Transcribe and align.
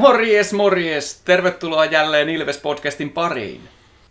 Morjes, 0.00 0.52
morjes! 0.52 1.20
Tervetuloa 1.24 1.84
jälleen 1.84 2.28
Ilves-podcastin 2.28 3.10
pariin. 3.10 3.60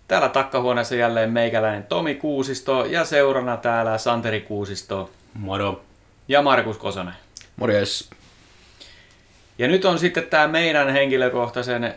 Täällä 0.07 0.29
takkahuoneessa 0.29 0.95
jälleen 0.95 1.31
meikäläinen 1.31 1.83
Tomi 1.83 2.15
Kuusisto 2.15 2.85
ja 2.85 3.05
seurana 3.05 3.57
täällä 3.57 3.97
Santeri 3.97 4.41
Kuusisto 4.41 5.09
Moro. 5.33 5.81
ja 6.27 6.41
Markus 6.41 6.77
Kosonen. 6.77 7.13
Morjes. 7.55 8.09
Ja 9.57 9.67
nyt 9.67 9.85
on 9.85 9.99
sitten 9.99 10.23
tämä 10.23 10.47
meidän 10.47 10.89
henkilökohtaisen 10.89 11.93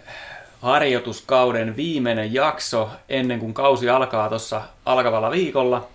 harjoituskauden 0.61 1.77
viimeinen 1.77 2.35
jakso 2.35 2.91
ennen 3.09 3.39
kuin 3.39 3.55
kausi 3.55 3.89
alkaa 3.89 4.29
tuossa 4.29 4.63
alkavalla 4.85 5.31
viikolla. 5.31 5.89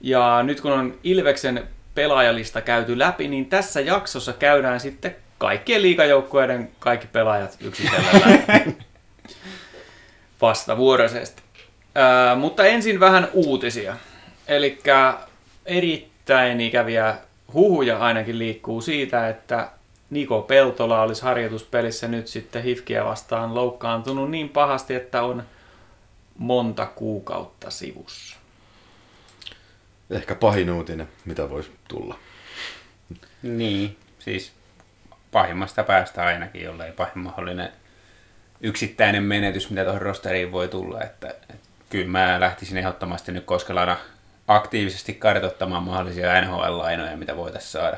Ja 0.00 0.42
nyt 0.42 0.60
kun 0.60 0.72
on 0.72 0.98
Ilveksen 1.04 1.68
pelaajalista 1.94 2.60
käyty 2.60 2.98
läpi, 2.98 3.28
niin 3.28 3.46
tässä 3.46 3.80
jaksossa 3.80 4.32
käydään 4.32 4.80
sitten 4.80 5.16
kaikkien 5.42 5.82
liikajoukkueiden 5.82 6.70
kaikki 6.78 7.06
pelaajat 7.06 7.56
yksitellen 7.60 8.06
läpi. 8.14 8.76
Vastavuoroisesti. 10.42 11.42
Ää, 11.94 12.34
mutta 12.34 12.64
ensin 12.64 13.00
vähän 13.00 13.28
uutisia. 13.32 13.96
Eli 14.48 14.78
erittäin 15.66 16.60
ikäviä 16.60 17.16
huhuja 17.52 17.98
ainakin 17.98 18.38
liikkuu 18.38 18.80
siitä, 18.80 19.28
että 19.28 19.70
Niko 20.10 20.42
Peltola 20.42 21.02
olisi 21.02 21.22
harjoituspelissä 21.22 22.08
nyt 22.08 22.26
sitten 22.26 22.62
Hifkiä 22.62 23.04
vastaan 23.04 23.54
loukkaantunut 23.54 24.30
niin 24.30 24.48
pahasti, 24.48 24.94
että 24.94 25.22
on 25.22 25.42
monta 26.38 26.86
kuukautta 26.86 27.70
sivussa. 27.70 28.36
Ehkä 30.10 30.34
pahin 30.34 30.70
uutinen, 30.70 31.08
mitä 31.24 31.50
voisi 31.50 31.70
tulla. 31.88 32.18
Niin, 33.42 33.96
siis 34.18 34.52
pahimmasta 35.32 35.82
päästä 35.82 36.24
ainakin, 36.24 36.62
jollei 36.62 36.92
pahin 36.92 37.18
mahdollinen 37.18 37.72
yksittäinen 38.60 39.22
menetys, 39.22 39.70
mitä 39.70 39.84
tuohon 39.84 40.02
rosteriin 40.02 40.52
voi 40.52 40.68
tulla. 40.68 41.02
Että, 41.02 41.28
että 41.28 41.54
kyllä 41.90 42.08
mä 42.08 42.40
lähtisin 42.40 42.78
ehdottomasti 42.78 43.32
nyt 43.32 43.44
Koskelana 43.44 43.96
aktiivisesti 44.48 45.14
kartoittamaan 45.14 45.82
mahdollisia 45.82 46.40
NHL-lainoja, 46.40 47.16
mitä 47.16 47.36
voitaisiin 47.36 47.72
saada, 47.72 47.96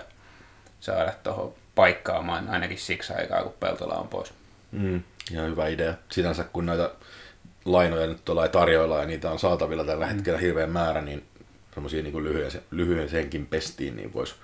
saada 0.81 1.13
tuohon 1.23 1.55
paikkaamaan 1.75 2.49
ainakin 2.49 2.79
siksi 2.79 3.13
aikaa, 3.13 3.43
kun 3.43 3.55
Peltola 3.61 3.95
on 3.95 4.09
pois. 4.09 4.35
Mm, 4.73 5.03
ihan 5.33 5.51
hyvä 5.51 5.69
idea. 5.69 5.95
Sinänsä 6.09 6.45
kun 6.45 6.67
näitä 6.67 6.91
lainoja 7.65 8.07
nyt 8.07 8.25
tuolla 8.25 8.49
tarjoilla 8.49 8.99
ja 8.99 9.07
niitä 9.07 9.31
on 9.31 9.39
saatavilla 9.39 9.85
tällä 9.85 10.07
hetkellä 10.07 10.39
hirveän 10.39 10.71
määrä, 10.71 11.03
niin 11.03 11.25
semmoisia 11.75 12.03
niin 12.03 12.25
lyhyen, 12.25 12.51
lyhyen 12.71 13.09
senkin 13.09 13.47
pestiin, 13.47 13.97
niin 13.97 14.13
voisi 14.13 14.35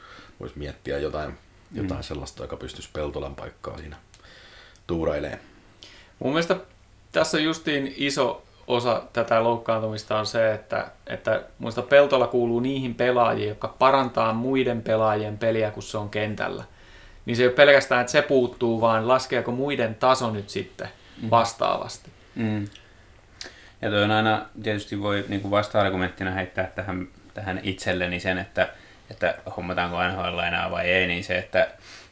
vois 0.40 0.56
miettiä 0.56 0.98
jotain, 0.98 1.38
jotain 1.74 2.00
mm. 2.00 2.04
sellaista, 2.04 2.42
joka 2.42 2.56
pystyisi 2.56 2.88
Peltolan 2.92 3.34
paikkaa 3.34 3.78
siinä 3.78 3.96
tuurailemaan. 4.86 5.40
Mun 6.18 6.32
mielestä 6.32 6.56
tässä 7.12 7.36
on 7.36 7.44
justiin 7.44 7.94
iso 7.96 8.42
osa 8.66 9.02
tätä 9.12 9.44
loukkaantumista 9.44 10.18
on 10.18 10.26
se, 10.26 10.52
että, 10.52 10.90
että 11.06 11.42
muista 11.58 11.82
Peltola 11.82 12.26
kuuluu 12.26 12.60
niihin 12.60 12.94
pelaajiin, 12.94 13.48
jotka 13.48 13.68
parantaa 13.68 14.32
muiden 14.32 14.82
pelaajien 14.82 15.38
peliä, 15.38 15.70
kun 15.70 15.82
se 15.82 15.98
on 15.98 16.10
kentällä. 16.10 16.64
Niin 17.26 17.36
se 17.36 17.42
ei 17.42 17.46
ole 17.46 17.54
pelkästään, 17.54 18.00
että 18.00 18.10
se 18.10 18.22
puuttuu, 18.22 18.80
vaan 18.80 19.08
laskeeko 19.08 19.52
muiden 19.52 19.94
taso 19.94 20.30
nyt 20.30 20.50
sitten 20.50 20.88
vastaavasti. 21.30 22.10
Mm. 22.34 22.68
Ja 23.82 23.90
toi 23.90 24.02
on 24.02 24.10
aina, 24.10 24.46
tietysti 24.62 25.00
voi 25.02 25.24
niin 25.28 25.40
kuin 25.40 25.50
vasta-argumenttina 25.50 26.30
heittää 26.30 26.66
tähän, 26.74 27.08
tähän 27.34 27.60
itselleni 27.62 28.20
sen, 28.20 28.38
että, 28.38 28.68
että 29.10 29.34
hommataanko 29.56 30.08
NHL 30.08 30.38
enää 30.38 30.70
vai 30.70 30.90
ei, 30.90 31.06
niin 31.06 31.24
se, 31.24 31.38
että, 31.38 31.68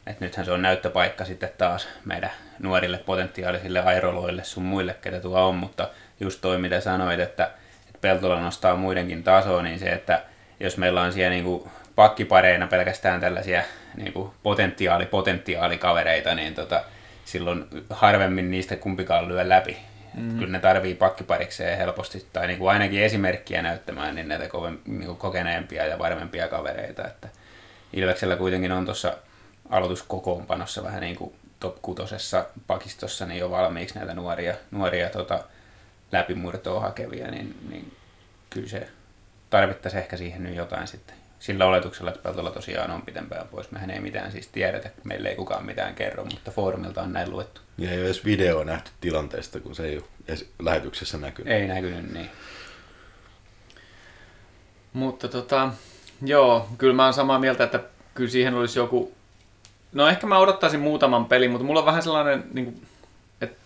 että 0.07 0.25
nythän 0.25 0.45
se 0.45 0.51
on 0.51 0.61
näyttöpaikka 0.61 1.25
sitten 1.25 1.51
taas 1.57 1.87
meidän 2.05 2.31
nuorille 2.59 2.97
potentiaalisille 2.97 3.79
airoloille 3.79 4.43
sun 4.43 4.63
muille, 4.63 4.95
ketä 5.01 5.19
tuo 5.19 5.47
on, 5.47 5.55
mutta 5.55 5.89
just 6.19 6.41
toi 6.41 6.57
mitä 6.57 6.81
sanoit, 6.81 7.19
että, 7.19 7.51
että 7.87 7.99
Peltola 8.01 8.41
nostaa 8.41 8.75
muidenkin 8.75 9.23
tasoa, 9.23 9.61
niin 9.61 9.79
se, 9.79 9.89
että 9.89 10.21
jos 10.59 10.77
meillä 10.77 11.01
on 11.01 11.13
siellä 11.13 11.29
niin 11.29 11.63
pakkipareina 11.95 12.67
pelkästään 12.67 13.21
tällaisia 13.21 13.63
niin 13.95 14.13
potentiaali, 14.43 15.05
potentiaalikavereita, 15.05 16.35
niin 16.35 16.55
tota, 16.55 16.83
silloin 17.25 17.65
harvemmin 17.89 18.51
niistä 18.51 18.75
kumpikaan 18.75 19.27
lyö 19.27 19.49
läpi. 19.49 19.77
Mm. 20.21 20.39
Kyllä 20.39 20.51
ne 20.51 20.59
tarvii 20.59 20.95
pakkiparikseen 20.95 21.77
helposti, 21.77 22.27
tai 22.33 22.47
niin 22.47 22.59
kuin 22.59 22.71
ainakin 22.71 23.03
esimerkkiä 23.03 23.61
näyttämään, 23.61 24.15
niin 24.15 24.27
näitä 24.27 24.47
koven, 24.47 24.79
niin 24.85 25.05
kuin 25.05 25.17
kokeneempia 25.17 25.85
ja 25.85 25.99
varmempia 25.99 26.47
kavereita. 26.47 27.07
Että 27.07 27.29
Ilveksellä 27.93 28.35
kuitenkin 28.35 28.71
on 28.71 28.85
tuossa 28.85 29.17
aloituskokoonpanossa 29.69 30.83
vähän 30.83 31.01
niin 31.01 31.15
kuin 31.15 31.35
top 31.59 31.81
kutosessa 31.81 32.45
pakistossa 32.67 33.25
niin 33.25 33.39
jo 33.39 33.51
valmiiksi 33.51 33.95
näitä 33.95 34.13
nuoria, 34.13 34.53
nuoria 34.71 35.09
tota, 35.09 35.43
läpimurtoa 36.11 36.79
hakevia, 36.79 37.31
niin, 37.31 37.57
niin 37.69 37.97
kyllä 38.49 38.69
se 38.69 38.87
tarvittaisiin 39.49 40.01
ehkä 40.01 40.17
siihen 40.17 40.43
nyt 40.43 40.55
jotain 40.55 40.87
sitten. 40.87 41.18
Sillä 41.39 41.65
oletuksella, 41.65 42.11
että 42.11 42.23
Peltola 42.23 42.51
tosiaan 42.51 42.91
on 42.91 43.01
pitempään 43.01 43.47
pois. 43.47 43.71
Mehän 43.71 43.89
ei 43.89 43.99
mitään 43.99 44.31
siis 44.31 44.47
tiedetä, 44.47 44.89
meille 45.03 45.29
ei 45.29 45.35
kukaan 45.35 45.65
mitään 45.65 45.95
kerro, 45.95 46.25
mutta 46.25 46.51
foorumilta 46.51 47.01
on 47.01 47.13
näin 47.13 47.31
luettu. 47.31 47.61
Ja 47.77 47.91
ei 47.91 47.97
ole 47.97 48.05
edes 48.05 48.25
video 48.25 48.63
nähty 48.63 48.91
tilanteesta, 49.01 49.59
kun 49.59 49.75
se 49.75 49.85
ei 49.85 49.97
ole 49.97 50.05
edes 50.27 50.49
lähetyksessä 50.59 51.17
näkynyt. 51.17 51.53
Ei 51.53 51.67
näkynyt, 51.67 52.13
niin. 52.13 52.29
Mutta 54.93 55.27
tota, 55.27 55.71
joo, 56.25 56.67
kyllä 56.77 56.93
mä 56.93 57.03
oon 57.03 57.13
samaa 57.13 57.39
mieltä, 57.39 57.63
että 57.63 57.79
kyllä 58.13 58.29
siihen 58.29 58.53
olisi 58.53 58.79
joku... 58.79 59.13
No 59.93 60.07
ehkä 60.07 60.27
mä 60.27 60.37
odottaisin 60.37 60.79
muutaman 60.79 61.25
pelin, 61.25 61.51
mutta 61.51 61.65
mulla 61.65 61.79
on 61.79 61.85
vähän 61.85 62.03
sellainen, 62.03 62.43
niin 62.53 62.65
kuin, 62.65 62.87
että 63.41 63.57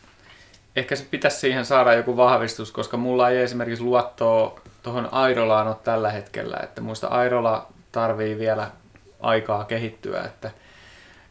ehkä 0.76 0.96
se 0.96 1.06
pitäisi 1.12 1.40
siihen 1.40 1.66
saada 1.66 1.94
joku 1.94 2.18
vahvistus, 2.18 2.72
koska 2.72 2.98
mulla 2.98 3.30
ei 3.30 3.38
esimerkiksi 3.38 3.84
luottoa 3.84 4.62
tuohon 4.84 5.10
Airolaan 5.12 5.68
ole 5.68 5.76
tällä 5.84 6.12
hetkellä, 6.12 6.58
että 6.64 6.82
muista 6.82 7.08
Airola 7.08 7.68
tarvii 7.92 8.40
vielä 8.40 8.72
aikaa 9.20 9.66
kehittyä, 9.66 10.22
että 10.22 10.52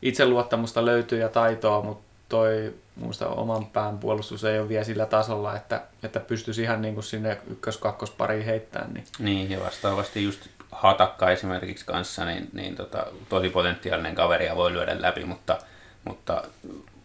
itseluottamusta 0.02 0.84
löytyy 0.84 1.20
ja 1.20 1.28
taitoa, 1.28 1.82
mutta 1.82 2.04
toi 2.28 2.74
muista 2.96 3.28
oman 3.28 3.66
pään 3.66 3.98
puolustus 3.98 4.44
ei 4.44 4.58
ole 4.58 4.68
vielä 4.68 4.84
sillä 4.84 5.06
tasolla, 5.06 5.56
että, 5.56 5.82
että 6.02 6.20
pystyisi 6.20 6.62
ihan 6.62 6.82
niin 6.82 6.94
kuin 6.94 7.04
sinne 7.04 7.38
ykkös-kakkospariin 7.50 8.44
heittämään. 8.44 8.94
Niin. 8.94 9.04
niin, 9.18 9.50
ja 9.50 9.60
vastaavasti 9.60 10.24
just 10.24 10.46
Hatakka 10.72 11.30
esimerkiksi 11.30 11.86
kanssa, 11.86 12.24
niin, 12.24 12.48
niin 12.52 12.76
tota, 12.76 13.06
tosi 13.28 13.48
potentiaalinen 13.48 14.14
kaveri 14.14 14.46
ja 14.46 14.56
voi 14.56 14.72
lyödä 14.72 15.02
läpi, 15.02 15.24
mutta, 15.24 15.58
mutta 16.04 16.42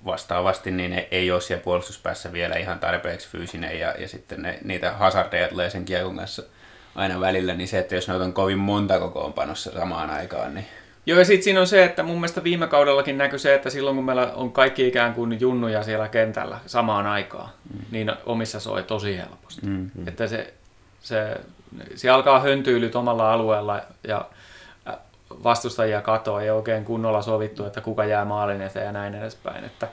vastaavasti 0.07 0.72
niin 0.72 1.06
ei 1.12 1.31
ole 1.31 1.41
siellä 1.41 1.63
puolustuspäässä 1.63 2.34
vielä 2.34 2.56
ihan 2.56 2.79
tarpeeksi 2.79 3.29
fyysinen 3.29 3.79
ja, 3.79 3.95
ja 4.00 4.07
sitten 4.07 4.41
ne, 4.41 4.59
niitä 4.63 4.91
hazardeja 4.91 5.47
tulee 5.47 5.69
sen 5.69 5.85
kiekon 5.85 6.18
kanssa 6.18 6.44
aina 6.95 7.19
välillä, 7.19 7.53
niin 7.53 7.68
se, 7.68 7.79
että 7.79 7.95
jos 7.95 8.07
noita 8.07 8.25
on 8.25 8.34
kovin 8.34 8.57
monta 8.57 9.00
kokoonpanossa 9.00 9.72
samaan 9.72 10.09
aikaan, 10.09 10.56
niin 10.56 10.66
Joo, 11.07 11.19
ja 11.19 11.25
sitten 11.25 11.44
siinä 11.44 11.59
on 11.59 11.67
se, 11.67 11.84
että 11.84 12.03
mun 12.03 12.16
mielestä 12.16 12.44
viime 12.44 12.67
kaudellakin 12.67 13.17
näkyy 13.17 13.40
se, 13.40 13.53
että 13.53 13.69
silloin 13.69 13.96
kun 13.96 14.06
meillä 14.06 14.31
on 14.35 14.51
kaikki 14.51 14.88
ikään 14.88 15.13
kuin 15.13 15.40
junnuja 15.40 15.84
siellä 15.84 16.07
kentällä 16.07 16.59
samaan 16.66 17.06
aikaan, 17.07 17.50
mm. 17.73 17.85
niin 17.91 18.12
omissa 18.25 18.59
soi 18.59 18.84
tosi 18.84 19.17
helposti. 19.17 19.62
Mm. 19.66 19.90
Että 20.07 20.28
se, 20.28 20.53
se, 21.01 21.38
se 21.96 22.09
alkaa 22.09 22.40
höntyylyt 22.40 22.96
omalla 22.96 23.34
alueella 23.34 23.81
ja 24.07 24.25
vastustajia 25.29 26.01
katoa, 26.01 26.41
ei 26.41 26.49
oikein 26.49 26.85
kunnolla 26.85 27.21
sovittu, 27.21 27.65
että 27.65 27.81
kuka 27.81 28.05
jää 28.05 28.25
maalin 28.25 28.61
eteen 28.61 28.85
ja 28.85 28.91
näin 28.91 29.15
edespäin. 29.15 29.63
Että, 29.63 29.88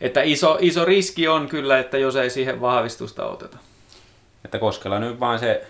että 0.00 0.22
iso, 0.22 0.58
iso 0.60 0.84
riski 0.84 1.28
on 1.28 1.48
kyllä, 1.48 1.78
että 1.78 1.98
jos 1.98 2.16
ei 2.16 2.30
siihen 2.30 2.60
vahvistusta 2.60 3.26
oteta. 3.26 3.58
Että 4.44 4.58
Koskela 4.58 4.98
nyt 4.98 5.20
vaan 5.20 5.38
se 5.38 5.66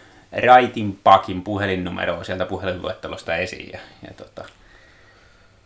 Raitin 0.47 0.99
Pakin 1.05 1.43
puhelinnumero 1.43 2.25
sieltä 2.25 2.46
puhelinluettelosta 2.46 3.37
esiin 3.37 3.70
ja, 3.73 3.79
ja 4.08 4.14
tota, 4.14 4.44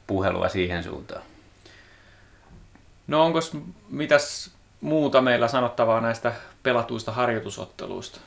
puhelua 0.07 0.49
siihen 0.49 0.85
suuntaan. 0.85 1.23
No 3.07 3.25
onko 3.25 3.39
mitäs 3.89 4.51
muuta 4.81 5.21
meillä 5.21 5.49
sanottavaa 5.49 6.01
näistä 6.01 6.33
pelatuista 6.63 7.13
harjoitusotteluista? 7.13 8.21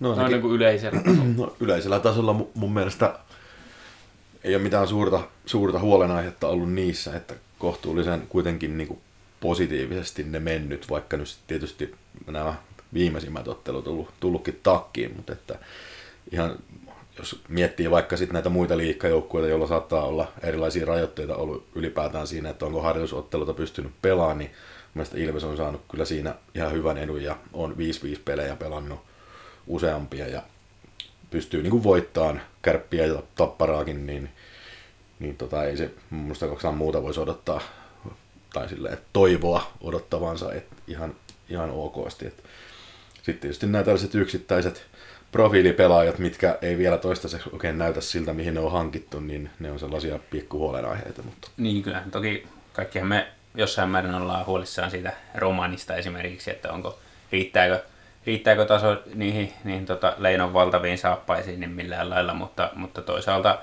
No, 0.00 0.14
Noin 0.14 0.30
niin 0.30 0.40
kuin 0.40 0.54
yleisellä 0.54 1.00
tasolla. 1.00 1.24
No, 1.36 1.56
yleisellä 1.60 2.00
tasolla 2.00 2.34
mun 2.54 2.72
mielestä 2.72 3.18
ei 4.48 4.54
ole 4.54 4.62
mitään 4.62 4.88
suurta, 4.88 5.20
suurta 5.46 5.78
huolenaihetta 5.78 6.48
ollut 6.48 6.72
niissä, 6.72 7.16
että 7.16 7.34
kohtuullisen 7.58 8.22
kuitenkin 8.28 8.78
niin 8.78 8.88
kuin 8.88 9.00
positiivisesti 9.40 10.22
ne 10.22 10.40
mennyt, 10.40 10.90
vaikka 10.90 11.16
nyt 11.16 11.38
tietysti 11.46 11.94
nämä 12.26 12.54
viimeisimmät 12.94 13.48
ottelut 13.48 13.86
on 13.86 13.94
tullut, 13.94 14.14
tullutkin 14.20 14.60
takkiin, 14.62 15.16
mutta 15.16 15.32
että 15.32 15.58
ihan 16.32 16.58
jos 17.18 17.42
miettii 17.48 17.90
vaikka 17.90 18.16
sitten 18.16 18.32
näitä 18.32 18.48
muita 18.48 18.76
liikkajoukkueita, 18.76 19.48
joilla 19.48 19.66
saattaa 19.66 20.04
olla 20.04 20.32
erilaisia 20.42 20.86
rajoitteita 20.86 21.36
ollut 21.36 21.66
ylipäätään 21.74 22.26
siinä, 22.26 22.50
että 22.50 22.66
onko 22.66 22.82
harjoitusotteluta 22.82 23.54
pystynyt 23.54 23.92
pelaamaan, 24.02 24.38
niin 24.38 24.50
mielestäni 24.94 25.24
Ilves 25.24 25.44
on 25.44 25.56
saanut 25.56 25.80
kyllä 25.90 26.04
siinä 26.04 26.34
ihan 26.54 26.72
hyvän 26.72 26.98
edun 26.98 27.22
ja 27.22 27.36
on 27.52 27.76
5-5 28.16 28.18
pelejä 28.24 28.56
pelannut 28.56 29.00
useampia 29.66 30.28
ja 30.28 30.42
pystyy 31.30 31.62
niin 31.62 31.82
voittamaan 31.82 32.40
kärppiä 32.62 33.06
ja 33.06 33.22
tapparaakin, 33.34 34.06
niin, 34.06 34.30
niin 35.18 35.36
tota, 35.36 35.64
ei 35.64 35.76
se 35.76 35.90
minusta 36.10 36.48
kaksi 36.48 36.66
muuta 36.66 37.02
voisi 37.02 37.20
odottaa 37.20 37.60
tai 38.52 38.68
silleen, 38.68 38.98
toivoa 39.12 39.72
odottavansa 39.80 40.52
et 40.52 40.66
ihan, 40.86 41.14
ihan 41.48 41.70
okosti. 41.70 42.32
Sitten 43.14 43.38
tietysti 43.38 43.66
nämä 43.66 43.84
tällaiset 43.84 44.14
yksittäiset 44.14 44.86
profiilipelaajat, 45.32 46.18
mitkä 46.18 46.58
ei 46.62 46.78
vielä 46.78 46.98
toistaiseksi 46.98 47.50
oikein 47.52 47.78
näytä 47.78 48.00
siltä, 48.00 48.32
mihin 48.32 48.54
ne 48.54 48.60
on 48.60 48.72
hankittu, 48.72 49.20
niin 49.20 49.50
ne 49.58 49.70
on 49.72 49.78
sellaisia 49.78 50.18
pikkuhuolenaiheita. 50.30 51.22
Mutta... 51.22 51.50
Niin 51.56 51.82
kyllä, 51.82 52.02
toki 52.10 52.46
kaikkihan 52.72 53.08
me 53.08 53.28
jossain 53.54 53.90
määrin 53.90 54.14
ollaan 54.14 54.46
huolissaan 54.46 54.90
siitä 54.90 55.12
romanista 55.34 55.96
esimerkiksi, 55.96 56.50
että 56.50 56.72
onko, 56.72 56.98
riittääkö, 57.32 57.82
riittääkö 58.26 58.64
taso 58.64 59.02
niihin, 59.14 59.52
niihin 59.64 59.86
tota 59.86 60.14
Leinon 60.18 60.52
valtaviin 60.52 60.98
saappaisiin 60.98 61.60
niin 61.60 61.70
millään 61.70 62.10
lailla, 62.10 62.34
mutta, 62.34 62.70
mutta 62.74 63.02
toisaalta 63.02 63.58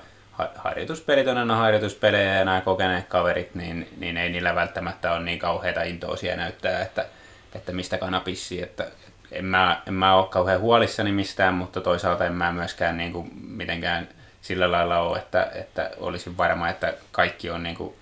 harjoituspelit 0.56 1.28
on 1.28 1.38
aina 1.38 1.56
harjoituspelejä 1.56 2.34
ja 2.34 2.44
nämä 2.44 2.60
kokeneet 2.60 3.08
kaverit, 3.08 3.54
niin, 3.54 3.88
niin 3.98 4.16
ei 4.16 4.28
niillä 4.28 4.54
välttämättä 4.54 5.12
ole 5.12 5.24
niin 5.24 5.38
kauheita 5.38 5.82
intoosia 5.82 6.36
näyttää, 6.36 6.82
että, 6.82 7.06
että 7.54 7.72
mistä 7.72 7.98
kanapissii, 7.98 8.62
että 8.62 8.86
en 9.32 9.44
mä, 9.44 9.82
en 9.86 9.94
mä 9.94 10.14
ole 10.14 10.26
kauhean 10.26 10.60
huolissani 10.60 11.12
mistään, 11.12 11.54
mutta 11.54 11.80
toisaalta 11.80 12.26
en 12.26 12.32
mä 12.32 12.52
myöskään 12.52 12.96
niin 12.96 13.12
kuin 13.12 13.30
mitenkään 13.48 14.08
sillä 14.42 14.72
lailla 14.72 14.98
ole, 14.98 15.18
että, 15.18 15.50
että 15.54 15.90
olisin 15.98 16.36
varma, 16.36 16.68
että 16.68 16.94
kaikki 17.12 17.50
on 17.50 17.62
niin 17.62 17.76
kuin, 17.76 17.94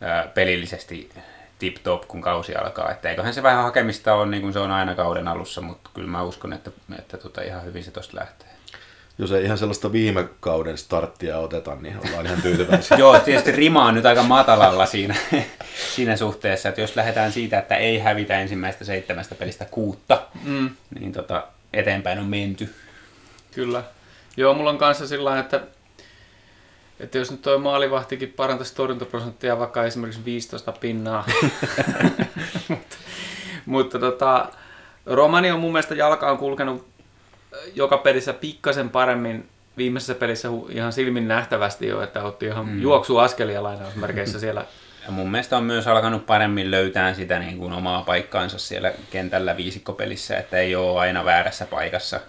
ää, 0.00 0.26
pelillisesti 0.34 1.10
tip-top, 1.58 2.08
kun 2.08 2.20
kausi 2.20 2.54
alkaa. 2.54 2.90
Että 2.90 3.10
eiköhän 3.10 3.34
se 3.34 3.42
vähän 3.42 3.62
hakemista 3.62 4.14
ole, 4.14 4.26
niin 4.26 4.42
kuin 4.42 4.52
se 4.52 4.58
on 4.58 4.70
aina 4.70 4.94
kauden 4.94 5.28
alussa, 5.28 5.60
mutta 5.60 5.90
kyllä 5.94 6.08
mä 6.08 6.22
uskon, 6.22 6.52
että, 6.52 6.70
että 6.98 7.16
tota 7.16 7.42
ihan 7.42 7.64
hyvin 7.64 7.84
se 7.84 7.90
tosta 7.90 8.16
lähtee 8.16 8.56
jos 9.18 9.32
ei 9.32 9.44
ihan 9.44 9.58
sellaista 9.58 9.92
viime 9.92 10.28
kauden 10.40 10.78
starttia 10.78 11.38
oteta, 11.38 11.76
niin 11.80 11.96
ollaan 12.06 12.26
ihan 12.26 12.42
tyytyväisiä. 12.42 12.96
Joo, 13.02 13.18
tietysti 13.18 13.52
rima 13.52 13.86
on 13.86 13.94
nyt 13.94 14.06
aika 14.06 14.22
matalalla 14.22 14.86
siinä, 14.86 15.14
siinä 15.94 16.16
suhteessa, 16.16 16.68
että 16.68 16.80
jos 16.80 16.96
lähdetään 16.96 17.32
siitä, 17.32 17.58
että 17.58 17.76
ei 17.76 17.98
hävitä 17.98 18.40
ensimmäistä 18.40 18.84
seitsemästä 18.84 19.34
pelistä 19.34 19.64
kuutta, 19.64 20.22
mm. 20.44 20.70
niin 21.00 21.12
tota, 21.12 21.46
eteenpäin 21.72 22.18
on 22.18 22.26
menty. 22.26 22.74
Kyllä. 23.54 23.82
Joo, 24.36 24.54
mulla 24.54 24.70
on 24.70 24.78
kanssa 24.78 25.06
sillä 25.06 25.38
että, 25.38 25.60
että 27.00 27.18
jos 27.18 27.30
nyt 27.30 27.42
tuo 27.42 27.58
maalivahtikin 27.58 28.32
parantaisi 28.36 28.74
torjuntaprosenttia 28.74 29.58
vaikka 29.58 29.84
esimerkiksi 29.84 30.24
15 30.24 30.72
pinnaa, 30.72 31.24
mutta, 32.68 32.96
mutta 33.66 33.98
tota, 33.98 34.48
Romani 35.06 35.50
on 35.50 35.60
mun 35.60 35.72
mielestä 35.72 35.94
jalkaan 35.94 36.38
kulkenut 36.38 36.86
joka 37.74 37.98
pelissä 37.98 38.32
pikkasen 38.32 38.90
paremmin 38.90 39.48
viimeisessä 39.76 40.14
pelissä 40.14 40.48
ihan 40.68 40.92
silmin 40.92 41.28
nähtävästi 41.28 41.86
jo, 41.86 42.02
että 42.02 42.22
otti 42.22 42.46
ihan 42.46 42.66
mm. 42.66 42.82
juoksuaskelia 42.82 43.62
lainausmerkeissä 43.62 44.40
siellä. 44.40 44.64
Ja 45.06 45.12
mun 45.12 45.30
mielestä 45.30 45.56
on 45.56 45.64
myös 45.64 45.86
alkanut 45.86 46.26
paremmin 46.26 46.70
löytää 46.70 47.14
sitä 47.14 47.38
niin 47.38 47.58
kuin 47.58 47.72
omaa 47.72 48.02
paikkaansa 48.02 48.58
siellä 48.58 48.92
kentällä 49.10 49.56
viisikkopelissä, 49.56 50.36
että 50.36 50.58
ei 50.58 50.76
ole 50.76 51.00
aina 51.00 51.24
väärässä 51.24 51.66
paikassa. 51.66 52.20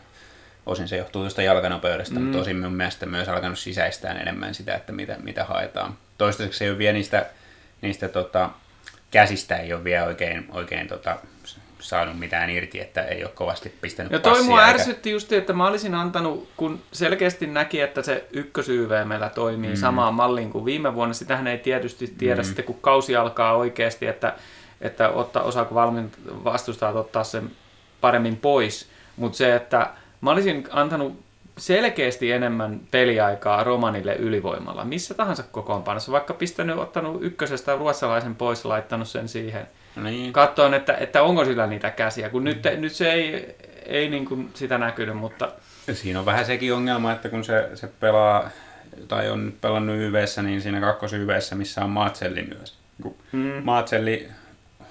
Osin 0.68 0.88
se 0.88 0.98
johtuu 0.98 1.22
tuosta 1.22 1.42
jalkanopeudesta, 1.42 2.16
mm. 2.16 2.22
mutta 2.22 2.38
osin 2.38 2.60
mun 2.60 2.74
mielestä 2.74 3.06
myös 3.06 3.30
alkanut 3.30 3.60
sisäistään 3.60 4.18
enemmän 4.18 4.56
sitä, 4.56 4.76
että 4.76 4.92
mitä, 4.92 5.16
mitä 5.24 5.44
haetaan. 5.44 5.98
Toistaiseksi 6.18 6.64
ei 6.64 6.70
ole 6.70 6.78
vielä 6.78 6.94
niistä, 6.94 7.26
niistä 7.82 8.10
tota, 8.10 8.50
käsistä 9.12 9.58
ei 9.58 9.74
ole 9.74 9.84
vielä 9.84 10.06
oikein, 10.06 10.46
oikein 10.52 10.88
tota, 10.88 11.18
saanut 11.80 12.20
mitään 12.20 12.50
irti, 12.50 12.80
että 12.80 13.02
ei 13.02 13.24
ole 13.24 13.32
kovasti 13.36 13.74
pistänyt 13.82 14.12
Ja 14.12 14.20
toi 14.20 14.44
mua 14.44 14.64
ärsytti 14.64 15.12
just, 15.12 15.32
että 15.32 15.54
mä 15.54 15.68
olisin 15.68 15.96
antanut, 15.96 16.50
kun 16.58 16.82
selkeästi 16.92 17.48
näki, 17.48 17.82
että 17.82 18.02
se 18.02 18.28
meillä 19.06 19.30
toimii 19.30 19.70
mm. 19.70 19.76
samaan 19.76 20.14
malliin 20.14 20.50
kuin 20.50 20.66
viime 20.66 20.96
vuonna. 20.96 21.14
Sitähän 21.14 21.48
ei 21.48 21.58
tietysti 21.58 22.14
tiedä 22.18 22.42
mm. 22.42 22.46
sitten, 22.46 22.66
kun 22.66 22.80
kausi 22.82 23.16
alkaa 23.16 23.58
oikeasti, 23.58 24.08
että, 24.08 24.34
että 24.82 25.10
ottaa, 25.10 25.44
osaako 25.44 25.76
valmin 25.76 26.12
vastustaa 26.28 26.92
ottaa 26.92 27.24
sen 27.24 27.52
paremmin 28.02 28.38
pois. 28.38 28.90
Mutta 29.18 29.38
se, 29.38 29.56
että 29.56 29.90
mä 30.22 30.32
olisin 30.32 30.68
antanut 30.72 31.24
selkeästi 31.58 32.32
enemmän 32.32 32.82
peliaikaa 32.92 33.64
Romanille 33.64 34.16
ylivoimalla. 34.16 34.86
Missä 34.86 35.14
tahansa 35.14 35.44
kokoonpanossa, 35.44 36.12
vaikka 36.12 36.34
pistänyt, 36.34 36.78
ottanut 36.78 37.24
ykkösestä 37.24 37.76
ruotsalaisen 37.76 38.36
pois 38.36 38.66
laittanut 38.66 39.08
sen 39.08 39.28
siihen 39.28 39.68
niin. 40.04 40.34
Katsoin, 40.34 40.74
että, 40.74 40.94
että 40.94 41.24
onko 41.24 41.46
sillä 41.46 41.68
niitä 41.68 41.90
käsiä, 41.90 42.30
kun 42.30 42.44
nyt, 42.44 42.64
nyt 42.78 42.94
se 42.94 43.14
ei, 43.14 43.56
ei 43.86 44.10
niin 44.10 44.26
kuin 44.26 44.50
sitä 44.54 44.78
näkynyt, 44.78 45.18
mutta... 45.18 45.52
Siinä 45.94 46.20
on 46.20 46.26
vähän 46.26 46.46
sekin 46.46 46.74
ongelma, 46.74 47.12
että 47.12 47.30
kun 47.30 47.44
se, 47.44 47.70
se 47.74 47.88
pelaa, 48.00 48.50
tai 49.08 49.30
on 49.30 49.54
pelannut 49.62 49.96
YVssä, 49.96 50.42
niin 50.42 50.62
siinä 50.62 50.80
kakkos 50.80 51.14
YVssä, 51.14 51.56
missä 51.56 51.84
on 51.84 51.90
Maatselli 51.90 52.44
myös. 52.44 52.78
Kun 53.02 53.16
hmm. 53.32 53.64
Maatselli 53.64 54.30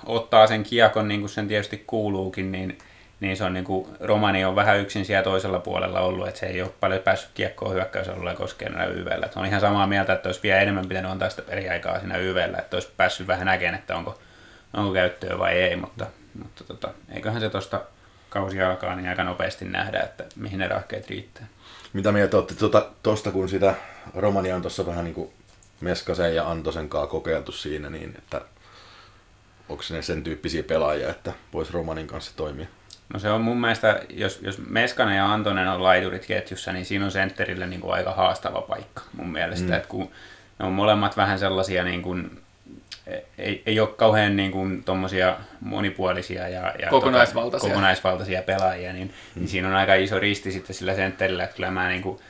ottaa 0.07 0.47
sen 0.47 0.63
kiekon, 0.63 1.09
niin 1.09 1.21
kuin 1.21 1.31
sen 1.31 1.49
tietysti 1.49 1.85
kuuluukin, 1.87 2.53
niin, 2.53 2.79
niin 3.21 3.37
se 3.37 3.45
on 3.45 3.55
niin 3.55 3.65
kuin, 3.65 3.89
Romani 4.01 4.45
on 4.45 4.57
vähän 4.57 4.79
yksin 4.79 5.05
siellä 5.05 5.25
toisella 5.25 5.59
puolella 5.59 6.01
ollut, 6.01 6.29
että 6.29 6.41
se 6.41 6.47
ei 6.47 6.63
ole 6.63 6.71
paljon 6.81 7.03
päässyt 7.03 7.31
kiekkoon 7.35 7.75
hyökkäysalueella 7.75 8.35
koskeen 8.35 8.73
näillä 8.73 8.95
YVllä. 8.95 9.29
On 9.37 9.47
ihan 9.47 9.61
samaa 9.61 9.87
mieltä, 9.87 10.13
että 10.13 10.29
olisi 10.29 10.43
vielä 10.43 10.61
enemmän 10.61 10.89
pitänyt 10.89 11.11
antaa 11.11 11.31
sitä 11.31 11.43
peliaikaa 11.43 12.01
siinä 12.01 12.17
YVllä, 12.17 12.59
että 12.59 12.77
olisi 12.77 12.89
päässyt 12.97 13.27
vähän 13.27 13.47
näkemään, 13.47 13.79
että 13.79 13.97
onko 13.97 14.19
onko 14.77 14.93
käyttöä 14.93 15.39
vai 15.39 15.53
ei, 15.53 15.77
mutta, 15.77 16.07
mutta 16.43 16.65
tota, 16.65 16.89
eiköhän 17.13 17.41
se 17.41 17.51
tuosta 17.51 17.81
kausi 18.31 18.63
alkaa, 18.63 18.97
niin 18.97 19.09
aika 19.09 19.25
nopeasti 19.25 19.65
nähdä, 19.65 20.01
että 20.01 20.25
mihin 20.37 20.59
ne 20.59 20.69
rahkeet 20.69 21.11
riittää. 21.11 21.47
Mitä 21.93 22.13
mieltä 22.13 22.37
olette 22.37 22.55
tuosta, 23.03 23.31
kun 23.31 23.49
sitä 23.49 23.75
Romania 24.15 24.57
on 24.57 24.63
tuossa 24.63 24.87
vähän 24.87 25.05
niin 25.05 25.15
kuin 25.15 25.33
Meskasen 25.81 26.35
ja 26.35 26.51
Antosen 26.51 26.89
kanssa 26.89 27.11
kokeiltu 27.11 27.53
siinä, 27.53 27.91
niin 27.91 28.15
että 28.19 28.41
onko 29.69 29.83
ne 29.91 30.03
sen 30.03 30.25
tyyppisiä 30.25 30.63
pelaajia, 30.63 31.11
että 31.11 31.33
voisi 31.53 31.73
Romanin 31.73 32.07
kanssa 32.07 32.33
toimia? 32.37 32.67
No 33.15 33.19
se 33.19 33.31
on 33.31 33.41
mun 33.41 33.61
mielestä, 33.61 34.01
jos, 34.11 34.39
jos 34.43 34.59
Meskanen 34.69 35.17
ja 35.17 35.33
Antonen 35.33 35.69
on 35.69 35.83
laiturit 35.83 36.27
ketjussa, 36.27 36.73
niin 36.73 36.85
siinä 36.85 37.05
on 37.05 37.11
sentterille 37.11 37.67
niin 37.67 37.81
kuin 37.81 37.95
aika 37.95 38.13
haastava 38.13 38.61
paikka 38.61 39.03
mun 39.17 39.33
mielestä. 39.33 39.67
Mm. 39.69 39.73
Että 39.73 39.89
kun 39.89 40.11
ne 40.59 40.67
on 40.67 40.73
molemmat 40.73 41.17
vähän 41.17 41.39
sellaisia 41.39 41.85
niin 41.85 42.03
kuin 42.03 42.41
ei, 43.39 43.63
ei 43.67 43.81
ole 43.81 43.89
kauhean 43.89 44.37
niin 44.37 44.53
kuin, 44.53 44.85
monipuolisia 45.61 46.49
ja, 46.49 46.75
ja 46.79 46.91
kokonaisvaltaisia. 46.91 47.61
Tota, 47.61 47.75
kokonaisvaltaisia 47.75 48.43
pelaajia, 48.43 48.93
niin, 48.93 49.09
mm. 49.09 49.41
niin 49.41 49.49
siinä 49.49 49.69
on 49.69 49.75
aika 49.75 49.95
iso 49.95 50.19
risti 50.19 50.53
sitten 50.53 50.77
sillä 50.77 50.95
sentterillä, 50.95 51.45
että 51.45 51.57
kyllä 51.57 51.71
mä 51.71 51.89
niin 51.89 52.03
kuin, 52.03 52.21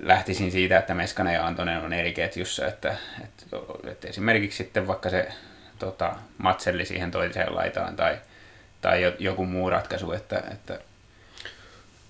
lähtisin 0.00 0.52
siitä, 0.52 0.78
että 0.78 0.94
Meskanen 0.94 1.34
ja 1.34 1.46
Antonen 1.46 1.78
on 1.78 1.92
eri 1.92 2.12
ketjussa, 2.12 2.66
että, 2.66 2.96
että, 3.24 3.56
että 3.90 4.08
esimerkiksi 4.08 4.56
sitten 4.56 4.86
vaikka 4.86 5.10
se 5.10 5.28
tota, 5.78 6.14
Matselli 6.38 6.84
siihen 6.84 7.10
toiseen 7.10 7.54
laitaan 7.54 7.96
tai, 7.96 8.18
tai 8.82 9.14
joku 9.18 9.46
muu 9.46 9.70
ratkaisu, 9.70 10.12
että, 10.12 10.42
että 10.52 10.78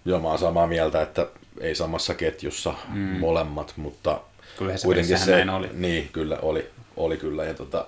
Joo, 0.05 0.21
mä 0.21 0.29
oon 0.29 0.39
samaa 0.39 0.67
mieltä, 0.67 1.03
että 1.03 1.27
ei 1.61 1.75
samassa 1.75 2.15
ketjussa 2.15 2.75
mm. 2.89 2.99
molemmat, 2.99 3.73
mutta 3.77 4.21
kyllä 4.59 4.77
se 4.77 4.85
kuitenkin 4.85 5.19
se, 5.19 5.31
näin 5.31 5.51
oli. 5.51 5.71
Niin, 5.73 6.09
kyllä 6.13 6.39
oli 6.43 6.71
oli 6.97 7.17
kyllä. 7.17 7.45
Ja 7.45 7.55
tota, 7.55 7.87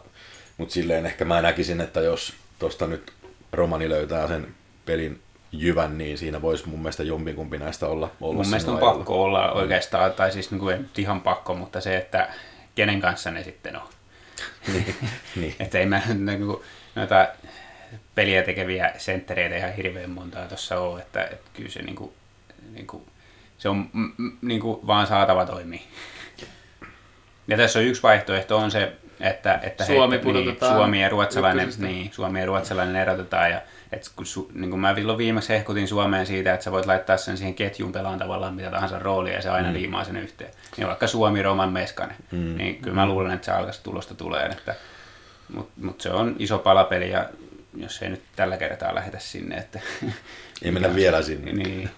mutta 0.56 0.74
silleen 0.74 1.06
ehkä 1.06 1.24
mä 1.24 1.42
näkisin, 1.42 1.80
että 1.80 2.00
jos 2.00 2.32
tuosta 2.58 2.86
nyt 2.86 3.12
Romani 3.52 3.88
löytää 3.88 4.28
sen 4.28 4.54
pelin 4.86 5.20
jyvän, 5.52 5.98
niin 5.98 6.18
siinä 6.18 6.42
voisi 6.42 6.68
mun 6.68 6.78
mielestä 6.78 7.02
jompikumpi 7.02 7.58
näistä 7.58 7.86
olla. 7.86 8.10
olla 8.20 8.34
mun 8.34 8.46
mielestä 8.46 8.70
on 8.70 8.76
ajalla. 8.76 8.94
pakko 8.94 9.22
olla 9.22 9.52
oikeastaan, 9.52 10.12
tai 10.12 10.32
siis 10.32 10.50
niin 10.50 10.58
kuin, 10.58 10.90
ihan 10.98 11.20
pakko, 11.20 11.54
mutta 11.54 11.80
se, 11.80 11.96
että 11.96 12.28
kenen 12.74 13.00
kanssa 13.00 13.30
ne 13.30 13.44
sitten 13.44 13.76
on. 13.76 13.88
niin, 14.72 14.94
niin. 15.36 15.56
että 15.60 15.78
ei 15.78 15.86
mä 15.86 16.02
niin 16.14 16.46
kuin, 16.46 16.62
noita 16.94 17.28
peliä 18.14 18.42
tekeviä 18.42 18.92
senttereitä 18.98 19.56
ihan 19.56 19.72
hirveän 19.72 20.10
montaa 20.10 20.46
tuossa 20.46 20.80
ole, 20.80 21.00
että, 21.00 21.24
että 21.24 21.50
kyllä 21.54 21.70
se, 21.70 21.82
niin 21.82 21.96
kuin, 21.96 22.12
niin 22.72 22.86
kuin, 22.86 23.06
se 23.58 23.68
on 23.68 23.90
niin 24.42 24.60
kuin, 24.60 24.86
vaan 24.86 25.06
saatava 25.06 25.46
toimii. 25.46 25.82
Ja 27.48 27.56
tässä 27.56 27.78
on 27.78 27.84
yksi 27.84 28.02
vaihtoehto 28.02 28.56
on 28.56 28.70
se, 28.70 28.92
että, 29.20 29.58
että 29.62 29.84
Suomi, 29.84 30.16
he, 30.16 30.32
niin, 30.32 30.56
Suomi, 30.58 31.02
ja 31.02 31.08
ruotsalainen, 31.08 31.68
niin, 31.78 32.10
Suomi 32.12 32.40
ja 32.40 32.46
ruotsalainen 32.46 32.96
erotetaan. 32.96 33.50
Ja, 33.50 33.60
et 33.92 34.10
kun, 34.16 34.26
su, 34.26 34.50
niin 34.54 34.70
kuin 34.70 34.80
mä 34.80 34.94
silloin 34.94 35.18
viimeksi 35.18 35.48
hehkutin 35.48 35.88
Suomeen 35.88 36.26
siitä, 36.26 36.54
että 36.54 36.64
sä 36.64 36.72
voit 36.72 36.86
laittaa 36.86 37.16
sen 37.16 37.36
siihen 37.36 37.54
ketjuun 37.54 37.92
pelaan 37.92 38.18
tavallaan 38.18 38.54
mitä 38.54 38.70
tahansa 38.70 38.98
roolia 38.98 39.34
ja 39.34 39.42
se 39.42 39.50
aina 39.50 39.68
mm. 39.68 39.74
liimaa 39.74 40.04
sen 40.04 40.16
yhteen. 40.16 40.50
Niin 40.76 40.86
vaikka 40.86 41.06
Suomi, 41.06 41.42
Roman, 41.42 41.72
Meskanen, 41.72 42.16
mm. 42.30 42.56
niin 42.56 42.76
kyllä 42.82 42.94
mä 42.94 43.06
luulen, 43.06 43.32
että 43.32 43.44
se 43.44 43.52
alkaisi 43.52 43.82
tulosta 43.82 44.14
tulee. 44.14 44.46
Että, 44.46 44.74
Mutta 45.54 45.72
mut 45.80 46.00
se 46.00 46.10
on 46.10 46.36
iso 46.38 46.58
palapeli 46.58 47.10
ja 47.10 47.28
jos 47.76 48.02
ei 48.02 48.10
nyt 48.10 48.22
tällä 48.36 48.56
kertaa 48.56 48.94
lähetä 48.94 49.18
sinne. 49.18 49.56
Että, 49.56 49.80
ei 50.62 50.70
mennä 50.70 50.94
vielä 50.94 51.22
sinne. 51.22 51.52
Niin. 51.52 51.90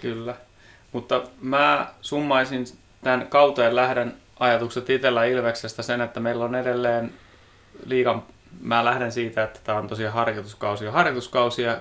Kyllä. 0.00 0.34
Mutta 0.92 1.22
mä 1.40 1.92
summaisin 2.00 2.64
tämän 3.02 3.26
kauteen 3.26 3.76
lähdön 3.76 4.14
ajatukset 4.40 4.90
itsellä 4.90 5.24
Ilveksestä 5.24 5.82
sen, 5.82 6.00
että 6.00 6.20
meillä 6.20 6.44
on 6.44 6.54
edelleen 6.54 7.12
liikan, 7.86 8.22
mä 8.60 8.84
lähden 8.84 9.12
siitä, 9.12 9.44
että 9.44 9.60
tämä 9.64 9.78
on 9.78 9.88
tosiaan 9.88 10.14
harjoituskausi 10.14 10.84
ja 10.84 10.92
harjoituskausi 10.92 11.62
ja 11.62 11.80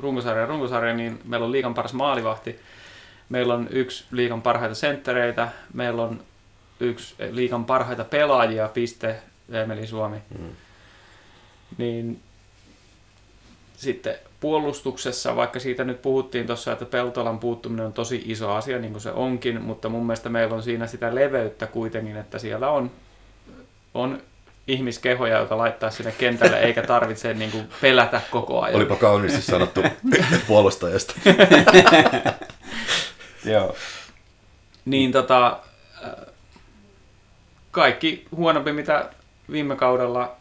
runkosarja 0.00 0.40
ja 0.40 0.46
runkosarja, 0.46 0.94
niin 0.94 1.20
meillä 1.24 1.46
on 1.46 1.52
liikan 1.52 1.74
paras 1.74 1.92
maalivahti, 1.92 2.60
meillä 3.28 3.54
on 3.54 3.68
yksi 3.70 4.04
liikan 4.10 4.42
parhaita 4.42 4.74
senttereitä, 4.74 5.48
meillä 5.74 6.02
on 6.02 6.22
yksi 6.80 7.14
liikan 7.30 7.64
parhaita 7.64 8.04
pelaajia 8.04 8.68
piste 8.68 9.16
Emeli 9.52 9.86
Suomi. 9.86 10.16
Mm. 10.38 10.48
Niin 11.78 12.20
sitten 13.76 14.14
puolustuksessa, 14.40 15.36
vaikka 15.36 15.60
siitä 15.60 15.84
nyt 15.84 16.02
puhuttiin 16.02 16.46
tuossa, 16.46 16.72
että 16.72 16.84
Peltolan 16.84 17.38
puuttuminen 17.38 17.86
on 17.86 17.92
tosi 17.92 18.22
iso 18.26 18.50
asia, 18.52 18.78
niin 18.78 18.92
kuin 18.92 19.02
se 19.02 19.10
onkin, 19.10 19.62
mutta 19.62 19.88
mun 19.88 20.06
mielestä 20.06 20.28
meillä 20.28 20.54
on 20.54 20.62
siinä 20.62 20.86
sitä 20.86 21.14
leveyttä 21.14 21.66
kuitenkin, 21.66 22.16
että 22.16 22.38
siellä 22.38 22.70
on, 22.70 22.90
on 23.94 24.22
ihmiskehoja, 24.68 25.38
joita 25.38 25.58
laittaa 25.58 25.90
sinne 25.90 26.12
kentälle, 26.12 26.58
eikä 26.58 26.82
tarvitse 26.82 27.34
niin 27.34 27.50
kuin 27.50 27.68
pelätä 27.80 28.20
koko 28.30 28.60
ajan. 28.60 28.76
Olipa 28.76 28.96
kauniisti 28.96 29.42
sanottu 29.42 29.82
puolustajasta. 30.46 31.14
Joo. 33.44 33.76
Niin 34.84 35.12
tota, 35.12 35.58
kaikki 37.70 38.26
huonompi, 38.36 38.72
mitä 38.72 39.10
viime 39.50 39.76
kaudella 39.76 40.36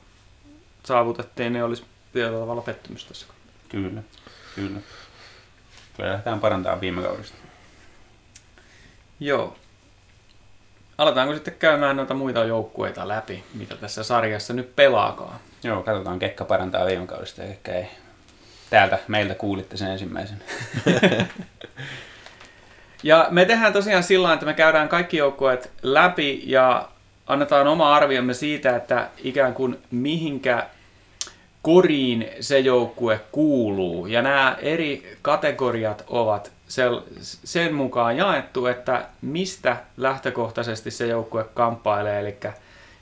saavutettiin, 0.84 1.54
niin 1.54 1.64
olisi 1.64 1.86
tietyllä 2.14 2.40
tavalla 2.40 2.62
pettymys 2.62 3.06
tässä. 3.06 3.26
Kyllä, 3.70 4.02
kyllä. 4.56 4.80
Kyllä 5.98 6.10
lähdetään 6.10 6.40
parantamaan 6.40 6.82
viime 6.82 7.02
kaudesta. 7.02 7.38
Joo. 9.20 9.56
Aletaanko 10.98 11.34
sitten 11.34 11.56
käymään 11.60 11.96
noita 11.96 12.14
muita 12.14 12.46
joukkueita 12.46 13.08
läpi, 13.08 13.44
mitä 13.54 13.76
tässä 13.76 14.04
sarjassa 14.04 14.54
nyt 14.54 14.76
pelaakaan? 14.76 15.40
Joo, 15.64 15.84
katsotaan, 15.84 16.20
kekka 16.20 16.46
parantaa 16.46 16.86
viime 16.86 17.08
kaudesta 17.08 17.42
ja 17.42 17.48
kekka 17.48 17.72
ei. 17.72 17.88
Täältä 18.70 19.00
meiltä 19.08 19.36
kuulitte 19.36 19.78
sen 19.78 19.92
ensimmäisen. 19.92 20.44
ja 23.04 23.28
me 23.30 23.46
tehdään 23.46 23.74
tosiaan 23.74 24.04
sillä 24.04 24.34
että 24.34 24.46
me 24.46 24.54
käydään 24.54 24.90
kaikki 24.90 25.18
joukkueet 25.18 25.72
läpi 25.82 26.44
ja 26.46 26.90
annetaan 27.28 27.68
oma 27.68 27.96
arviomme 27.96 28.34
siitä, 28.34 28.76
että 28.76 29.10
ikään 29.24 29.54
kuin 29.54 29.80
mihinkä 29.92 30.68
koriin 31.62 32.30
se 32.40 32.60
joukkue 32.60 33.20
kuuluu. 33.32 34.08
Ja 34.08 34.22
nämä 34.22 34.58
eri 34.62 35.18
kategoriat 35.22 36.04
ovat 36.08 36.52
sen 37.24 37.74
mukaan 37.74 38.18
jaettu, 38.18 38.66
että 38.66 39.06
mistä 39.22 39.78
lähtökohtaisesti 39.98 40.92
se 40.92 41.08
joukkue 41.08 41.46
kamppailee. 41.54 42.20
Eli 42.20 42.38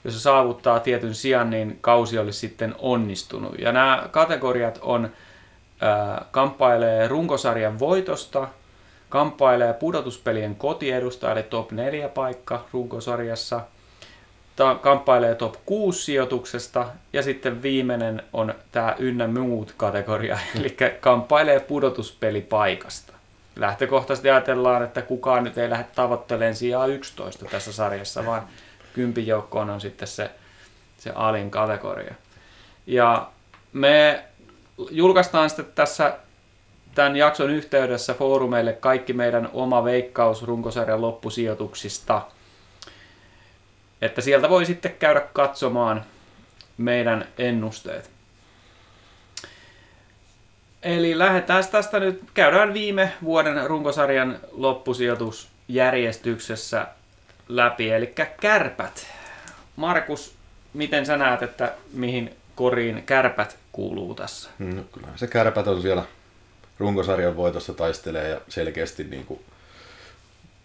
jos 0.04 0.14
se 0.14 0.20
saavuttaa 0.20 0.80
tietyn 0.80 1.14
sijan, 1.14 1.50
niin 1.50 1.78
kausi 1.80 2.18
olisi 2.18 2.38
sitten 2.38 2.74
onnistunut. 2.78 3.58
Ja 3.58 3.72
nämä 3.72 4.08
kategoriat 4.10 4.78
on 4.82 5.10
kamppailee 6.30 7.08
runkosarjan 7.08 7.78
voitosta, 7.78 8.48
kamppailee 9.08 9.72
pudotuspelien 9.72 10.54
kotiedusta, 10.54 11.32
eli 11.32 11.42
top 11.42 11.72
4 11.72 12.08
paikka 12.08 12.64
runkosarjassa– 12.72 13.60
ta- 14.56 14.74
kamppailee 14.74 15.34
top 15.34 15.54
6 15.66 16.04
sijoituksesta 16.04 16.86
ja 17.12 17.22
sitten 17.22 17.62
viimeinen 17.62 18.22
on 18.32 18.54
tämä 18.72 18.96
ynnä 18.98 19.26
muut 19.26 19.74
kategoria, 19.76 20.38
eli 20.60 20.76
kamppailee 21.00 21.60
pudotuspelipaikasta. 21.60 23.12
Lähtökohtaisesti 23.56 24.30
ajatellaan, 24.30 24.84
että 24.84 25.02
kukaan 25.02 25.44
nyt 25.44 25.58
ei 25.58 25.70
lähde 25.70 25.86
tavoittelemaan 25.94 26.54
sijaa 26.54 26.86
11 26.86 27.44
tässä 27.44 27.72
sarjassa, 27.72 28.26
vaan 28.26 28.42
kympin 28.94 29.26
joukkoon 29.26 29.70
on 29.70 29.80
sitten 29.80 30.08
se, 30.08 30.30
se 30.98 31.10
alin 31.14 31.50
kategoria. 31.50 32.14
Ja 32.86 33.30
me 33.72 34.24
julkaistaan 34.90 35.50
sitten 35.50 35.66
tässä 35.74 36.16
tämän 36.94 37.16
jakson 37.16 37.50
yhteydessä 37.50 38.14
foorumeille 38.14 38.72
kaikki 38.72 39.12
meidän 39.12 39.48
oma 39.52 39.84
veikkaus 39.84 40.42
runkosarjan 40.42 41.02
loppusijoituksista– 41.02 42.22
että 44.02 44.20
sieltä 44.20 44.48
voi 44.48 44.66
sitten 44.66 44.94
käydä 44.98 45.22
katsomaan 45.32 46.04
meidän 46.76 47.28
ennusteet. 47.38 48.10
Eli 50.82 51.18
lähdetään 51.18 51.66
tästä 51.66 52.00
nyt, 52.00 52.22
käydään 52.34 52.74
viime 52.74 53.12
vuoden 53.24 53.66
runkosarjan 53.66 54.38
loppusijoitusjärjestyksessä 54.52 56.86
läpi, 57.48 57.90
eli 57.90 58.14
kärpät. 58.40 59.06
Markus, 59.76 60.34
miten 60.74 61.06
sä 61.06 61.16
näet, 61.16 61.42
että 61.42 61.72
mihin 61.92 62.36
koriin 62.54 63.02
kärpät 63.06 63.56
kuuluu 63.72 64.14
tässä? 64.14 64.50
No, 64.58 64.82
kyllä 64.92 65.08
se 65.16 65.26
kärpät 65.26 65.66
on 65.66 65.82
siellä 65.82 66.04
runkosarjan 66.78 67.36
voitossa 67.36 67.74
taistelee 67.74 68.28
ja 68.28 68.40
selkeästi 68.48 69.04
niin 69.04 69.26
kuin 69.26 69.40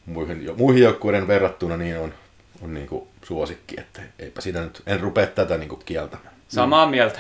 muihin, 0.06 0.54
muihin 0.58 0.84
joukkueiden 0.84 1.28
verrattuna 1.28 1.78
niin 1.78 1.98
on 1.98 2.14
on 2.62 2.74
niin 2.74 2.88
kuin 2.88 3.08
suosikki, 3.24 3.80
että 3.80 4.02
eipä 4.20 4.42
siinä 4.42 4.62
nyt, 4.62 4.84
en 4.86 5.00
rupea 5.00 5.28
tätä 5.28 5.58
niin 5.58 5.70
kuin 5.70 5.82
kieltämään. 5.86 6.34
Samaa 6.48 6.86
mm. 6.86 6.92
mieltä. 6.92 7.20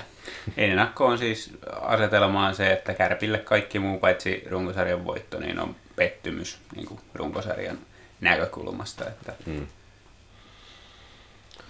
Ennakko 0.57 1.05
on 1.05 1.17
siis 1.17 1.57
asetelmaan 1.81 2.55
se, 2.55 2.71
että 2.71 2.93
Kärpille 2.93 3.37
kaikki 3.37 3.79
muu 3.79 3.99
paitsi 3.99 4.43
runkosarjan 4.49 5.05
voitto, 5.05 5.39
niin 5.39 5.59
on 5.59 5.75
pettymys 5.95 6.59
niin 6.75 6.85
kuin 6.85 6.99
runkosarjan 7.13 7.77
näkökulmasta. 8.21 9.07
Että 9.07 9.33
mm. 9.45 9.67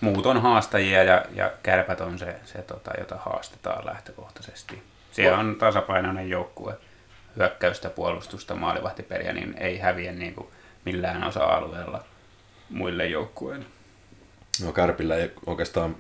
Muut 0.02 0.26
on 0.26 0.42
haastajia 0.42 1.04
ja, 1.04 1.26
ja 1.36 1.52
kärpät 1.64 2.02
on 2.02 2.20
se, 2.20 2.36
se 2.46 2.62
tota, 2.62 2.92
jota 3.00 3.18
haastetaan 3.18 3.86
lähtökohtaisesti. 3.86 4.84
Siellä 5.12 5.38
on 5.38 5.56
tasapainoinen 5.56 6.30
joukkue, 6.30 6.78
hyökkäystä, 7.36 7.90
puolustusta, 7.90 8.56
maalivahtiperiä, 8.56 9.34
niin 9.34 9.58
ei 9.58 9.78
häviä 9.78 10.12
niin 10.12 10.36
kuin 10.36 10.48
millään 10.86 11.24
osa-alueella– 11.24 12.04
muille 12.70 13.08
joukkueille. 13.08 13.66
No 14.64 14.72
Kärpillä 14.72 15.16
ei 15.16 15.32
oikeastaan 15.46 15.96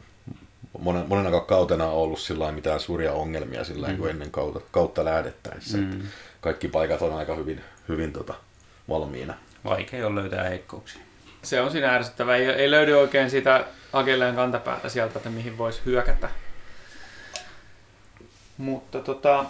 monen, 0.80 1.06
monena 1.08 1.40
kautena 1.40 1.86
ollut 1.86 2.20
sillä 2.20 2.52
mitään 2.52 2.80
suuria 2.80 3.14
ongelmia 3.14 3.64
sillä 3.64 3.88
mm. 3.88 3.98
kuin 3.98 4.10
ennen 4.10 4.32
kautta, 4.32 4.60
kautta 4.72 5.06
lähdettäessä. 5.06 5.78
Mm. 5.78 6.02
Kaikki 6.42 6.68
paikat 6.68 7.02
on 7.02 7.14
aika 7.14 7.36
hyvin, 7.36 7.62
hyvin 7.88 8.14
tota, 8.14 8.34
valmiina. 8.90 9.34
Vaikea 9.66 10.08
on 10.08 10.16
löytää 10.16 10.44
heikkouksia. 10.44 11.02
Se 11.42 11.62
on 11.62 11.72
siinä 11.72 11.96
ärsyttävää. 11.96 12.36
Ei, 12.36 12.46
ei 12.46 12.72
löydy 12.72 12.94
oikein 12.94 13.30
sitä 13.30 13.66
akelleen 13.94 14.36
kantapäätä 14.36 14.90
sieltä, 14.90 15.20
että 15.20 15.30
mihin 15.30 15.58
voisi 15.58 15.82
hyökätä. 15.86 16.30
Mutta 18.58 19.00
tota, 19.00 19.46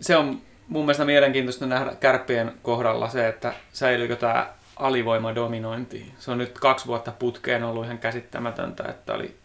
se 0.00 0.16
on 0.16 0.40
mun 0.68 0.84
mielestä 0.84 1.04
mielenkiintoista 1.04 1.66
nähdä 1.66 1.94
kärppien 1.94 2.52
kohdalla 2.62 3.08
se, 3.08 3.28
että 3.28 3.54
säilyykö 3.72 4.16
tämä 4.16 4.52
alivoimadominointi. 4.78 6.12
Se 6.18 6.30
on 6.30 6.38
nyt 6.38 6.58
kaksi 6.58 6.86
vuotta 6.86 7.12
putkeen 7.12 7.64
ollut 7.64 7.84
ihan 7.84 7.98
käsittämätöntä, 7.98 8.84
että 8.88 9.14
oli 9.14 9.36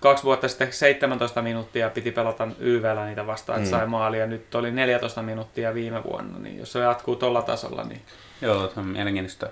kaksi 0.00 0.24
vuotta 0.24 0.48
sitten 0.48 0.72
17 0.72 1.42
minuuttia 1.42 1.90
piti 1.90 2.10
pelata 2.10 2.48
YVllä 2.58 3.06
niitä 3.06 3.26
vastaan, 3.26 3.58
että 3.58 3.76
mm. 3.76 3.78
sai 3.78 3.86
maalia. 3.86 4.26
Nyt 4.26 4.54
oli 4.54 4.70
14 4.70 5.22
minuuttia 5.22 5.74
viime 5.74 6.04
vuonna, 6.04 6.38
niin 6.38 6.58
jos 6.58 6.72
se 6.72 6.78
jatkuu 6.78 7.16
tuolla 7.16 7.42
tasolla, 7.42 7.84
niin... 7.84 8.02
Joo, 8.42 8.70
se 8.74 8.80
on 8.80 8.86
mielenkiintoista, 8.86 9.46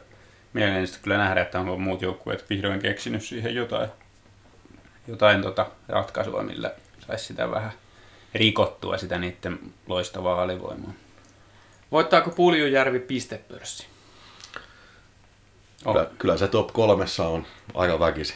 mielenkiintoista 0.52 1.02
kyllä 1.02 1.18
nähdä, 1.18 1.42
että 1.42 1.60
onko 1.60 1.78
muut 1.78 2.02
joukkueet 2.02 2.50
vihdoin 2.50 2.80
keksinyt 2.80 3.22
siihen 3.22 3.54
jotain, 3.54 3.88
jotain 5.08 5.42
tota 5.42 5.66
ratkaisua, 5.88 6.42
millä 6.42 6.70
saisi 7.06 7.24
sitä 7.24 7.50
vähän 7.50 7.72
rikottua 8.34 8.98
sitä 8.98 9.18
niiden 9.18 9.58
loistavaa 9.86 10.42
alivoimaa. 10.42 10.92
Voittaako 11.92 12.30
Puljujärvi 12.30 12.98
pistepörssi? 12.98 13.86
Kyllä, 15.92 16.06
kyllä 16.18 16.36
se 16.36 16.48
top 16.48 16.72
kolmessa 16.72 17.28
on 17.28 17.46
aika 17.74 17.98
väkisi. 17.98 18.34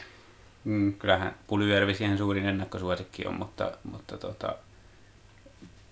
Mm, 0.65 0.93
kyllähän 0.93 1.35
Puljujärvi 1.47 1.95
siihen 1.95 2.19
suurin 2.19 2.47
ennakkosuosikki 2.47 3.27
on, 3.27 3.35
mutta, 3.35 3.73
mutta 3.85 4.19
tota, 4.19 4.55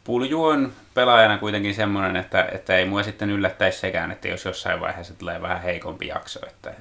Pulju 0.04 0.44
on 0.44 0.72
pelaajana 0.94 1.38
kuitenkin 1.38 1.74
semmoinen, 1.74 2.16
että, 2.16 2.48
että 2.52 2.76
ei 2.76 2.84
mua 2.84 3.02
sitten 3.02 3.30
yllättäisi 3.30 3.78
sekään, 3.78 4.10
että 4.10 4.28
jos 4.28 4.44
jossain 4.44 4.80
vaiheessa 4.80 5.14
tulee 5.14 5.42
vähän 5.42 5.62
heikompi 5.62 6.06
jakso, 6.06 6.46
että 6.46 6.74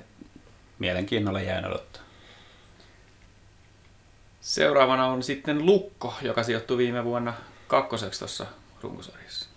mielenkiinnolla 0.80 1.42
jään 1.42 1.66
odottaa. 1.66 2.02
Seuraavana 4.42 5.06
on 5.06 5.24
sitten 5.24 5.66
Lukko, 5.66 6.14
joka 6.22 6.44
sijoittui 6.44 6.78
viime 6.78 7.04
vuonna 7.04 7.34
kakkoseksi 7.68 8.20
tuossa 8.20 8.46
runkosarjassa. 8.82 9.50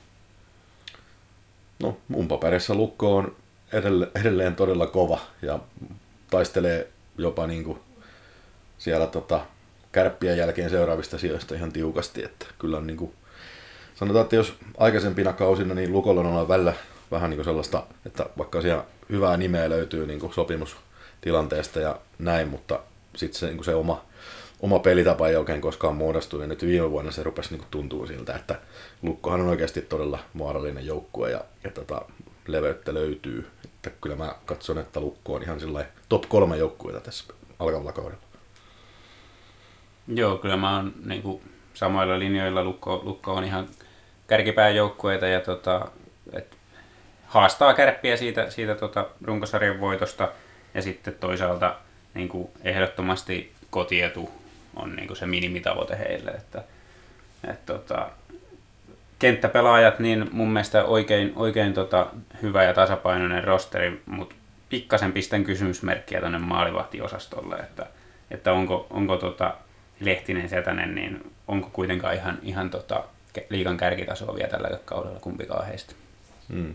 No 1.82 1.96
mun 2.08 2.28
paperissa 2.28 2.74
Lukko 2.74 3.16
on 3.16 3.36
edelleen, 3.72 4.10
edelleen 4.14 4.56
todella 4.56 4.86
kova 4.86 5.20
ja 5.42 5.58
taistelee 6.30 6.88
jopa 7.18 7.46
niin 7.46 7.64
kuin 7.64 7.78
siellä 8.78 9.06
tota, 9.06 9.40
kärppien 9.92 10.38
jälkeen 10.38 10.70
seuraavista 10.70 11.18
sijoista 11.18 11.54
ihan 11.54 11.72
tiukasti. 11.72 12.24
Että 12.24 12.46
kyllä 12.58 12.76
on 12.76 12.86
niin 12.86 12.96
kuin, 12.96 13.12
sanotaan, 13.94 14.22
että 14.22 14.36
jos 14.36 14.54
aikaisempina 14.78 15.32
kausina 15.32 15.74
niin 15.74 15.92
Lukolla 15.92 16.20
on 16.20 16.48
välillä 16.48 16.74
vähän 17.10 17.30
niin 17.30 17.36
kuin 17.36 17.44
sellaista, 17.44 17.86
että 18.06 18.26
vaikka 18.38 18.62
siellä 18.62 18.84
hyvää 19.10 19.36
nimeä 19.36 19.70
löytyy 19.70 20.06
niin 20.06 20.20
kuin 20.20 20.34
sopimustilanteesta 20.34 21.80
ja 21.80 21.98
näin, 22.18 22.48
mutta 22.48 22.80
sitten 23.16 23.38
se, 23.40 23.46
niin 23.46 23.56
kuin 23.56 23.64
se 23.64 23.74
oma, 23.74 24.04
oma 24.60 24.78
pelitapa 24.78 25.28
ei 25.28 25.36
oikein 25.36 25.60
koskaan 25.60 25.96
muodostunut. 25.96 26.42
Ja 26.42 26.48
nyt 26.48 26.66
viime 26.66 26.90
vuonna 26.90 27.10
se 27.10 27.22
rupesi 27.22 27.54
niin 27.54 27.66
tuntuu 27.70 28.06
siltä, 28.06 28.34
että 28.34 28.60
Lukkohan 29.02 29.40
on 29.40 29.48
oikeasti 29.48 29.82
todella 29.82 30.18
vaarallinen 30.38 30.86
joukkue 30.86 31.30
ja, 31.30 31.44
ja 31.64 31.70
tota, 31.70 32.02
leveyttä 32.46 32.94
löytyy. 32.94 33.50
Että 33.64 33.90
kyllä 34.00 34.16
mä 34.16 34.34
katson, 34.44 34.78
että 34.78 35.00
Lukko 35.00 35.34
on 35.34 35.42
ihan 35.42 35.58
top 36.08 36.22
kolme 36.28 36.56
joukkueita 36.56 37.00
tässä 37.00 37.34
alkavalla 37.58 37.92
kaudella. 37.92 38.22
Joo, 40.08 40.38
kyllä 40.38 40.56
mä 40.56 40.76
oon 40.76 40.92
niin 41.04 41.22
kuin, 41.22 41.42
samoilla 41.74 42.18
linjoilla. 42.18 42.64
Lukko, 42.64 43.00
Lukko 43.04 43.34
on 43.34 43.44
ihan 43.44 43.68
kärkipään 44.26 44.76
joukkueita 44.76 45.26
ja 45.26 45.40
tota, 45.40 45.88
et, 46.32 46.56
haastaa 47.26 47.74
kärppiä 47.74 48.16
siitä, 48.16 48.50
siitä 48.50 48.74
tota, 48.74 49.06
runkosarjan 49.24 49.80
voitosta. 49.80 50.28
Ja 50.74 50.82
sitten 50.82 51.14
toisaalta 51.14 51.76
niin 52.14 52.28
kuin, 52.28 52.48
ehdottomasti 52.64 53.52
kotietu 53.70 54.30
on 54.76 54.96
niin 54.96 55.06
kuin, 55.06 55.16
se 55.16 55.26
minimitavoite 55.26 55.98
heille. 55.98 56.30
Että, 56.30 56.62
et, 57.50 57.66
tota, 57.66 58.10
kenttäpelaajat, 59.20 59.98
niin 59.98 60.28
mun 60.32 60.52
mielestä 60.52 60.84
oikein, 60.84 61.32
oikein 61.36 61.74
tota, 61.74 62.06
hyvä 62.42 62.64
ja 62.64 62.74
tasapainoinen 62.74 63.44
rosteri, 63.44 64.02
mutta 64.06 64.34
pikkasen 64.68 65.12
pistän 65.12 65.44
kysymysmerkkiä 65.44 66.20
tuonne 66.20 66.38
maalivahtiosastolle, 66.38 67.56
että, 67.56 67.86
että 68.30 68.52
onko, 68.52 68.86
onko 68.90 69.16
tota 69.16 69.54
Lehtinen 70.00 70.48
Setänen, 70.48 70.94
niin 70.94 71.32
onko 71.48 71.70
kuitenkaan 71.72 72.14
ihan, 72.14 72.38
ihan 72.42 72.70
tota 72.70 73.04
liikan 73.50 73.76
kärkitasoa 73.76 74.34
vielä 74.34 74.48
tällä 74.48 74.78
kaudella 74.84 75.20
kumpikaan 75.20 75.66
heistä. 75.66 75.94
Hmm. 76.52 76.74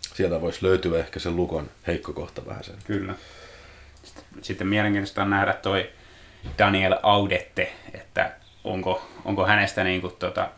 Sieltä 0.00 0.40
voisi 0.40 0.66
löytyä 0.66 0.98
ehkä 0.98 1.20
se 1.20 1.30
Lukon 1.30 1.70
heikko 1.86 2.12
kohta 2.12 2.46
vähän 2.46 2.64
sen. 2.64 2.74
Kyllä. 2.86 3.14
Sitten, 4.02 4.24
sitten 4.42 4.66
mielenkiintoista 4.66 5.22
on 5.22 5.30
nähdä 5.30 5.52
toi 5.52 5.90
Daniel 6.58 6.96
Audette, 7.02 7.72
että 7.94 8.32
onko, 8.64 9.08
onko 9.24 9.46
hänestä 9.46 9.84
niin 9.84 10.00
kuin 10.00 10.16
tota, 10.18 10.48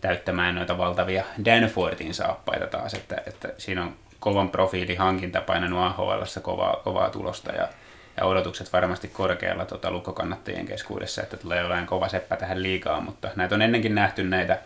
täyttämään 0.00 0.54
noita 0.54 0.78
valtavia 0.78 1.24
Danfortin 1.44 2.14
saappaita 2.14 2.66
taas, 2.66 2.94
että, 2.94 3.22
että 3.26 3.48
siinä 3.58 3.82
on 3.82 3.94
kovan 4.20 4.50
profiili 4.50 4.94
hankinta 4.94 5.40
painanut 5.40 5.80
AHL 5.80 6.22
kovaa, 6.42 6.80
kovaa 6.84 7.10
tulosta 7.10 7.52
ja, 7.52 7.68
ja 8.16 8.24
odotukset 8.24 8.72
varmasti 8.72 9.08
korkealla 9.08 9.64
tota, 9.64 9.90
lukkokannattajien 9.90 10.66
keskuudessa, 10.66 11.22
että 11.22 11.36
tulee 11.36 11.60
jollain 11.60 11.86
kova 11.86 12.08
seppä 12.08 12.36
tähän 12.36 12.62
liikaa, 12.62 13.00
mutta 13.00 13.30
näitä 13.36 13.54
on 13.54 13.62
ennenkin 13.62 13.94
nähty 13.94 14.22
näitä, 14.22 14.58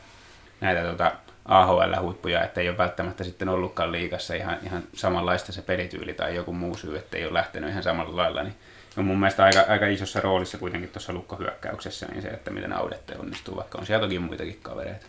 näitä 0.61 0.83
tota, 0.83 1.13
AHL-huippuja, 1.45 2.45
että 2.45 2.61
ei 2.61 2.69
ole 2.69 2.79
välttämättä 2.79 3.25
sitten 3.25 3.49
ollutkaan 3.49 3.93
liikassa 3.93 4.35
ihan, 4.35 4.59
ihan 4.67 4.83
samanlaista 4.95 5.53
se 5.53 5.63
pelityyli 5.63 6.15
tai 6.15 6.35
joku 6.35 6.53
muu 6.53 6.77
syy, 6.77 6.97
että 6.97 7.17
ei 7.17 7.25
ole 7.25 7.35
lähtenyt 7.35 7.71
ihan 7.71 7.83
samalla 7.83 8.17
lailla, 8.17 8.43
niin 8.43 8.55
on 8.97 9.05
mun 9.05 9.19
mielestä 9.19 9.45
aika, 9.45 9.65
aika 9.69 9.87
isossa 9.87 10.21
roolissa 10.21 10.59
kuitenkin 10.59 10.91
tuossa 10.91 11.13
lukkohyökkäyksessä, 11.13 12.07
niin 12.07 12.23
se, 12.23 12.29
että 12.29 12.51
miten 12.51 12.73
Audette 12.73 13.15
onnistuu, 13.19 13.57
vaikka 13.57 13.79
on 13.79 13.87
siellä 13.87 14.07
toki 14.07 14.19
muitakin 14.19 14.59
kavereita. 14.63 15.07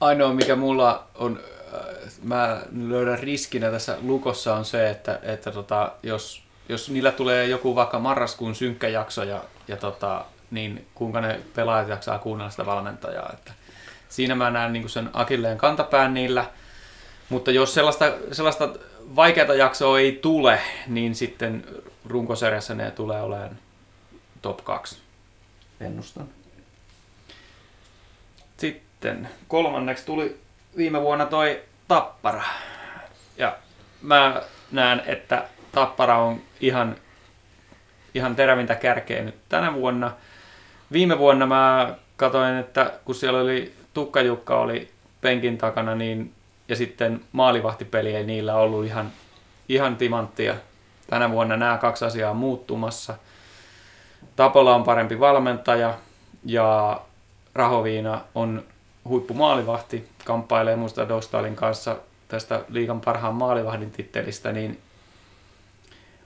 Ainoa 0.00 0.34
mikä 0.34 0.56
mulla 0.56 1.06
on, 1.14 1.40
äh, 1.74 1.80
mä 2.22 2.60
löydän 2.88 3.18
riskinä 3.18 3.70
tässä 3.70 3.96
lukossa 4.02 4.54
on 4.54 4.64
se, 4.64 4.90
että, 4.90 5.20
että 5.22 5.50
tota, 5.50 5.92
jos, 6.02 6.42
jos 6.68 6.90
niillä 6.90 7.12
tulee 7.12 7.46
joku 7.46 7.74
vaikka 7.74 7.98
marraskuun 7.98 8.54
synkkä 8.54 8.88
jakso 8.88 9.22
ja, 9.22 9.44
ja 9.68 9.76
tota, 9.76 10.24
niin 10.50 10.86
kuinka 10.94 11.20
ne 11.20 11.40
pelaajat 11.54 11.88
jaksaa 11.88 12.18
kuunnella 12.18 12.50
sitä 12.50 12.66
valmentajaa. 12.66 13.30
Että 13.32 13.52
siinä 14.08 14.34
mä 14.34 14.50
näen 14.50 14.72
niin 14.72 14.88
sen 14.88 15.10
akilleen 15.12 15.58
kantapään 15.58 16.14
niillä, 16.14 16.44
mutta 17.28 17.50
jos 17.50 17.74
sellaista, 17.74 18.12
sellaista 18.32 18.68
vaikeata 19.16 19.54
jaksoa 19.54 19.98
ei 19.98 20.18
tule, 20.22 20.60
niin 20.86 21.14
sitten 21.14 21.64
runkosarjassa 22.06 22.74
ne 22.74 22.90
tulee 22.90 23.22
olemaan 23.22 23.58
top 24.42 24.64
2. 24.64 24.98
Ennustan. 25.80 26.39
Sitten 29.00 29.28
kolmanneksi 29.48 30.06
tuli 30.06 30.36
viime 30.76 31.00
vuonna 31.00 31.26
toi 31.26 31.60
Tappara. 31.88 32.42
Ja 33.36 33.56
mä 34.02 34.42
näen, 34.72 35.02
että 35.06 35.44
Tappara 35.72 36.18
on 36.18 36.40
ihan, 36.60 36.96
ihan 38.14 38.36
terävintä 38.36 38.74
kärkeä 38.74 39.22
nyt 39.22 39.34
tänä 39.48 39.74
vuonna. 39.74 40.12
Viime 40.92 41.18
vuonna 41.18 41.46
mä 41.46 41.94
katsoin, 42.16 42.56
että 42.56 42.92
kun 43.04 43.14
siellä 43.14 43.40
oli 43.40 43.74
Tukka 43.94 44.20
Jukka 44.20 44.60
oli 44.60 44.90
penkin 45.20 45.58
takana, 45.58 45.94
niin 45.94 46.32
ja 46.68 46.76
sitten 46.76 47.20
maalivahtipeli 47.32 48.14
ei 48.14 48.24
niillä 48.24 48.54
ollut 48.54 48.86
ihan, 48.86 49.12
ihan 49.68 49.96
timanttia. 49.96 50.54
Tänä 51.10 51.30
vuonna 51.30 51.56
nämä 51.56 51.78
kaksi 51.78 52.04
asiaa 52.04 52.30
on 52.30 52.36
muuttumassa. 52.36 53.14
Tapola 54.36 54.74
on 54.74 54.84
parempi 54.84 55.20
valmentaja 55.20 55.94
ja 56.44 57.00
Rahoviina 57.54 58.20
on 58.34 58.64
huippumaalivahti, 59.04 60.08
kamppailee 60.24 60.76
muista 60.76 61.08
Dostalin 61.08 61.56
kanssa 61.56 61.96
tästä 62.28 62.64
liikan 62.68 63.00
parhaan 63.00 63.34
maalivahdin 63.34 63.90
tittelistä, 63.90 64.52
niin 64.52 64.80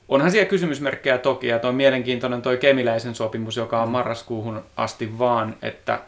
onhan 0.08 0.30
siellä 0.30 0.48
kysymysmerkkejä 0.48 1.18
toki, 1.18 1.46
ja 1.46 1.58
toi 1.58 1.72
mielenkiintoinen 1.72 2.42
toi 2.42 2.56
Kemiläisen 2.56 3.14
sopimus, 3.14 3.56
joka 3.56 3.82
on 3.82 3.88
marraskuuhun 3.88 4.64
asti 4.76 5.18
vaan, 5.18 5.56
että 5.62 6.00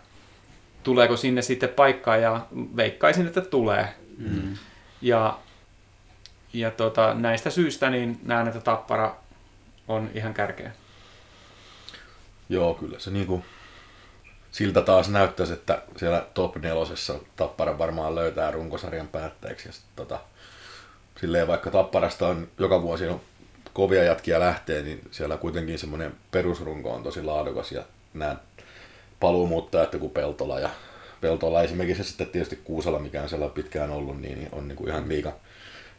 tuleeko 0.82 1.16
sinne 1.16 1.42
sitten 1.42 1.68
paikkaa, 1.68 2.16
ja 2.16 2.46
veikkaisin, 2.76 3.26
että 3.26 3.40
tulee. 3.40 3.88
Mm. 4.18 4.56
Ja, 5.02 5.38
ja 6.52 6.70
tota, 6.70 7.14
näistä 7.14 7.50
syistä 7.50 7.90
niin 7.90 8.20
näen, 8.22 8.46
että 8.48 8.60
Tappara 8.60 9.16
on 9.88 10.10
ihan 10.14 10.34
kärkeä. 10.34 10.70
Joo, 12.48 12.74
kyllä 12.74 12.98
se 12.98 13.10
niinku, 13.10 13.44
siltä 14.56 14.82
taas 14.82 15.08
näyttäisi, 15.08 15.52
että 15.52 15.82
siellä 15.96 16.26
top 16.34 16.56
nelosessa 16.56 17.14
Tappara 17.36 17.78
varmaan 17.78 18.14
löytää 18.14 18.50
runkosarjan 18.50 19.08
päätteeksi. 19.08 19.68
Ja 19.68 19.72
sit, 19.72 19.84
tota, 19.96 20.20
silleen 21.20 21.46
vaikka 21.46 21.70
Tapparasta 21.70 22.28
on 22.28 22.48
joka 22.58 22.82
vuosi 22.82 23.08
on 23.08 23.20
kovia 23.72 24.04
jatkia 24.04 24.40
lähtee, 24.40 24.82
niin 24.82 25.00
siellä 25.10 25.36
kuitenkin 25.36 25.78
semmoinen 25.78 26.14
perusrunko 26.30 26.94
on 26.94 27.02
tosi 27.02 27.22
laadukas 27.22 27.72
ja 27.72 27.82
nämä 28.14 28.36
paluumuuttajat, 29.20 29.92
joku 29.92 30.08
Peltola 30.08 30.60
ja 30.60 30.70
Peltola 31.20 31.62
esimerkiksi 31.62 32.04
sitten 32.04 32.26
tietysti 32.26 32.56
Kuusala, 32.56 32.98
mikä 32.98 33.22
on 33.22 33.28
siellä 33.28 33.48
pitkään 33.48 33.90
ollut, 33.90 34.20
niin 34.20 34.48
on 34.52 34.68
niin 34.68 34.76
kuin 34.76 34.88
ihan 34.88 35.08
liikan, 35.08 35.32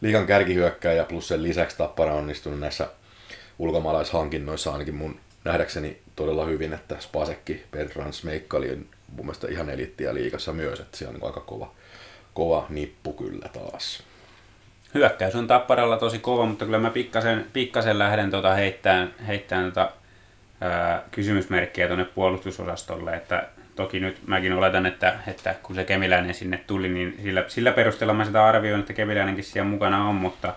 liikan 0.01 0.27
kärkihyökkäjä 0.27 1.03
plus 1.03 1.27
sen 1.27 1.43
lisäksi 1.43 1.77
Tappara 1.77 2.13
on 2.13 2.19
onnistunut 2.19 2.59
näissä 2.59 2.87
ulkomaalaishankinnoissa 3.59 4.71
ainakin 4.71 4.95
mun 4.95 5.19
nähdäkseni 5.43 6.01
todella 6.15 6.45
hyvin, 6.45 6.73
että 6.73 6.95
Spasekki, 6.99 7.63
Bertrand 7.71 8.13
Smeikkali 8.13 8.71
on 8.71 8.85
mun 9.15 9.25
mielestä 9.25 9.47
ihan 9.47 9.69
elittiä 9.69 10.13
liikassa 10.13 10.53
myös, 10.53 10.79
että 10.79 10.97
se 10.97 11.07
on 11.07 11.13
niin 11.13 11.25
aika 11.25 11.39
kova, 11.39 11.71
kova 12.33 12.65
nippu 12.69 13.13
kyllä 13.13 13.49
taas. 13.49 14.03
Hyökkäys 14.93 15.35
on 15.35 15.47
Tapparalla 15.47 15.97
tosi 15.97 16.19
kova, 16.19 16.45
mutta 16.45 16.65
kyllä 16.65 16.79
mä 16.79 16.89
pikkasen, 16.89 17.45
pikkasen 17.53 17.99
lähden 17.99 18.31
tuota 18.31 18.53
heittämään, 18.53 19.13
heittämään 19.27 19.73
tuota, 19.73 19.91
ää, 20.61 21.03
kysymysmerkkiä 21.11 21.87
tuonne 21.87 22.05
puolustusosastolle, 22.05 23.15
että 23.15 23.47
toki 23.75 23.99
nyt 23.99 24.27
mäkin 24.27 24.53
oletan, 24.53 24.85
että, 24.85 25.19
että 25.27 25.55
kun 25.63 25.75
se 25.75 25.83
Kemiläinen 25.83 26.33
sinne 26.33 26.63
tuli, 26.67 26.89
niin 26.89 27.19
sillä, 27.23 27.45
sillä 27.47 27.71
perusteella 27.71 28.13
mä 28.13 28.25
sitä 28.25 28.45
arvioin, 28.45 28.79
että 28.79 28.93
Kemiläinenkin 28.93 29.43
siellä 29.43 29.69
mukana 29.69 30.09
on, 30.09 30.15
mutta, 30.15 30.53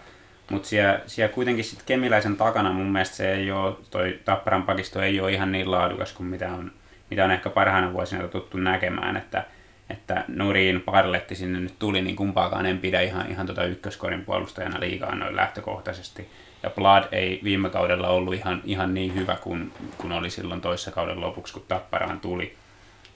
mutta 0.50 0.68
siellä, 0.68 1.00
siellä 1.06 1.34
kuitenkin 1.34 1.64
sitten 1.64 1.86
Kemiläisen 1.86 2.36
takana 2.36 2.72
mun 2.72 2.86
mielestä 2.86 3.16
se 3.16 3.32
ei 3.32 3.52
ole, 3.52 3.76
toi 3.90 4.18
Tapparan 4.24 4.62
pakisto 4.62 5.02
ei 5.02 5.20
ole 5.20 5.32
ihan 5.32 5.52
niin 5.52 5.70
laadukas 5.70 6.12
kuin 6.12 6.26
mitä 6.26 6.52
on, 6.52 6.72
mitä 7.10 7.24
on 7.24 7.30
ehkä 7.30 7.50
parhaana 7.50 7.92
vuosina 7.92 8.28
tuttu 8.28 8.58
näkemään, 8.58 9.16
että, 9.16 9.44
että 9.90 10.24
Nuriin 10.28 10.80
Parletti 10.80 11.34
sinne 11.34 11.60
nyt 11.60 11.78
tuli, 11.78 12.02
niin 12.02 12.16
kumpaakaan 12.16 12.66
en 12.66 12.78
pidä 12.78 13.00
ihan, 13.00 13.30
ihan 13.30 13.46
tota 13.46 13.64
ykköskorin 13.64 14.24
puolustajana 14.24 14.80
liikaa 14.80 15.14
noin 15.14 15.36
lähtökohtaisesti. 15.36 16.28
Ja 16.62 16.70
Blood 16.70 17.04
ei 17.12 17.40
viime 17.44 17.70
kaudella 17.70 18.08
ollut 18.08 18.34
ihan, 18.34 18.62
ihan 18.64 18.94
niin 18.94 19.14
hyvä 19.14 19.36
kuin, 19.36 19.72
kuin 19.98 20.12
oli 20.12 20.30
silloin 20.30 20.60
toissa 20.60 20.90
kauden 20.90 21.20
lopuksi, 21.20 21.52
kun 21.52 21.64
Tapparaan 21.68 22.20
tuli. 22.20 22.56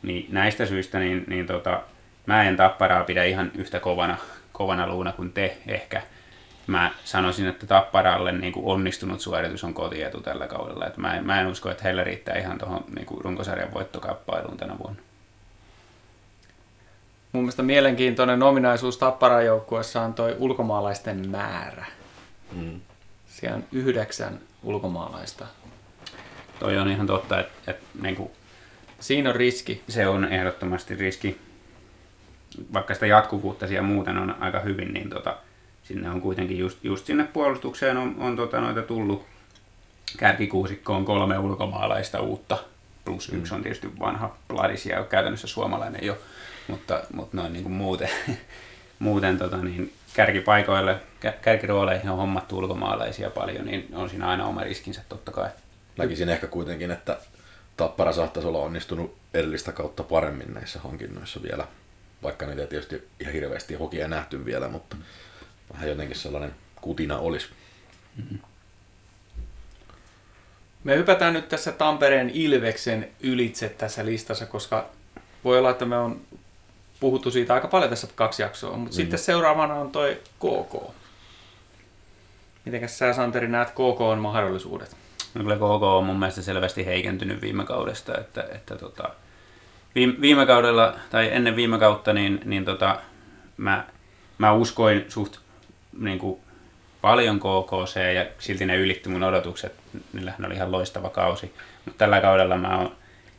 Niin 0.02 0.26
näistä 0.30 0.66
syistä 0.66 0.98
niin, 0.98 1.24
niin 1.26 1.46
tota, 1.46 1.82
mä 2.26 2.42
en 2.42 2.56
Tapparaa 2.56 3.04
pidä 3.04 3.24
ihan 3.24 3.50
yhtä 3.54 3.80
kovana, 3.80 4.16
kovana 4.52 4.86
luuna 4.86 5.12
kuin 5.12 5.32
te 5.32 5.56
ehkä. 5.66 6.02
Mä 6.66 6.90
sanoisin, 7.04 7.46
että 7.46 7.66
Tapparalle 7.66 8.32
niin 8.32 8.52
kuin 8.52 8.66
onnistunut 8.66 9.20
suoritus 9.20 9.64
on 9.64 9.74
kotietu 9.74 10.20
tällä 10.20 10.46
kaudella. 10.46 10.86
Et 10.86 10.96
mä, 10.96 11.16
en, 11.16 11.26
mä 11.26 11.40
en 11.40 11.46
usko, 11.46 11.70
että 11.70 11.84
heillä 11.84 12.04
riittää 12.04 12.38
ihan 12.38 12.58
tuohon 12.58 12.84
niin 12.96 13.06
runkosarjan 13.20 13.74
voittokappailuun 13.74 14.56
tänä 14.56 14.78
vuonna. 14.78 15.02
Mun 17.32 17.42
mielestä 17.42 17.62
mielenkiintoinen 17.62 18.42
ominaisuus 18.42 18.98
Tapparan 18.98 19.46
joukkueessa 19.46 20.00
on 20.00 20.14
toi 20.14 20.36
ulkomaalaisten 20.38 21.28
määrä. 21.28 21.86
Mm. 22.52 22.80
Siellä 23.26 23.56
on 23.56 23.64
yhdeksän 23.72 24.40
ulkomaalaista. 24.62 25.46
Toi 26.58 26.78
on 26.78 26.88
ihan 26.88 27.06
totta, 27.06 27.40
että, 27.40 27.70
että 27.70 27.84
niin 28.02 28.16
kuin 28.16 28.30
Siinä 29.04 29.30
on 29.30 29.36
riski. 29.36 29.82
Se 29.88 30.06
on 30.06 30.24
ehdottomasti 30.24 30.94
riski. 30.94 31.40
Vaikka 32.72 32.94
sitä 32.94 33.06
jatkuvuutta 33.06 33.66
siellä 33.66 33.88
muuten 33.88 34.18
on 34.18 34.36
aika 34.40 34.60
hyvin, 34.60 34.94
niin 34.94 35.10
tota, 35.10 35.36
sinne 35.84 36.10
on 36.10 36.20
kuitenkin 36.20 36.58
just, 36.58 36.84
just 36.84 37.06
sinne 37.06 37.24
puolustukseen 37.24 37.96
on, 37.96 38.16
on 38.18 38.36
tota, 38.36 38.60
noita 38.60 38.82
tullut 38.82 39.26
kärkikuusikkoon 40.16 41.04
kolme 41.04 41.38
ulkomaalaista 41.38 42.20
uutta, 42.20 42.58
plus 43.04 43.32
mm. 43.32 43.38
yksi 43.38 43.54
on 43.54 43.62
tietysti 43.62 43.98
vanha 43.98 44.36
Pladis 44.48 44.86
ja 44.86 45.04
käytännössä 45.04 45.46
suomalainen 45.46 46.06
jo, 46.06 46.18
mutta, 46.68 47.02
mutta 47.12 47.36
noin 47.36 47.52
niin 47.52 47.62
kuin 47.62 47.72
muuten, 47.72 48.10
muuten 48.98 49.38
tota, 49.38 49.56
niin 49.56 49.92
kärkipaikoille, 50.14 51.00
kärkirooleihin 51.42 52.10
on 52.10 52.16
hommattu 52.16 52.58
ulkomaalaisia 52.58 53.30
paljon, 53.30 53.64
niin 53.64 53.88
on 53.94 54.10
siinä 54.10 54.28
aina 54.28 54.46
oma 54.46 54.62
riskinsä 54.62 55.02
totta 55.08 55.32
kai. 55.32 55.50
näkisin 55.96 56.28
ehkä 56.28 56.46
kuitenkin, 56.46 56.90
että 56.90 57.18
Tappara 57.76 58.12
saattaisi 58.12 58.48
olla 58.48 58.58
onnistunut 58.58 59.16
edellistä 59.34 59.72
kautta 59.72 60.02
paremmin 60.02 60.54
näissä 60.54 60.78
hankinnoissa 60.78 61.42
vielä, 61.42 61.66
vaikka 62.22 62.46
niitä 62.46 62.66
tietysti 62.66 63.08
ihan 63.20 63.32
hirveästi 63.32 63.74
hokia 63.74 64.08
nähty 64.08 64.44
vielä, 64.44 64.68
mutta 64.68 64.96
vähän 65.72 65.88
jotenkin 65.88 66.16
sellainen 66.16 66.54
kutina 66.80 67.18
olisi. 67.18 67.48
Me 70.84 70.96
hypätään 70.96 71.32
nyt 71.32 71.48
tässä 71.48 71.72
Tampereen 71.72 72.30
Ilveksen 72.30 73.10
ylitse 73.20 73.68
tässä 73.68 74.04
listassa, 74.04 74.46
koska 74.46 74.88
voi 75.44 75.58
olla, 75.58 75.70
että 75.70 75.84
me 75.84 75.98
on 75.98 76.20
puhuttu 77.00 77.30
siitä 77.30 77.54
aika 77.54 77.68
paljon 77.68 77.90
tässä 77.90 78.08
kaksi 78.14 78.42
jaksoa, 78.42 78.76
mutta 78.76 78.94
mm. 78.94 78.96
sitten 78.96 79.18
seuraavana 79.18 79.74
on 79.74 79.90
toi 79.90 80.20
KK. 80.38 80.94
Mitenkäs 82.64 82.98
sä 82.98 83.12
Santeri 83.12 83.48
näet 83.48 83.70
KK 83.70 84.00
on 84.00 84.18
mahdollisuudet? 84.18 84.96
No 85.34 85.42
kyllä 85.42 85.56
KK 85.56 85.82
on 85.82 86.04
mun 86.04 86.18
mielestä 86.18 86.42
selvästi 86.42 86.86
heikentynyt 86.86 87.40
viime 87.40 87.64
kaudesta, 87.64 88.18
että, 88.18 88.48
että 88.52 88.76
tota, 88.76 89.10
viime, 89.94 90.14
viime 90.20 90.46
kaudella 90.46 90.98
tai 91.10 91.28
ennen 91.32 91.56
viime 91.56 91.78
kautta 91.78 92.12
niin, 92.12 92.40
niin 92.44 92.64
tota, 92.64 93.00
mä, 93.56 93.86
mä 94.38 94.52
uskoin 94.52 95.04
suht 95.08 95.36
niin 95.98 96.18
kuin, 96.18 96.40
paljon 97.04 97.40
KKC 97.40 98.14
ja 98.14 98.26
silti 98.38 98.66
ne 98.66 98.76
ylitti 98.76 99.08
mun 99.08 99.22
odotukset. 99.22 99.72
Niillähän 100.12 100.46
oli 100.46 100.54
ihan 100.54 100.72
loistava 100.72 101.10
kausi. 101.10 101.54
Mutta 101.84 101.98
tällä 101.98 102.20
kaudella 102.20 102.56
mä 102.56 102.78
oon 102.78 102.96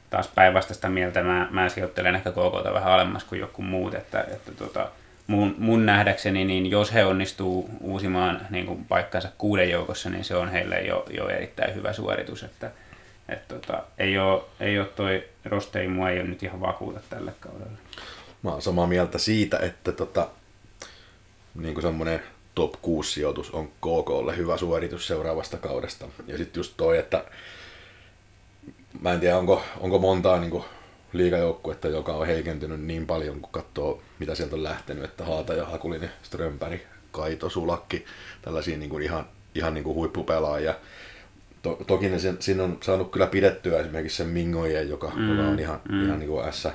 taas 0.10 0.28
päinvastaista 0.28 0.90
mieltä. 0.90 1.24
Mä, 1.24 1.48
mä 1.52 1.70
sijoittelen 1.70 2.16
ehkä 2.16 2.32
KKta 2.32 2.74
vähän 2.74 2.94
alemmas 2.94 3.24
kuin 3.24 3.42
joku 3.42 3.62
muut. 3.62 3.94
Että, 3.94 4.22
että 4.22 4.52
tota, 4.52 4.90
mun, 5.28 5.56
mun 5.58 5.86
nähdäkseni, 5.86 6.46
niin 6.46 6.72
jos 6.72 6.94
he 6.94 7.06
onnistuu 7.06 7.70
uusimaan 7.82 8.42
niin 8.50 8.66
kuin 8.66 8.86
paikkansa 8.86 9.30
kuuden 9.38 9.70
joukossa, 9.70 10.10
niin 10.10 10.24
se 10.24 10.36
on 10.36 10.52
heille 10.52 10.82
jo, 10.82 11.06
jo 11.10 11.28
erittäin 11.30 11.76
hyvä 11.76 11.94
suoritus. 11.94 12.44
Että, 12.44 12.72
et 13.30 13.48
tota, 13.48 13.84
ei, 13.98 14.18
ole, 14.18 14.42
ei 14.60 14.80
ole 14.80 14.88
toi 14.88 15.24
rosteri 15.46 15.88
mua 15.88 16.10
ei 16.10 16.20
ole 16.20 16.28
nyt 16.28 16.44
ihan 16.44 16.62
vakuuta 16.62 17.00
tällä 17.10 17.32
kaudella. 17.40 17.78
Mä 18.44 18.52
oon 18.52 18.62
samaa 18.62 18.88
mieltä 18.88 19.18
siitä, 19.18 19.58
että 19.58 19.92
tota, 19.92 20.28
niin 21.56 21.74
kuin 21.74 21.82
semmoinen 21.82 22.24
top 22.56 22.74
6 22.82 23.12
sijoitus 23.12 23.52
on 23.52 23.68
KKlle 23.68 24.38
hyvä 24.38 24.58
suoritus 24.58 25.08
seuraavasta 25.08 25.58
kaudesta. 25.58 26.06
Ja 26.28 26.38
sitten 26.38 26.60
just 26.60 26.74
toi, 26.78 26.98
että 26.98 27.26
mä 29.02 29.14
en 29.14 29.20
tiedä 29.20 29.38
onko, 29.38 29.64
onko 29.80 30.00
montaa 30.00 30.40
niin 30.40 30.64
liikajoukkuetta, 31.14 31.88
joka 31.88 32.14
on 32.14 32.28
heikentynyt 32.28 32.82
niin 32.82 33.08
paljon, 33.08 33.42
kun 33.42 33.52
katsoo 33.52 34.02
mitä 34.20 34.36
sieltä 34.36 34.56
on 34.56 34.64
lähtenyt, 34.64 35.04
että 35.04 35.26
Haata 35.26 35.54
ja 35.54 35.66
Hakulinen, 35.66 36.12
Strömpäri, 36.24 36.86
Kaito, 37.12 37.50
Sulakki, 37.50 38.06
tällaisia 38.42 38.78
niin 38.78 38.90
kuin 38.90 39.04
ihan, 39.04 39.26
ihan 39.56 39.74
niin 39.74 39.84
kuin 39.84 39.96
huippupelaajia. 39.96 40.74
To, 41.62 41.80
toki 41.88 42.10
ne 42.10 42.20
sen, 42.20 42.38
siinä 42.40 42.64
on 42.64 42.78
saanut 42.82 43.12
kyllä 43.12 43.28
pidettyä 43.28 43.80
esimerkiksi 43.80 44.18
sen 44.18 44.28
Mingojen, 44.28 44.90
joka, 44.90 45.12
mm, 45.16 45.30
joka 45.30 45.50
on 45.50 45.60
ihan, 45.60 45.82
mm. 45.90 46.06
ihan 46.06 46.20
niin 46.20 46.30
kuin 46.30 46.54
S, 46.54 46.68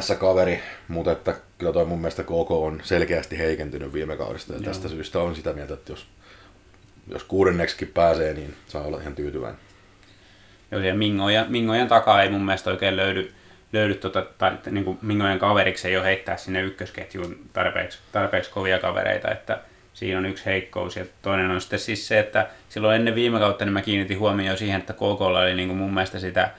S-kaveri, 0.00 0.60
mutta 0.88 1.12
että 1.12 1.34
kyllä 1.58 1.72
toi 1.72 1.84
mun 1.84 2.00
mielestä 2.00 2.22
KK 2.22 2.50
on 2.50 2.80
selkeästi 2.82 3.38
heikentynyt 3.38 3.92
viime 3.92 4.16
kaudesta 4.16 4.52
ja 4.52 4.58
Joo. 4.58 4.64
tästä 4.64 4.88
syystä 4.88 5.18
on 5.18 5.36
sitä 5.36 5.52
mieltä, 5.52 5.74
että 5.74 5.92
jos, 5.92 6.06
jos 7.08 7.24
kuudenneksikin 7.24 7.88
pääsee, 7.88 8.34
niin 8.34 8.54
saa 8.66 8.82
olla 8.82 9.00
ihan 9.00 9.14
tyytyväinen. 9.14 9.60
Joo, 10.70 10.80
ja 10.80 10.94
Mingojen, 10.94 11.46
Mingojen 11.48 11.88
takaa 11.88 12.22
ei 12.22 12.30
mun 12.30 12.44
mielestä 12.44 12.70
oikein 12.70 12.96
löydy, 12.96 13.32
löydy 13.72 13.94
tota, 13.94 14.26
tai, 14.38 14.52
niin 14.70 14.84
kuin 14.84 14.98
Mingojen 15.02 15.38
kaveriksi 15.38 15.88
ei 15.88 15.96
ole 15.96 16.04
heittää 16.04 16.36
sinne 16.36 16.62
ykkösketjuun 16.62 17.36
tarpeeksi, 17.52 17.98
tarpeeksi 18.12 18.50
kovia 18.50 18.78
kavereita, 18.78 19.30
että 19.30 19.58
siinä 19.94 20.18
on 20.18 20.26
yksi 20.26 20.46
heikkous. 20.46 20.96
Ja 20.96 21.04
toinen 21.22 21.50
on 21.50 21.60
sitten 21.60 21.78
siis 21.78 22.08
se, 22.08 22.18
että 22.18 22.46
silloin 22.68 22.96
ennen 22.96 23.14
viime 23.14 23.38
kautta 23.38 23.64
niin 23.64 23.72
mä 23.72 23.82
kiinnitin 23.82 24.18
huomioon 24.18 24.58
siihen, 24.58 24.80
että 24.80 24.92
KKlla 24.92 25.40
oli 25.40 25.54
niin 25.54 25.68
kuin 25.68 25.78
mun 25.78 25.94
mielestä 25.94 26.18
sitä 26.18 26.50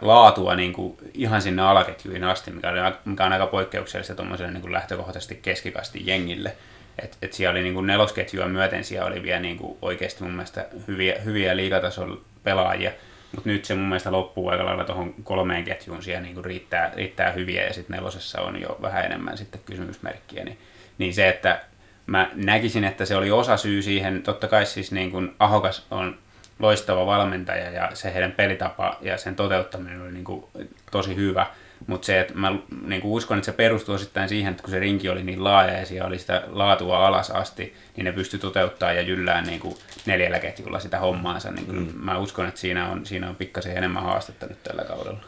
laatua 0.00 0.54
niin 0.54 0.72
kuin 0.72 0.96
ihan 1.14 1.42
sinne 1.42 1.62
alaketjuihin 1.62 2.24
asti, 2.24 2.50
mikä, 2.50 2.70
oli, 2.70 2.78
mikä 3.04 3.24
on 3.24 3.32
aika 3.32 3.46
poikkeuksellista 3.46 4.14
tuommoiselle 4.14 4.52
niin 4.52 4.60
kuin 4.60 4.72
lähtökohtaisesti 4.72 5.34
keskikasti 5.34 6.02
jengille. 6.06 6.56
Et, 6.98 7.18
et 7.22 7.32
siellä 7.32 7.50
oli 7.50 7.62
niin 7.62 7.74
kuin 7.74 7.86
nelosketjua 7.86 8.48
myöten, 8.48 8.84
siellä 8.84 9.06
oli 9.06 9.22
vielä 9.22 9.40
niin 9.40 9.56
kuin 9.56 9.78
oikeasti 9.82 10.22
mun 10.22 10.32
mielestä 10.32 10.66
hyviä, 10.88 11.14
hyviä 11.24 11.56
liigatason 11.56 12.20
pelaajia, 12.42 12.90
mutta 13.32 13.48
nyt 13.48 13.64
se 13.64 13.74
mun 13.74 13.88
mielestä 13.88 14.12
loppuu 14.12 14.48
aika 14.48 14.64
lailla 14.64 14.84
tuohon 14.84 15.14
kolmeen 15.24 15.64
ketjuun, 15.64 16.02
siellä 16.02 16.22
niin 16.22 16.34
kuin 16.34 16.44
riittää, 16.44 16.92
riittää 16.96 17.32
hyviä 17.32 17.64
ja 17.64 17.72
sitten 17.72 17.94
nelosessa 17.96 18.40
on 18.40 18.60
jo 18.60 18.78
vähän 18.82 19.04
enemmän 19.04 19.38
sitten 19.38 19.60
kysymysmerkkiä. 19.66 20.44
Niin, 20.44 20.58
niin 20.98 21.14
se, 21.14 21.28
että 21.28 21.60
mä 22.06 22.30
näkisin, 22.34 22.84
että 22.84 23.04
se 23.04 23.16
oli 23.16 23.30
osa 23.30 23.56
syy 23.56 23.82
siihen, 23.82 24.22
totta 24.22 24.48
kai 24.48 24.66
siis 24.66 24.92
niin 24.92 25.10
kuin 25.10 25.34
Ahokas 25.38 25.86
on 25.90 26.18
loistava 26.64 27.06
valmentaja 27.06 27.70
ja 27.70 27.90
se 27.94 28.14
heidän 28.14 28.32
pelitapa 28.32 28.98
ja 29.00 29.18
sen 29.18 29.36
toteuttaminen 29.36 30.02
oli 30.02 30.12
niin 30.12 30.24
kuin 30.24 30.44
tosi 30.90 31.16
hyvä. 31.16 31.46
Mutta 31.86 32.06
se, 32.06 32.20
että 32.20 32.34
mä 32.34 32.52
niin 32.86 33.02
kuin 33.02 33.12
uskon, 33.12 33.38
että 33.38 33.46
se 33.46 33.52
perustuu 33.52 33.94
osittain 33.94 34.28
siihen, 34.28 34.50
että 34.50 34.62
kun 34.62 34.70
se 34.70 34.78
rinki 34.78 35.08
oli 35.08 35.22
niin 35.22 35.44
laaja 35.44 35.78
ja 35.78 35.86
siellä 35.86 36.08
oli 36.08 36.18
sitä 36.18 36.42
laatua 36.46 37.06
alas 37.06 37.30
asti, 37.30 37.74
niin 37.96 38.04
ne 38.04 38.12
pystyi 38.12 38.40
toteuttaa 38.40 38.92
ja 38.92 39.02
jyllää 39.02 39.42
niin 39.42 39.60
kuin 39.60 39.76
neljällä 40.06 40.38
ketjulla 40.38 40.80
sitä 40.80 40.98
hommaansa. 40.98 41.50
Niin 41.50 41.66
kuin 41.66 41.78
mm. 41.78 41.92
Mä 41.94 42.18
uskon, 42.18 42.48
että 42.48 42.60
siinä 42.60 42.90
on, 42.90 43.06
siinä 43.06 43.28
on 43.28 43.36
pikkasen 43.36 43.76
enemmän 43.76 44.02
haastetta 44.02 44.46
nyt 44.46 44.62
tällä 44.62 44.84
kaudella. 44.84 45.20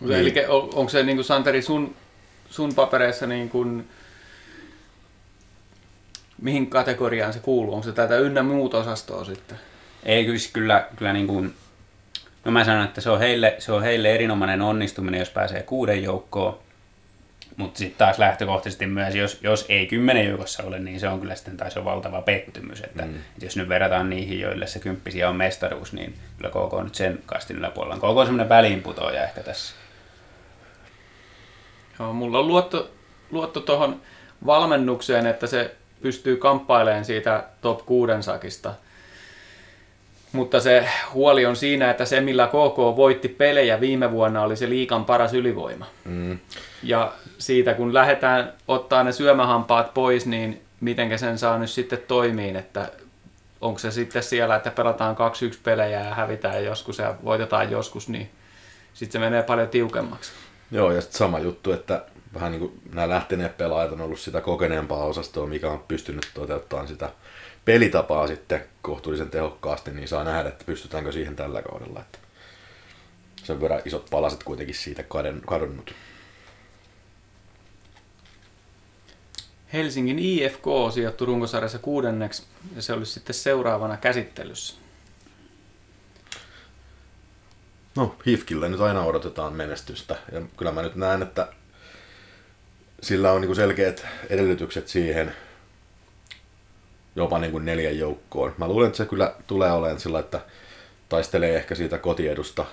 Niin. 0.00 0.12
Eli 0.12 0.34
on, 0.48 0.62
onko 0.74 0.88
se 0.88 1.02
niin 1.02 1.16
kuin 1.16 1.24
Santeri 1.24 1.62
sun, 1.62 1.94
sun 2.50 2.74
papereissa 2.74 3.26
niin 3.26 3.48
kuin, 3.48 3.88
mihin 6.42 6.70
kategoriaan 6.70 7.32
se 7.32 7.38
kuuluu? 7.38 7.74
Onko 7.74 7.84
se 7.84 7.92
tätä 7.92 8.16
ynnä 8.16 8.42
muut 8.42 8.74
osastoa 8.74 9.24
sitten? 9.24 9.58
Ei 10.04 10.24
kyllä, 10.24 10.38
kyllä, 10.52 10.86
kyllä 10.96 11.12
niin 11.12 11.26
kuin, 11.26 11.54
no 12.44 12.52
mä 12.52 12.64
sanon, 12.64 12.84
että 12.84 13.00
se 13.00 13.10
on, 13.10 13.18
heille, 13.18 13.56
se 13.58 13.72
on 13.72 13.82
heille 13.82 14.14
erinomainen 14.14 14.62
onnistuminen, 14.62 15.18
jos 15.18 15.30
pääsee 15.30 15.62
kuuden 15.62 16.02
joukkoon. 16.02 16.58
Mutta 17.56 17.78
sitten 17.78 17.98
taas 17.98 18.18
lähtökohtaisesti 18.18 18.86
myös, 18.86 19.14
jos, 19.14 19.38
jos 19.42 19.66
ei 19.68 19.86
kymmenen 19.86 20.28
joukossa 20.28 20.62
ole, 20.62 20.78
niin 20.78 21.00
se 21.00 21.08
on 21.08 21.20
kyllä 21.20 21.34
sitten 21.34 21.56
taas 21.56 21.76
jo 21.76 21.84
valtava 21.84 22.22
pettymys. 22.22 22.80
Että, 22.80 23.02
mm. 23.02 23.16
että 23.16 23.46
jos 23.46 23.56
nyt 23.56 23.68
verrataan 23.68 24.10
niihin, 24.10 24.40
joille 24.40 24.66
se 24.66 24.78
kymppisiä 24.78 25.28
on 25.28 25.36
mestaruus, 25.36 25.92
niin 25.92 26.14
kyllä 26.36 26.50
KK 26.50 26.74
on 26.74 26.84
nyt 26.84 26.94
sen 26.94 27.18
kastin 27.26 27.56
yläpuolella. 27.56 27.96
KK 27.96 28.04
on 28.04 28.26
semmoinen 28.26 28.48
väliinputoaja 28.48 29.24
ehkä 29.24 29.42
tässä. 29.42 29.74
Joo, 31.98 32.12
mulla 32.12 32.38
on 32.38 32.48
luotto, 32.48 32.90
luotto 33.30 33.60
tuohon 33.60 34.00
valmennukseen, 34.46 35.26
että 35.26 35.46
se 35.46 35.74
pystyy 36.02 36.36
kamppailemaan 36.36 37.04
siitä 37.04 37.44
top 37.60 37.86
6 37.86 38.12
sakista. 38.20 38.74
Mutta 40.34 40.60
se 40.60 40.88
huoli 41.12 41.46
on 41.46 41.56
siinä, 41.56 41.90
että 41.90 42.04
se 42.04 42.20
millä 42.20 42.46
KK 42.46 42.96
voitti 42.96 43.28
pelejä 43.28 43.80
viime 43.80 44.10
vuonna 44.10 44.42
oli 44.42 44.56
se 44.56 44.68
liikan 44.68 45.04
paras 45.04 45.34
ylivoima. 45.34 45.86
Mm. 46.04 46.38
Ja 46.82 47.12
siitä 47.38 47.74
kun 47.74 47.94
lähdetään 47.94 48.52
ottaa 48.68 49.04
ne 49.04 49.12
syömähampaat 49.12 49.94
pois, 49.94 50.26
niin 50.26 50.62
miten 50.80 51.18
sen 51.18 51.38
saa 51.38 51.58
nyt 51.58 51.70
sitten 51.70 52.02
toimiin, 52.08 52.56
että 52.56 52.88
onko 53.60 53.78
se 53.78 53.90
sitten 53.90 54.22
siellä, 54.22 54.56
että 54.56 54.70
pelataan 54.70 55.16
2-1 55.16 55.18
pelejä 55.62 56.00
ja 56.00 56.14
hävitään 56.14 56.64
joskus 56.64 56.98
ja 56.98 57.14
voitetaan 57.24 57.70
joskus, 57.70 58.08
niin 58.08 58.30
sitten 58.94 59.12
se 59.12 59.18
menee 59.18 59.42
paljon 59.42 59.68
tiukemmaksi. 59.68 60.32
Joo, 60.70 60.92
ja 60.92 61.00
sitten 61.00 61.18
sama 61.18 61.38
juttu, 61.38 61.72
että 61.72 62.04
vähän 62.34 62.52
niin 62.52 62.60
kuin 62.60 62.80
nämä 62.94 63.08
lähteneet 63.08 63.56
pelaajat 63.56 63.92
on 63.92 64.00
ollut 64.00 64.20
sitä 64.20 64.40
kokeneempaa 64.40 65.04
osastoa, 65.04 65.46
mikä 65.46 65.70
on 65.70 65.84
pystynyt 65.88 66.30
toteuttamaan 66.34 66.88
sitä 66.88 67.10
pelitapaa 67.64 68.26
sitten 68.26 68.64
kohtuullisen 68.82 69.30
tehokkaasti, 69.30 69.90
niin 69.90 70.08
saa 70.08 70.24
nähdä, 70.24 70.48
että 70.48 70.64
pystytäänkö 70.64 71.12
siihen 71.12 71.36
tällä 71.36 71.62
kaudella. 71.62 72.00
Että 72.00 72.18
sen 73.44 73.60
verran 73.60 73.82
isot 73.84 74.10
palaset 74.10 74.44
kuitenkin 74.44 74.74
siitä 74.74 75.04
kadonnut. 75.46 75.94
Helsingin 79.72 80.18
IFK 80.18 80.64
sijoittui 80.94 81.26
runkosarjassa 81.26 81.78
kuudenneksi 81.78 82.42
ja 82.76 82.82
se 82.82 82.92
olisi 82.92 83.12
sitten 83.12 83.34
seuraavana 83.34 83.96
käsittelyssä. 83.96 84.74
No, 87.96 88.16
Hifkille 88.26 88.68
nyt 88.68 88.80
aina 88.80 89.04
odotetaan 89.04 89.52
menestystä 89.52 90.16
ja 90.32 90.42
kyllä 90.56 90.72
mä 90.72 90.82
nyt 90.82 90.94
näen, 90.94 91.22
että 91.22 91.48
sillä 93.02 93.32
on 93.32 93.40
niinku 93.40 93.54
selkeät 93.54 94.06
edellytykset 94.30 94.88
siihen, 94.88 95.34
jopa 97.16 97.38
niin 97.38 97.52
kuin 97.52 97.64
neljän 97.64 97.98
joukkoon. 97.98 98.54
Mä 98.58 98.68
luulen, 98.68 98.86
että 98.86 98.96
se 98.96 99.06
kyllä 99.06 99.34
tulee 99.46 99.72
olemaan 99.72 100.00
sillä, 100.00 100.18
että 100.18 100.40
taistelee 101.08 101.56
ehkä 101.56 101.74
siitä 101.74 101.98
kotiedusta, 101.98 102.64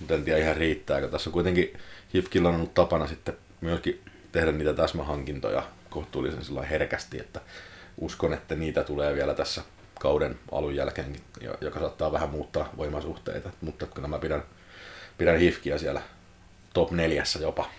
mutta 0.00 0.14
en 0.14 0.24
tiedä 0.24 0.38
ihan 0.38 0.56
riittääkö. 0.56 1.08
Tässä 1.08 1.30
on 1.30 1.34
kuitenkin 1.34 1.78
Hifkillä 2.14 2.48
on 2.48 2.54
ollut 2.54 2.74
tapana 2.74 3.06
sitten 3.06 3.36
myöskin 3.60 4.00
tehdä 4.32 4.52
niitä 4.52 4.74
täsmähankintoja 4.74 5.62
kohtuullisen 5.90 6.44
sillä 6.44 6.62
herkästi, 6.62 7.20
että 7.20 7.40
uskon, 7.98 8.32
että 8.32 8.54
niitä 8.54 8.84
tulee 8.84 9.14
vielä 9.14 9.34
tässä 9.34 9.62
kauden 10.00 10.38
alun 10.52 10.76
jälkeenkin, 10.76 11.22
joka 11.60 11.80
saattaa 11.80 12.12
vähän 12.12 12.30
muuttaa 12.30 12.72
voimasuhteita, 12.76 13.50
mutta 13.60 13.86
kyllä 13.86 14.08
mä 14.08 14.18
pidän, 14.18 14.42
pidän 15.18 15.38
Hifkiä 15.38 15.78
siellä 15.78 16.02
top 16.74 16.90
neljässä 16.90 17.38
jopa. 17.38 17.70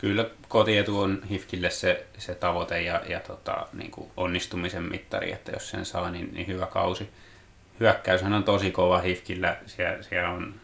Kyllä 0.00 0.26
kotietu 0.48 1.00
on 1.00 1.22
Hifkille 1.30 1.70
se, 1.70 2.06
se 2.18 2.34
tavoite 2.34 2.82
ja, 2.82 3.02
ja 3.08 3.20
tota, 3.20 3.66
niin 3.72 3.90
kuin 3.90 4.10
onnistumisen 4.16 4.82
mittari, 4.82 5.32
että 5.32 5.52
jos 5.52 5.70
sen 5.70 5.84
saa, 5.84 6.10
niin, 6.10 6.34
niin 6.34 6.46
hyvä 6.46 6.66
kausi. 6.66 7.10
hyökkäyshän 7.80 8.32
on 8.32 8.44
tosi 8.44 8.70
kova 8.70 8.98
Hifkillä. 8.98 9.56
Siellä, 9.66 10.02
siellä 10.02 10.30
on, 10.30 10.54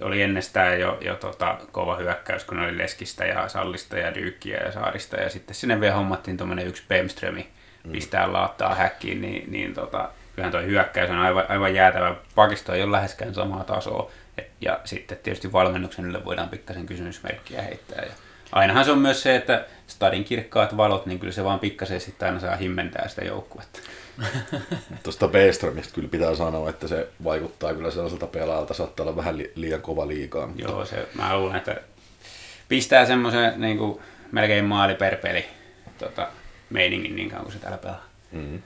oli 0.00 0.22
ennestään 0.22 0.80
jo, 0.80 0.98
jo 1.00 1.14
tota, 1.14 1.58
kova 1.72 1.96
hyökkäys, 1.96 2.44
kun 2.44 2.58
oli 2.58 2.78
Leskistä 2.78 3.24
ja 3.24 3.48
Sallista 3.48 3.98
ja 3.98 4.14
Dyykkiä 4.14 4.56
ja 4.56 4.72
Saarista. 4.72 5.16
Ja 5.16 5.30
sitten 5.30 5.54
sinne 5.54 5.80
vielä 5.80 5.94
hommattiin 5.94 6.36
tuommoinen 6.36 6.66
yksi 6.66 6.82
Bemströmi 6.88 7.48
mm. 7.84 7.92
pistää 7.92 8.32
laattaa 8.32 8.74
häkkiin, 8.74 9.20
niin, 9.20 9.52
niin 9.52 9.74
tota, 9.74 10.10
kyllähän 10.34 10.52
tuo 10.52 10.62
hyökkäys 10.62 11.10
on 11.10 11.18
aivan, 11.18 11.44
aivan 11.48 11.74
jäätävä. 11.74 12.16
Pakisto 12.34 12.72
ei 12.72 12.82
ole 12.82 12.92
läheskään 12.92 13.34
samaa 13.34 13.64
tasoa. 13.64 14.10
Et, 14.38 14.50
ja 14.60 14.80
sitten 14.84 15.18
tietysti 15.18 15.52
valmennuksen 15.52 16.04
ylle 16.04 16.24
voidaan 16.24 16.48
pikkasen 16.48 16.86
kysymysmerkkiä 16.86 17.62
heittää. 17.62 18.04
Ja 18.04 18.12
ainahan 18.52 18.84
se 18.84 18.90
on 18.90 18.98
myös 18.98 19.22
se, 19.22 19.36
että 19.36 19.66
stadin 19.86 20.24
kirkkaat 20.24 20.76
valot, 20.76 21.06
niin 21.06 21.18
kyllä 21.18 21.32
se 21.32 21.44
vaan 21.44 21.60
pikkasen 21.60 22.00
sitten 22.00 22.28
aina 22.28 22.40
saa 22.40 22.56
himmentää 22.56 23.08
sitä 23.08 23.24
joukkuetta. 23.24 23.80
Tuosta 25.02 25.28
Beströmistä 25.28 25.94
kyllä 25.94 26.08
pitää 26.08 26.34
sanoa, 26.34 26.70
että 26.70 26.88
se 26.88 27.08
vaikuttaa 27.24 27.74
kyllä 27.74 27.90
sellaiselta 27.90 28.26
pelaajalta, 28.26 28.74
saattaa 28.74 29.04
olla 29.04 29.16
vähän 29.16 29.38
li- 29.38 29.52
liian 29.54 29.82
kova 29.82 30.08
liikaa. 30.08 30.46
Mutta... 30.46 30.62
Joo, 30.62 30.84
se, 30.84 31.08
mä 31.14 31.38
luulen, 31.38 31.56
että 31.56 31.76
pistää 32.68 33.06
semmoisen 33.06 33.60
niin 33.60 33.78
kuin, 33.78 34.00
melkein 34.32 34.64
maali 34.64 34.94
per 34.94 35.16
peli 35.16 35.44
tota, 35.98 36.28
meiningin 36.70 37.16
niin 37.16 37.30
kauan 37.30 37.44
kuin 37.44 37.52
se 37.52 37.58
täällä 37.58 37.78
pelaa. 37.78 38.04
Mm-hmm. 38.32 38.62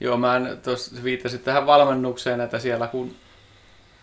Joo, 0.00 0.16
mä 0.16 0.40
tuossa 0.62 1.02
viittasin 1.04 1.40
tähän 1.40 1.66
valmennukseen, 1.66 2.40
että 2.40 2.58
siellä 2.58 2.86
kun 2.86 3.16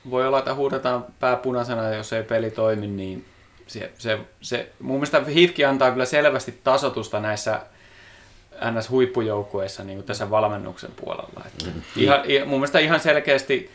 voi 0.09 0.27
olla, 0.27 0.39
että 0.39 0.55
huudetaan 0.55 1.05
pääpunaisena, 1.19 1.89
jos 1.89 2.13
ei 2.13 2.23
peli 2.23 2.51
toimi, 2.51 2.87
niin 2.87 3.25
se, 3.67 3.91
se, 3.97 4.19
se, 4.41 4.69
mun 4.79 4.95
mielestä 4.95 5.19
HIFKI 5.19 5.65
antaa 5.65 5.91
kyllä 5.91 6.05
selvästi 6.05 6.59
tasotusta 6.63 7.19
näissä 7.19 7.61
NS-huippujoukkueissa 8.61 9.83
niin 9.83 10.03
tässä 10.03 10.29
valmennuksen 10.29 10.91
puolella. 10.91 11.43
Että 11.45 11.65
mm. 11.65 11.81
ihan, 11.95 12.19
mun 12.45 12.59
mielestä 12.59 12.79
ihan 12.79 12.99
selkeästi 12.99 13.71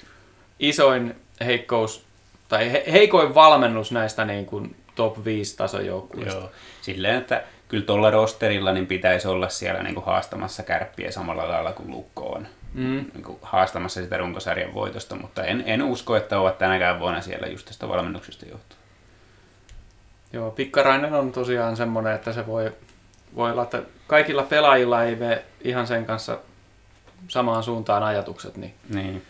isoin 0.59 1.17
heikkous 1.45 2.05
tai 2.49 2.73
he, 2.73 2.85
heikoin 2.93 3.35
valmennus 3.35 3.93
näistä 3.93 4.25
niin 4.25 4.47
kuin 4.47 4.77
top 4.95 5.25
5 5.25 5.57
tasojoukkueista. 5.57 6.41
Joo, 6.41 6.51
silleen, 6.83 7.19
että 7.19 7.43
kyllä 7.69 7.85
tuolla 7.85 8.11
rosterilla 8.11 8.73
niin 8.73 8.87
pitäisi 8.87 9.29
olla 9.29 9.49
siellä 9.49 9.83
niin 9.83 9.95
kuin 9.95 10.07
haastamassa 10.07 10.63
kärppiä 10.63 11.11
samalla 11.11 11.49
lailla 11.49 11.73
kuin 11.73 11.91
Lukko 11.91 12.27
on. 12.27 12.49
Mm. 12.75 13.05
Niin 13.15 13.25
kuin 13.25 13.39
haastamassa 13.43 14.03
sitä 14.03 14.17
runkosarjan 14.17 14.75
voitosta, 14.75 15.17
mutta 15.17 15.45
en, 15.45 15.63
en 15.67 15.83
usko, 15.83 16.17
että 16.17 16.41
ovat 16.41 16.59
tänäkään 16.59 17.01
vuonna 17.01 17.21
siellä 17.21 17.47
just 17.47 17.67
tästä 17.67 17.89
valmennuksesta 17.89 18.47
johtuen. 18.47 18.82
Joo, 20.33 20.51
Pikkarainen 20.51 21.13
on 21.13 21.33
tosiaan 21.33 21.77
semmoinen, 21.77 22.15
että 22.15 22.33
se 22.33 22.47
voi, 22.47 22.73
voi 23.37 23.51
olla, 23.51 23.63
että 23.63 23.83
kaikilla 24.07 24.43
pelaajilla 24.43 25.05
ei 25.05 25.17
mene 25.17 25.45
ihan 25.61 25.87
sen 25.87 26.07
kanssa 26.07 26.39
samaan 27.29 27.63
suuntaan 27.63 28.03
ajatukset. 28.03 28.57
Niin. 28.57 28.75
niin. 28.89 29.27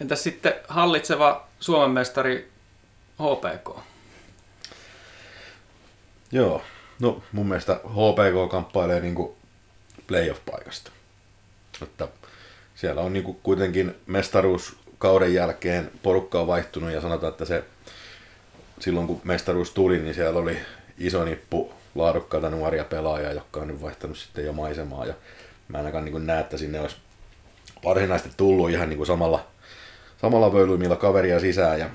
Entäs 0.00 0.22
sitten 0.22 0.54
hallitseva 0.68 1.46
Suomen 1.60 1.90
mestari 1.90 2.52
HPK? 3.22 3.78
Joo, 6.32 6.62
no 7.00 7.22
mun 7.32 7.46
mielestä 7.46 7.74
HPK 7.74 8.50
kamppailee 8.50 9.00
niinku 9.00 9.36
playoff-paikasta. 10.06 10.90
Että 11.82 12.08
siellä 12.74 13.00
on 13.00 13.12
niinku 13.12 13.34
kuitenkin 13.42 13.94
mestaruuskauden 14.06 15.34
jälkeen 15.34 15.90
porukka 16.02 16.40
on 16.40 16.46
vaihtunut 16.46 16.90
ja 16.90 17.00
sanotaan, 17.00 17.32
että 17.32 17.44
se 17.44 17.64
silloin 18.84 19.06
kun 19.06 19.20
mestaruus 19.24 19.70
tuli, 19.70 19.98
niin 19.98 20.14
siellä 20.14 20.40
oli 20.40 20.58
iso 20.98 21.24
nippu 21.24 21.72
laadukkaita 21.94 22.50
nuoria 22.50 22.84
pelaajia, 22.84 23.32
jotka 23.32 23.60
on 23.60 23.68
nyt 23.68 23.82
vaihtanut 23.82 24.18
sitten 24.18 24.44
jo 24.44 24.52
maisemaa. 24.52 25.06
Ja 25.06 25.14
mä 25.68 25.78
ainakaan 25.78 26.04
niin 26.04 26.26
näe, 26.26 26.40
että 26.40 26.58
sinne 26.58 26.80
olisi 26.80 26.96
varsinaisesti 27.84 28.34
tullut 28.36 28.70
ihan 28.70 28.88
niin 28.88 28.96
kuin 28.96 29.06
samalla, 29.06 29.46
samalla 30.20 30.52
völyymillä 30.52 30.96
kaveria 30.96 31.40
sisään. 31.40 31.78
Ja 31.78 31.90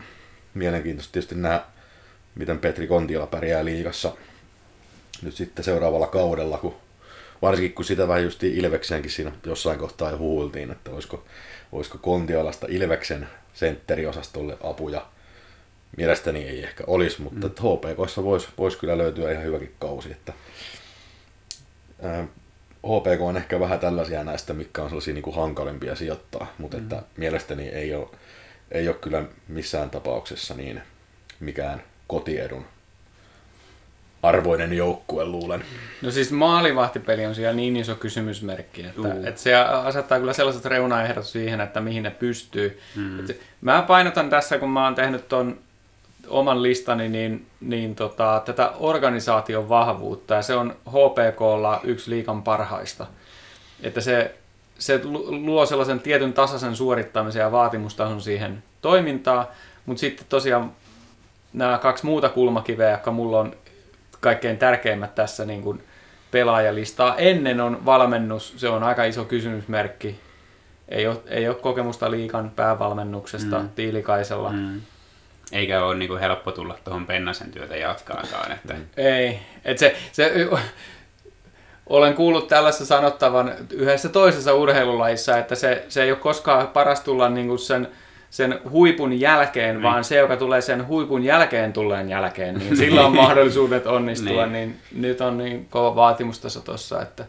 mielenkiintoista 0.53 1.11
tietysti 1.11 1.35
nähdä, 1.35 1.61
miten 2.35 2.59
Petri 2.59 2.87
Kontiola 2.87 3.27
pärjää 3.27 3.65
liigassa 3.65 4.13
nyt 5.21 5.35
sitten 5.35 5.65
seuraavalla 5.65 6.07
kaudella, 6.07 6.57
kun 6.57 6.75
varsinkin 7.41 7.73
kun 7.73 7.85
sitä 7.85 8.07
vähän 8.07 8.23
just 8.23 8.43
Ilvekseenkin 8.43 9.11
siinä 9.11 9.31
jossain 9.45 9.79
kohtaa 9.79 10.11
jo 10.11 10.17
huultiin, 10.17 10.71
että 10.71 10.91
olisiko, 10.91 11.23
olisiko 11.71 11.97
Kontiolasta 11.97 12.67
Ilveksen 12.69 13.27
sentteriosastolle 13.53 14.57
apuja 14.63 15.05
mielestäni 15.97 16.43
ei 16.43 16.63
ehkä 16.63 16.83
olisi, 16.87 17.21
mutta 17.21 17.47
mm. 17.47 17.53
HPKssa 17.53 18.23
voisi 18.23 18.47
vois 18.57 18.75
kyllä 18.75 18.97
löytyä 18.97 19.31
ihan 19.31 19.43
hyväkin 19.43 19.75
kausi. 19.79 20.11
Että, 20.11 20.33
ää, 22.03 22.27
HPK 22.73 23.21
on 23.21 23.37
ehkä 23.37 23.59
vähän 23.59 23.79
tällaisia 23.79 24.23
näistä, 24.23 24.53
mikä 24.53 24.83
on 24.83 24.89
sellaisia 24.89 25.13
niin 25.13 25.23
kuin 25.23 25.35
hankalimpia 25.35 25.95
sijoittaa, 25.95 26.53
mutta 26.57 26.77
mm. 26.77 26.83
että 26.83 27.03
mielestäni 27.17 27.67
ei 27.67 27.95
ole, 27.95 28.07
ei 28.71 28.87
ole 28.87 28.95
kyllä 28.95 29.25
missään 29.47 29.89
tapauksessa 29.89 30.53
niin 30.53 30.81
mikään 31.39 31.83
kotiedun 32.07 32.65
arvoinen 34.23 34.73
joukkue, 34.73 35.25
luulen. 35.25 35.63
No 36.01 36.11
siis 36.11 36.31
maalivahtipeli 36.31 37.25
on 37.25 37.35
siellä 37.35 37.53
niin 37.53 37.77
iso 37.77 37.95
kysymysmerkki, 37.95 38.85
että, 38.85 39.01
uh. 39.01 39.25
että 39.25 39.41
se 39.41 39.55
asettaa 39.55 40.19
kyllä 40.19 40.33
sellaiset 40.33 40.65
reunaehdot 40.65 41.25
siihen, 41.25 41.61
että 41.61 41.81
mihin 41.81 42.03
ne 42.03 42.11
pystyy. 42.11 42.79
Mm. 42.95 43.19
Että 43.19 43.33
mä 43.61 43.81
painotan 43.87 44.29
tässä, 44.29 44.57
kun 44.57 44.69
mä 44.69 44.83
oon 44.83 44.95
tehnyt 44.95 45.27
ton 45.27 45.59
oman 46.27 46.63
listani, 46.63 47.09
niin, 47.09 47.45
niin 47.61 47.95
tota, 47.95 48.41
tätä 48.45 48.71
organisaation 48.79 49.69
vahvuutta, 49.69 50.33
ja 50.33 50.41
se 50.41 50.55
on 50.55 50.75
HPKlla 50.89 51.79
yksi 51.83 52.09
liikan 52.09 52.43
parhaista. 52.43 53.07
Että 53.83 54.01
se, 54.01 54.35
se 54.79 55.01
luo 55.27 55.65
sellaisen 55.65 55.99
tietyn 55.99 56.33
tasaisen 56.33 56.75
suorittamisen 56.75 57.39
ja 57.39 57.51
vaatimustason 57.51 58.21
siihen 58.21 58.63
toimintaan, 58.81 59.47
mutta 59.85 60.01
sitten 60.01 60.25
tosiaan 60.29 60.71
nämä 61.53 61.77
kaksi 61.77 62.05
muuta 62.05 62.29
kulmakiveä, 62.29 62.91
jotka 62.91 63.11
mulla 63.11 63.39
on 63.39 63.55
kaikkein 64.19 64.57
tärkeimmät 64.57 65.15
tässä 65.15 65.45
niin 65.45 65.61
kuin 65.61 65.83
pelaajalistaa. 66.31 67.17
Ennen 67.17 67.61
on 67.61 67.85
valmennus, 67.85 68.53
se 68.57 68.69
on 68.69 68.83
aika 68.83 69.03
iso 69.03 69.25
kysymysmerkki. 69.25 70.19
Ei 70.89 71.07
ole, 71.07 71.17
ei 71.27 71.47
ole 71.47 71.55
kokemusta 71.55 72.11
liikan 72.11 72.51
päävalmennuksesta 72.55 73.59
mm. 73.59 73.69
Tiilikaisella. 73.69 74.51
Mm 74.51 74.81
eikä 75.51 75.85
ole 75.85 75.95
niin 75.95 76.09
kuin 76.09 76.19
helppo 76.19 76.51
tulla 76.51 76.77
tuohon 76.83 77.05
Pennasen 77.05 77.51
työtä 77.51 77.75
jatkaakaan. 77.75 78.51
Että... 78.51 78.75
Ei, 78.97 79.39
että 79.65 79.79
se, 79.79 79.95
se, 80.11 80.49
olen 81.89 82.13
kuullut 82.13 82.47
tällaista 82.47 82.85
sanottavan 82.85 83.53
yhdessä 83.71 84.09
toisessa 84.09 84.53
urheilulajissa, 84.53 85.37
että 85.37 85.55
se, 85.55 85.85
se 85.89 86.03
ei 86.03 86.11
ole 86.11 86.19
koskaan 86.19 86.67
paras 86.67 87.01
tulla 87.01 87.29
niin 87.29 87.47
kuin 87.47 87.59
sen, 87.59 87.87
sen 88.29 88.59
huipun 88.69 89.19
jälkeen, 89.19 89.75
niin. 89.75 89.83
vaan 89.83 90.03
se, 90.03 90.15
joka 90.15 90.37
tulee 90.37 90.61
sen 90.61 90.87
huipun 90.87 91.23
jälkeen 91.23 91.73
tulleen 91.73 92.09
jälkeen, 92.09 92.55
niin 92.55 92.77
sillä 92.77 93.05
on 93.05 93.15
mahdollisuudet 93.23 93.87
onnistua, 93.87 94.45
niin. 94.45 94.51
niin 94.51 94.79
nyt 94.91 95.21
on 95.21 95.37
niin 95.37 95.67
kova 95.69 95.95
vaatimustaso 95.95 96.59
tuossa, 96.59 97.01
että 97.01 97.25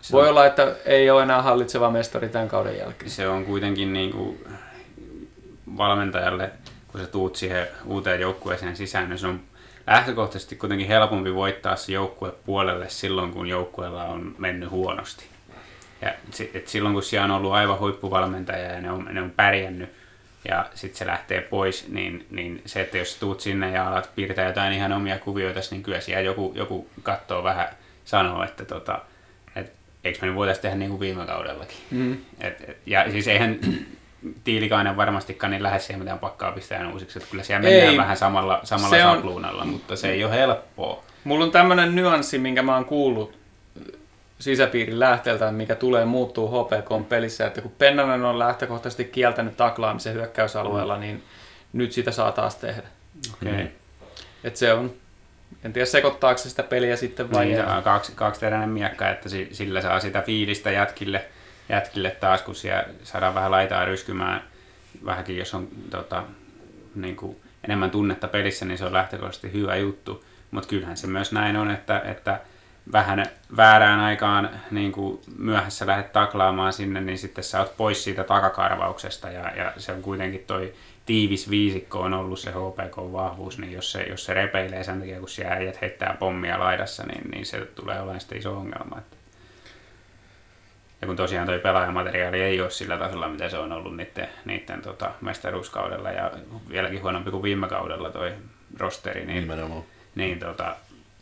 se 0.00 0.12
voi 0.12 0.22
on... 0.22 0.28
olla, 0.30 0.46
että 0.46 0.72
ei 0.84 1.10
ole 1.10 1.22
enää 1.22 1.42
hallitseva 1.42 1.90
mestari 1.90 2.28
tämän 2.28 2.48
kauden 2.48 2.78
jälkeen. 2.78 3.10
Se 3.10 3.28
on 3.28 3.44
kuitenkin 3.44 3.92
niin 3.92 4.12
kuin 4.12 4.44
valmentajalle 5.76 6.50
kun 6.92 7.00
sä 7.00 7.06
tuut 7.06 7.36
siihen 7.36 7.66
uuteen 7.86 8.20
joukkueeseen 8.20 8.76
sisään, 8.76 9.08
niin 9.08 9.18
se 9.18 9.26
on 9.26 9.40
lähtökohtaisesti 9.86 10.56
kuitenkin 10.56 10.88
helpompi 10.88 11.34
voittaa 11.34 11.76
se 11.76 11.92
joukkue 11.92 12.32
puolelle 12.46 12.88
silloin, 12.88 13.30
kun 13.30 13.46
joukkueella 13.46 14.04
on 14.04 14.34
mennyt 14.38 14.70
huonosti. 14.70 15.24
Ja 16.02 16.12
et 16.54 16.68
silloin, 16.68 16.92
kun 16.92 17.02
siellä 17.02 17.24
on 17.24 17.30
ollut 17.30 17.52
aivan 17.52 17.78
huippuvalmentaja 17.78 18.72
ja 18.72 18.80
ne 18.80 18.90
on, 18.90 19.08
ne 19.10 19.22
on 19.22 19.30
pärjännyt, 19.30 19.90
ja 20.48 20.66
sitten 20.74 20.98
se 20.98 21.06
lähtee 21.06 21.40
pois, 21.40 21.88
niin, 21.88 22.26
niin 22.30 22.62
se, 22.66 22.80
että 22.80 22.98
jos 22.98 23.16
tuut 23.16 23.40
sinne 23.40 23.70
ja 23.70 23.88
alat 23.88 24.10
piirtää 24.14 24.46
jotain 24.46 24.72
ihan 24.72 24.92
omia 24.92 25.18
kuvioita, 25.18 25.60
niin 25.70 25.82
kyllä 25.82 26.00
siellä 26.00 26.22
joku, 26.22 26.52
joku 26.56 26.88
katsoo 27.02 27.44
vähän, 27.44 27.68
sanoo, 28.04 28.44
että 28.44 28.64
tota, 28.64 29.00
et, 29.56 29.72
eikö 30.04 30.18
me 30.20 30.26
nyt 30.26 30.36
voitaisiin 30.36 30.62
tehdä 30.62 30.76
niin 30.76 30.90
kuin 30.90 31.00
viime 31.00 31.26
kaudellakin. 31.26 31.78
Mm. 31.90 32.12
Et, 32.40 32.64
et, 32.68 32.76
ja 32.86 33.10
siis 33.10 33.28
eihän 33.28 33.60
Tiilikainen 34.44 34.96
varmastikaan 34.96 35.50
niin 35.50 35.62
lähes 35.62 35.86
siihen 35.86 35.98
mitään 35.98 36.18
pakkaa 36.18 36.52
pistää 36.52 36.88
uusiksi, 36.92 37.18
että 37.18 37.30
kyllä 37.30 37.42
siellä 37.42 37.62
mennään 37.62 37.90
ei, 37.90 37.98
vähän 37.98 38.16
samalla, 38.16 38.60
samalla 38.64 38.96
se 38.96 39.02
sapluunalla, 39.02 39.62
on, 39.62 39.68
mutta 39.68 39.96
se 39.96 40.10
ei 40.10 40.24
ole 40.24 40.32
helppoa. 40.32 41.02
Mulla 41.24 41.44
on 41.44 41.50
tämmöinen 41.50 41.94
nyanssi, 41.94 42.38
minkä 42.38 42.62
mä 42.62 42.74
oon 42.74 42.84
kuullut 42.84 43.38
sisäpiirin 44.38 45.00
lähteeltä, 45.00 45.52
mikä 45.52 45.74
tulee 45.74 46.04
muuttuu 46.04 46.48
HPK 46.48 47.08
pelissä, 47.08 47.46
että 47.46 47.60
kun 47.60 47.72
Pennanen 47.78 48.24
on 48.24 48.38
lähtökohtaisesti 48.38 49.04
kieltänyt 49.04 49.56
taklaamisen 49.56 50.14
hyökkäysalueella, 50.14 50.94
mm. 50.94 51.00
niin 51.00 51.22
nyt 51.72 51.92
sitä 51.92 52.10
saa 52.10 52.32
taas 52.32 52.56
tehdä. 52.56 52.82
Okay. 53.32 53.52
Mm. 53.52 53.68
Et 54.44 54.56
se 54.56 54.72
on, 54.72 54.92
en 55.64 55.72
tiedä 55.72 55.86
sekoittaako 55.86 56.38
se 56.38 56.50
sitä 56.50 56.62
peliä 56.62 56.96
sitten 56.96 57.32
vai 57.32 57.44
niin, 57.46 57.64
on 57.64 57.82
kaksi, 57.82 58.12
kaksiteräinen 58.14 58.68
miekka, 58.68 59.10
että 59.10 59.28
sillä 59.52 59.80
saa 59.80 60.00
sitä 60.00 60.22
fiilistä 60.22 60.70
jätkille– 60.70 61.24
jätkille 61.70 62.10
taas, 62.10 62.42
kun 62.42 62.54
siellä 62.54 62.84
saadaan 63.02 63.34
vähän 63.34 63.50
laitaa 63.50 63.84
ryskymään 63.84 64.42
vähänkin, 65.04 65.36
jos 65.36 65.54
on 65.54 65.68
tota, 65.90 66.22
niin 66.94 67.16
kuin 67.16 67.36
enemmän 67.64 67.90
tunnetta 67.90 68.28
pelissä, 68.28 68.64
niin 68.64 68.78
se 68.78 68.84
on 68.84 68.92
lähtökohtaisesti 68.92 69.52
hyvä 69.52 69.76
juttu. 69.76 70.24
Mutta 70.50 70.68
kyllähän 70.68 70.96
se 70.96 71.06
myös 71.06 71.32
näin 71.32 71.56
on, 71.56 71.70
että, 71.70 72.02
että 72.04 72.40
vähän 72.92 73.26
väärään 73.56 74.00
aikaan 74.00 74.50
niin 74.70 74.92
kuin 74.92 75.20
myöhässä 75.38 75.86
lähdet 75.86 76.12
taklaamaan 76.12 76.72
sinne, 76.72 77.00
niin 77.00 77.18
sitten 77.18 77.44
sä 77.44 77.58
oot 77.58 77.76
pois 77.76 78.04
siitä 78.04 78.24
takakarvauksesta 78.24 79.30
ja, 79.30 79.52
ja 79.56 79.72
se 79.76 79.92
on 79.92 80.02
kuitenkin 80.02 80.44
toi 80.46 80.74
tiivis 81.06 81.50
viisikko 81.50 82.00
on 82.00 82.14
ollut 82.14 82.38
se 82.38 82.50
HPK-vahvuus, 82.50 83.58
niin 83.58 83.72
jos 83.72 83.92
se, 83.92 84.02
jos 84.02 84.24
se 84.24 84.34
repeilee 84.34 84.84
sen 84.84 84.98
takia, 84.98 85.20
kun 85.20 85.28
siellä 85.28 85.54
äijät 85.54 85.80
heittää 85.80 86.16
pommia 86.18 86.58
laidassa, 86.58 87.02
niin, 87.06 87.30
niin 87.30 87.46
se 87.46 87.60
tulee 87.60 88.00
olemaan 88.00 88.20
sitten 88.20 88.38
iso 88.38 88.56
ongelma. 88.56 88.98
Että. 88.98 89.19
Ja 91.00 91.06
kun 91.06 91.16
tosiaan 91.16 91.46
toi 91.46 91.58
pelaajamateriaali 91.58 92.40
ei 92.40 92.60
ole 92.60 92.70
sillä 92.70 92.96
tasolla, 92.96 93.28
mitä 93.28 93.48
se 93.48 93.58
on 93.58 93.72
ollut 93.72 93.96
niiden, 93.96 94.28
niiden 94.44 94.82
tota, 94.82 95.10
mestaruuskaudella 95.20 96.10
ja 96.10 96.30
vieläkin 96.68 97.02
huonompi 97.02 97.30
kuin 97.30 97.42
viime 97.42 97.68
kaudella 97.68 98.10
toi 98.10 98.32
rosteri, 98.78 99.26
niin, 99.26 99.40
Nimenomaan. 99.40 99.82
niin 100.14 100.38
tota, 100.38 100.76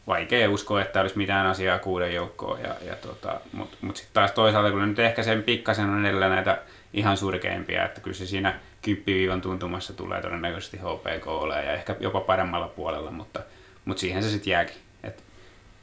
vaikea 0.07 0.51
uskoa, 0.51 0.83
että 0.83 1.01
olisi 1.01 1.19
mitään 1.19 1.47
asiaa 1.47 1.79
kuuden 1.79 2.15
joukkoon. 2.15 2.61
Ja, 2.61 2.75
ja 2.87 2.97
tota, 2.97 3.41
Mutta 3.53 3.77
mut 3.81 3.97
sitten 3.97 4.15
taas 4.15 4.33
toisaalta, 4.33 4.71
kun 4.71 4.89
nyt 4.89 4.99
ehkä 4.99 5.23
sen 5.23 5.43
pikkasen 5.43 5.91
on 5.91 6.07
edellä 6.07 6.29
näitä 6.29 6.59
ihan 6.93 7.17
surkeimpia, 7.17 7.85
että 7.85 8.01
kyllä 8.01 8.17
se 8.17 8.27
siinä 8.27 8.61
kyppiviivan 8.83 9.41
tuntumassa 9.41 9.93
tulee 9.93 10.23
todennäköisesti 10.23 10.77
HPK 10.77 11.27
olemaan 11.27 11.67
ja 11.67 11.73
ehkä 11.73 11.97
jopa 12.01 12.21
paremmalla 12.21 12.69
puolella, 12.69 13.11
mutta, 13.11 13.41
mutta 13.85 14.01
siihen 14.01 14.23
se 14.23 14.31
sitten 14.31 14.51
jääkin. 14.51 14.77
että 15.03 15.23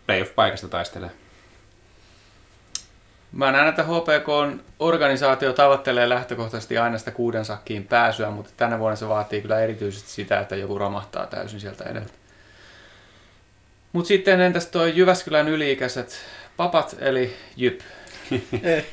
playoff-paikasta 0.07 0.67
taistelee. 0.67 1.11
Mä 3.31 3.51
näen, 3.51 3.67
että 3.67 3.83
HPK 3.83 4.59
organisaatio 4.79 5.53
tavoittelee 5.53 6.09
lähtökohtaisesti 6.09 6.77
aina 6.77 6.97
sitä 6.97 7.11
kuuden 7.11 7.45
sakkiin 7.45 7.87
pääsyä, 7.87 8.31
mutta 8.31 8.51
tänä 8.57 8.79
vuonna 8.79 8.95
se 8.95 9.07
vaatii 9.07 9.41
kyllä 9.41 9.59
erityisesti 9.59 10.09
sitä, 10.09 10.39
että 10.39 10.55
joku 10.55 10.77
romahtaa 10.77 11.27
täysin 11.27 11.59
sieltä 11.59 11.83
edeltä. 11.83 12.13
Mutta 13.93 14.07
sitten 14.07 14.41
entäs 14.41 14.67
tuo 14.67 14.85
Jyväskylän 14.85 15.47
yliikäiset 15.47 16.19
papat, 16.57 16.95
eli 16.99 17.33
Jyp. 17.57 17.81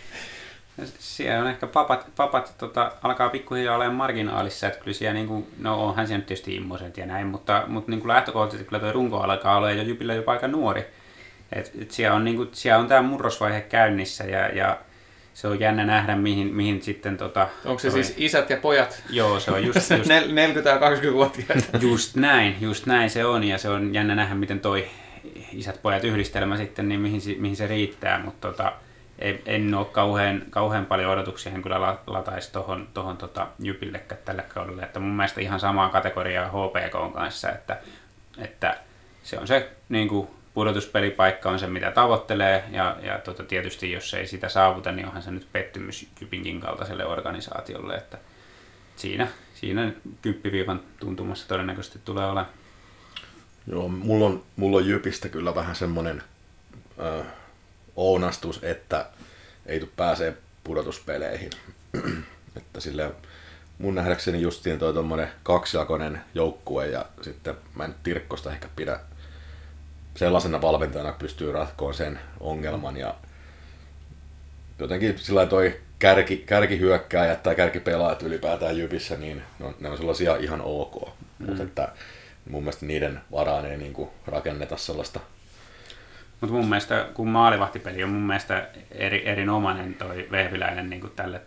Siellä 0.99 1.43
on 1.43 1.51
ehkä 1.51 1.67
papat, 1.67 2.07
papat 2.17 2.55
tota, 2.59 2.93
alkaa 3.03 3.29
pikkuhiljaa 3.29 3.77
olemaan 3.77 3.97
marginaalissa, 3.97 4.67
että 4.67 4.79
kyllä 4.79 4.95
siellä, 4.95 5.15
niin 5.15 5.29
kuin, 5.29 5.47
no 5.59 5.85
onhan 5.85 6.07
siellä 6.07 6.19
nyt 6.19 6.27
tietysti 6.27 6.55
immoiset 6.55 6.97
ja 6.97 7.07
näin, 7.07 7.27
mutta, 7.27 7.65
mutta 7.67 7.91
niin 7.91 8.01
kuin 8.01 8.09
lähtökohtaisesti 8.09 8.69
kyllä 8.69 8.81
tuo 8.81 8.93
runko 8.93 9.21
alkaa 9.21 9.57
olla 9.57 9.71
jo 9.71 9.83
Jypillä 9.83 10.15
jopa 10.15 10.33
aika 10.33 10.49
nuori. 10.49 10.87
Et, 11.53 11.73
et 11.81 11.91
siellä 11.91 12.17
on, 12.17 12.25
niin 12.25 12.37
kuin, 12.37 12.49
siellä 12.53 12.81
on 12.81 12.89
tämä 12.89 13.03
murrosvaihe 13.03 13.61
käynnissä 13.61 14.25
ja, 14.25 14.49
ja 14.49 14.79
se 15.35 15.49
on 15.49 15.61
jännä 15.61 15.85
nähdä, 15.85 16.17
mihin, 16.17 16.55
mihin 16.55 16.83
sitten... 16.83 17.17
Tota, 17.17 17.49
Onko 17.65 17.79
se 17.79 17.91
toi, 17.91 18.05
siis 18.05 18.15
isät 18.19 18.51
ja 18.51 18.57
pojat? 18.57 19.03
Joo, 19.11 19.41
se 19.41 19.51
on 19.51 19.67
just, 19.67 19.91
just, 19.91 20.09
40 20.35 20.71
ja 20.71 20.77
20-vuotiaita. 20.79 21.79
just 21.91 22.17
näin, 22.17 22.57
just 22.61 22.87
näin 22.87 23.11
se 23.11 23.25
on 23.25 23.45
ja 23.45 23.59
se 23.59 23.69
on 23.69 23.95
jännä 23.95 24.15
nähdä, 24.15 24.35
miten 24.35 24.61
toi 24.61 24.89
isät 25.53 25.83
pojat 25.83 26.05
yhdistelmä 26.05 26.57
sitten, 26.57 26.89
niin 26.89 27.01
mihin, 27.01 27.21
mihin 27.39 27.57
se 27.57 27.67
riittää, 27.67 28.19
mutta 28.25 28.49
tota, 28.49 28.73
en, 29.19 29.39
en 29.47 29.75
ole 29.75 29.87
kauhean, 29.87 30.43
kauhean 30.51 30.87
paljon 30.87 31.11
odotuksia, 31.11 31.53
en 31.53 31.63
kyllä 31.63 31.97
lataisi 32.07 32.53
tuohon 32.53 32.89
tohon, 32.95 33.17
tota, 33.17 33.47
Jypillekään 33.59 34.21
tällä 34.25 34.43
kaudella, 34.43 34.83
että 34.83 35.01
mun 35.01 35.17
mielestä 35.17 35.41
ihan 35.41 35.61
samaa 35.61 35.89
kategoriaa 35.89 36.49
HPK 36.49 37.15
kanssa, 37.15 37.51
että, 37.51 37.79
että 38.39 38.77
se 39.23 39.39
on 39.39 39.47
se 39.47 39.71
niin 39.89 40.09
kuin, 40.09 40.29
pudotuspelipaikka 40.55 41.51
on 41.51 41.59
se, 41.59 41.67
mitä 41.67 41.91
tavoittelee, 41.91 42.65
ja, 42.71 42.97
ja 43.03 43.19
tota, 43.19 43.45
tietysti 43.45 43.93
jos 43.93 44.15
ei 44.15 44.27
sitä 44.27 44.49
saavuta, 44.49 44.93
niin 44.93 45.07
onhan 45.07 45.23
se 45.23 45.31
nyt 45.31 45.49
pettymys 45.53 46.09
Jypinkin 46.21 46.61
kaltaiselle 46.61 47.05
organisaatiolle, 47.05 47.95
että 47.95 48.19
siinä, 48.97 49.29
siinä 49.55 49.93
kymppiviivan 50.23 50.81
tuntumassa 51.01 51.49
todennäköisesti 51.49 51.99
tulee 52.05 52.25
olemaan. 52.25 52.47
Joo, 53.67 53.89
mulla 53.89 54.27
on, 54.27 54.43
mulla 54.57 54.77
on 54.77 54.87
Jypistä 54.87 55.29
kyllä 55.29 55.55
vähän 55.55 55.77
semmoinen 55.77 56.23
äh, 57.01 57.27
ounastus, 57.97 58.61
että 58.63 59.07
ei 59.67 59.81
tule 59.81 59.91
pääsee 59.97 60.37
pudotuspeleihin. 60.65 61.51
että 62.57 62.81
sille 62.81 63.11
mun 63.79 63.95
nähdäkseni 63.95 64.41
justiin 64.41 64.79
toi 64.79 64.95
tommonen 64.95 65.29
kaksijakoinen 65.43 66.21
joukkue 66.35 66.87
ja 66.87 67.05
sitten 67.23 67.55
mä 67.75 67.85
en 67.85 67.95
Tirkkosta 68.03 68.53
ehkä 68.53 68.69
pidä 68.77 69.01
sellaisena 70.15 70.63
valmentajana 70.63 71.13
pystyy 71.13 71.53
ratkoon 71.53 71.95
sen 71.95 72.19
ongelman 72.41 72.97
ja 72.97 73.15
jotenkin 74.79 75.19
sillä 75.19 75.47
toi 75.47 75.81
kärki, 75.99 76.37
kärkihyökkääjät 76.37 77.43
tai 77.43 77.55
kärkipelaajat 77.55 78.23
ylipäätään 78.23 78.79
Jypissä, 78.79 79.17
niin 79.17 79.43
ne 79.59 79.67
on, 79.67 79.75
ne 79.81 79.89
on 79.89 79.97
sellaisia 79.97 80.37
ihan 80.37 80.61
ok. 80.61 81.09
Mm. 81.39 81.47
Mutta 81.47 81.63
että 81.63 81.89
mun 82.51 82.63
mielestä 82.63 82.87
niiden 82.87 83.21
varaan 83.33 83.67
ei 83.67 83.77
niin 83.77 83.93
kuin 83.93 84.11
rakenneta 84.27 84.77
sellaista 84.77 85.21
mutta 86.43 86.57
mun 86.57 86.69
mielestä, 86.69 87.09
kun 87.15 87.29
maalivahtipeli 87.29 88.05
on 88.05 88.11
mun 88.11 88.23
mielestä 88.23 88.69
eri, 88.91 89.29
erinomainen 89.29 89.95
toi 89.95 90.29
Vehviläinen 90.31 90.91
niin 90.91 91.01
kuin 91.01 91.13
tälle 91.17 91.41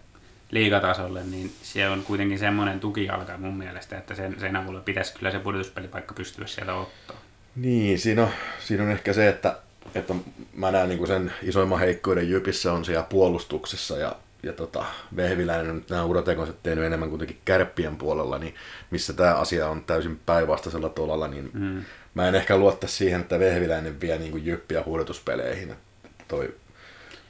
liigatasolle, 0.51 1.23
niin 1.23 1.53
se 1.61 1.89
on 1.89 2.03
kuitenkin 2.03 2.39
semmoinen 2.39 2.79
tukijalka 2.79 3.37
mun 3.37 3.57
mielestä, 3.57 3.97
että 3.97 4.15
sen, 4.15 4.39
sen 4.39 4.55
avulla 4.55 4.79
pitäisi 4.79 5.13
kyllä 5.13 5.31
se 5.31 5.39
pudotuspelipaikka 5.39 6.13
pystyä 6.13 6.47
sieltä 6.47 6.73
ottaa. 6.73 7.17
Niin, 7.55 7.99
siinä 7.99 8.23
on, 8.23 8.29
siinä 8.59 8.83
on 8.83 8.91
ehkä 8.91 9.13
se, 9.13 9.29
että, 9.29 9.57
että 9.95 10.13
mä 10.53 10.71
näen 10.71 10.89
niin 10.89 11.07
sen 11.07 11.33
isoimman 11.41 11.79
heikkouden 11.79 12.29
Jypissä 12.29 12.73
on 12.73 12.85
siellä 12.85 13.05
puolustuksessa 13.09 13.97
ja, 13.97 14.15
ja 14.43 14.53
tota, 14.53 14.85
Vehviläinen 15.15 15.69
on 15.69 15.75
nyt 15.75 15.89
nämä 15.89 16.03
urotekonsa 16.03 16.53
tehnyt 16.63 16.83
enemmän 16.83 17.09
kuitenkin 17.09 17.39
kärppien 17.45 17.95
puolella, 17.97 18.37
niin 18.37 18.55
missä 18.91 19.13
tämä 19.13 19.35
asia 19.35 19.67
on 19.67 19.83
täysin 19.83 20.19
päinvastaisella 20.25 20.89
tolalla, 20.89 21.27
niin 21.27 21.49
mm. 21.53 21.83
mä 22.13 22.27
en 22.27 22.35
ehkä 22.35 22.57
luotta 22.57 22.87
siihen, 22.87 23.21
että 23.21 23.39
Vehviläinen 23.39 24.01
vie 24.01 24.17
niin 24.17 24.45
Jyppiä 24.45 24.83
huudotuspeleihin. 24.83 25.71
Että 25.71 26.25
toi 26.27 26.55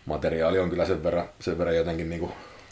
materiaali 0.06 0.60
on 0.60 0.70
kyllä 0.70 0.86
sen 0.86 1.04
verran, 1.04 1.30
sen 1.40 1.58
verran 1.58 1.76
jotenkin 1.76 2.10
niin 2.10 2.20
kuin 2.20 2.32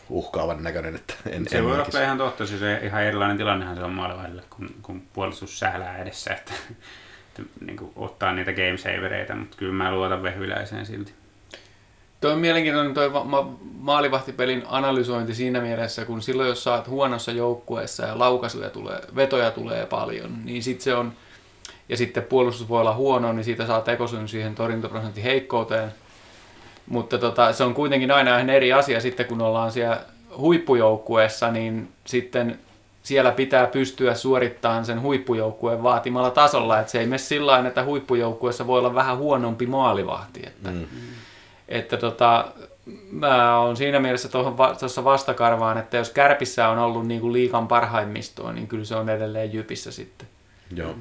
uhkaavan 0.10 0.64
näköinen, 0.64 0.96
että 0.96 1.14
en, 1.26 1.50
Se 1.50 1.58
en 1.58 1.64
voi 1.64 1.74
olla 1.74 2.02
ihan 2.02 2.18
totta, 2.18 2.46
siis 2.46 2.60
se 2.60 2.80
ihan 2.84 3.04
erilainen 3.04 3.38
tilannehan 3.38 3.76
se 3.76 3.84
on 3.84 3.94
maalivahdille, 3.94 4.44
kun, 4.50 4.70
kun 4.82 5.02
puolustus 5.14 5.60
sählää 5.60 5.98
edessä, 5.98 6.34
että 6.34 6.54
niin 7.66 7.78
kuin 7.78 7.92
ottaa 7.96 8.34
niitä 8.34 8.54
game 8.54 8.78
savereita, 8.78 9.36
mutta 9.36 9.58
kyllä 9.58 9.74
mä 9.74 9.92
luotan 9.92 10.24
Vehviläiseen 10.24 10.86
silti. 10.86 11.14
Tuo 12.22 12.32
on 12.32 12.40
mielenkiintoinen 12.40 12.94
tuo 12.94 13.24
ma- 13.24 13.58
maalivahtipelin 13.80 14.64
analysointi 14.68 15.36
siinä 15.36 15.62
mielessä, 15.62 16.06
kun 16.06 16.22
silloin 16.22 16.50
jos 16.50 16.64
saat 16.64 16.88
huonossa 16.88 17.32
joukkueessa 17.32 18.06
ja 18.06 18.20
laukaisuja 18.20 18.70
tulee, 18.70 19.00
vetoja 19.16 19.52
tulee 19.52 19.86
paljon, 19.86 20.46
niin 20.46 20.64
sit 20.64 20.82
se 20.82 20.96
on, 20.96 21.14
ja 21.90 21.98
sitten 21.98 22.24
puolustus 22.24 22.70
voi 22.70 22.80
olla 22.80 22.96
huono, 22.96 23.34
niin 23.34 23.44
siitä 23.44 23.68
saa 23.68 23.82
tekosyyn 23.82 24.28
siihen 24.28 24.56
torjuntaprosentin 24.56 25.24
heikkouteen. 25.24 25.94
Mutta 26.88 27.18
tota, 27.18 27.54
se 27.54 27.64
on 27.64 27.74
kuitenkin 27.74 28.12
aina 28.12 28.36
ihan 28.36 28.50
eri 28.50 28.74
asia 28.74 29.02
sitten, 29.02 29.26
kun 29.26 29.42
ollaan 29.42 29.72
siellä 29.72 30.02
huippujoukkueessa, 30.38 31.52
niin 31.52 31.90
sitten 32.06 32.60
siellä 33.04 33.32
pitää 33.32 33.68
pystyä 33.68 34.14
suorittamaan 34.16 34.86
sen 34.86 35.02
huippujoukkueen 35.02 35.84
vaatimalla 35.84 36.32
tasolla, 36.32 36.80
että 36.80 36.92
se 36.92 37.00
ei 37.00 37.06
mene 37.06 37.18
sillä 37.18 37.52
tavalla, 37.52 37.68
että 37.68 37.84
huippujoukkueessa 37.84 38.68
voi 38.68 38.80
olla 38.80 38.96
vähän 38.96 39.18
huonompi 39.18 39.66
maalivahti. 39.66 40.42
Että, 40.48 40.70
mm. 40.70 40.86
että 41.68 41.98
tota, 41.98 42.46
mä 43.12 43.60
oon 43.60 43.78
siinä 43.78 44.00
mielessä 44.00 44.30
tuossa 44.80 45.04
vastakarvaan, 45.04 45.78
että 45.78 45.98
jos 45.98 46.10
Kärpissä 46.10 46.70
on 46.70 46.80
ollut 46.80 47.08
niin 47.08 47.22
kuin 47.22 47.34
liikan 47.34 47.68
parhaimmistoa, 47.68 48.54
niin 48.54 48.68
kyllä 48.68 48.86
se 48.86 48.96
on 48.96 49.10
edelleen 49.10 49.54
Jypissä 49.54 49.92
sitten. 49.92 50.28
Joo. 50.76 50.96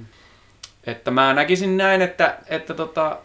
Että 0.85 1.11
mä 1.11 1.35
näkisin 1.35 1.77
näin, 1.77 2.03
että, 2.03 2.39
että 2.47 2.75
tota, 2.75 3.19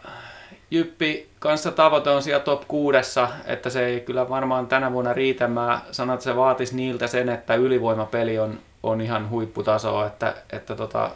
Jyppi 0.70 1.28
kanssa 1.38 1.72
tavoite 1.72 2.10
on 2.10 2.22
siellä 2.22 2.44
top 2.44 2.62
kuudessa, 2.68 3.28
että 3.44 3.70
se 3.70 3.86
ei 3.86 4.00
kyllä 4.00 4.28
varmaan 4.28 4.66
tänä 4.66 4.92
vuonna 4.92 5.12
riitä. 5.12 5.48
Mä 5.48 5.80
sanon, 5.90 6.14
että 6.14 6.24
se 6.24 6.36
vaatisi 6.36 6.76
niiltä 6.76 7.06
sen, 7.06 7.28
että 7.28 7.54
ylivoimapeli 7.54 8.38
on, 8.38 8.58
on 8.82 9.00
ihan 9.00 9.30
huipputasoa, 9.30 10.06
että, 10.06 10.34
että 10.52 10.76
tota, 10.76 11.10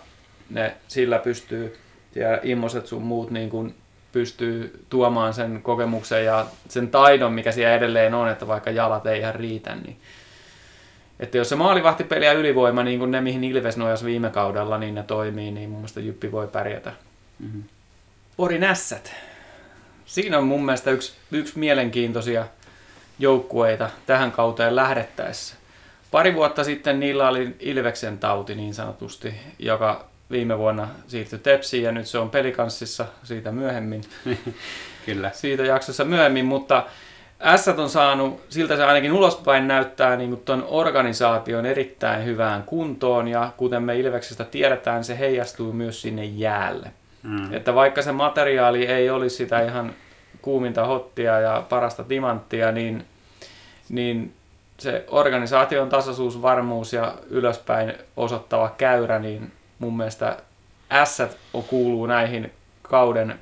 ne 0.51 0.77
sillä 0.89 1.19
pystyy 1.19 1.79
ja 2.15 2.39
immoset 2.43 2.87
sun 2.87 3.03
muut 3.03 3.31
niin 3.31 3.51
kuin 3.51 3.75
pystyy 4.13 4.85
tuomaan 4.91 5.35
sen 5.35 5.63
kokemuksen 5.63 6.25
ja 6.25 6.47
sen 6.69 6.89
taidon, 6.89 7.33
mikä 7.33 7.53
siellä 7.53 7.75
edelleen 7.75 8.15
on, 8.15 8.29
että 8.29 8.47
vaikka 8.47 8.71
jalat 8.71 9.07
ei 9.07 9.21
ihan 9.21 9.35
riitä, 9.35 9.75
niin 9.75 9.97
että 11.21 11.39
jos 11.39 11.49
se 11.49 11.57
maalivahtipeli 11.57 12.25
ja 12.25 12.33
ylivoima, 12.33 12.83
niin 12.83 12.99
kuin 12.99 13.11
ne 13.11 13.21
mihin 13.21 13.45
Ilves 13.45 13.77
nojas 13.77 14.05
viime 14.05 14.31
kaudella, 14.31 14.79
niin 14.79 14.95
ne 14.95 15.03
toimii, 15.03 15.51
niin 15.51 15.71
mun 15.71 15.79
mielestä 15.79 16.01
Jyppi 16.01 16.33
voi 16.33 16.49
pärjätä. 16.49 16.93
Mm-hmm. 17.39 17.63
Pori 18.37 18.59
Nässät. 18.59 19.15
Siinä 20.05 20.39
on 20.39 20.47
mun 20.47 20.65
mielestä 20.65 20.91
yksi, 20.91 21.13
yksi 21.33 21.59
mielenkiintoisia 21.59 22.47
joukkueita 23.19 23.91
tähän 24.07 24.33
kauteen 24.33 24.77
lähdettäessä. 24.77 25.55
Pari 26.13 26.35
vuotta 26.35 26.65
sitten 26.65 27.01
niillä 27.01 27.29
oli 27.29 27.57
Ilveksen 27.61 28.19
tauti 28.19 28.55
niin 28.55 28.75
sanotusti, 28.75 29.35
joka 29.59 30.05
viime 30.31 30.59
vuonna 30.59 30.89
siirtyi 31.07 31.39
Tepsiin 31.39 31.85
ja 31.85 31.93
nyt 31.93 32.07
se 32.07 32.19
on 32.19 32.31
pelikanssissa 32.31 33.07
siitä 33.23 33.53
myöhemmin. 33.53 34.03
Kyllä. 35.07 35.31
Siitä 35.35 35.63
jaksossa 35.63 36.05
myöhemmin, 36.05 36.45
mutta 36.45 36.87
S 37.57 37.69
on 37.69 37.91
saanut, 37.91 38.41
siltä 38.49 38.77
se 38.77 38.85
ainakin 38.85 39.13
ulospäin 39.13 39.69
näyttää 39.69 40.17
niin 40.17 40.37
tuon 40.37 40.67
organisaation 40.69 41.67
erittäin 41.67 42.25
hyvään 42.25 42.63
kuntoon 42.63 43.29
ja 43.29 43.53
kuten 43.57 43.83
me 43.83 43.99
Ilveksestä 43.99 44.45
tiedetään, 44.45 45.05
se 45.05 45.19
heijastuu 45.19 45.73
myös 45.73 46.03
sinne 46.03 46.25
jäälle. 46.25 46.91
Mm. 47.23 47.55
Että 47.55 47.75
vaikka 47.75 48.03
se 48.03 48.13
materiaali 48.13 48.87
ei 48.87 49.11
olisi 49.11 49.37
sitä 49.37 49.61
ihan 49.61 49.95
kuuminta 50.43 50.87
hottia 50.87 51.41
ja 51.41 51.67
parasta 51.69 52.05
timanttia, 52.05 52.73
niin, 52.73 53.05
niin 53.89 54.35
se 54.83 55.05
organisaation 55.09 55.89
tasaisuus, 55.89 56.43
varmuus 56.43 56.93
ja 56.93 57.15
ylöspäin 57.31 57.95
osoittava 58.17 58.75
käyrä, 58.79 59.19
niin 59.19 59.53
mun 59.79 59.97
mielestä 59.97 60.37
S 61.05 61.23
kuuluu 61.67 62.07
näihin 62.07 62.53
kauden 62.83 63.39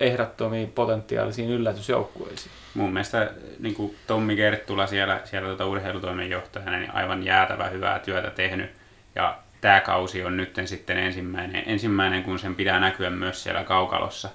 ehdottomiin 0.00 0.72
potentiaalisiin 0.72 1.50
yllätysjoukkueisiin. 1.50 2.52
Mun 2.74 2.92
mielestä 2.92 3.30
niin 3.58 3.74
kuin 3.74 3.96
Tommi 4.06 4.36
Kerttula 4.36 4.86
siellä, 4.86 5.20
siellä 5.24 5.48
tuota 5.48 5.66
urheilutoimenjohtajana 5.66 6.78
niin 6.78 6.94
aivan 6.94 7.24
jäätävä 7.24 7.68
hyvää 7.68 7.98
työtä 7.98 8.30
tehnyt. 8.30 8.70
Ja 9.14 9.38
tämä 9.60 9.80
kausi 9.80 10.24
on 10.24 10.36
nyt 10.36 10.60
sitten 10.64 10.98
ensimmäinen, 10.98 11.62
ensimmäinen, 11.66 12.22
kun 12.22 12.38
sen 12.38 12.54
pitää 12.54 12.80
näkyä 12.80 13.10
myös 13.10 13.42
siellä 13.42 13.64
kaukalossa. 13.64 14.28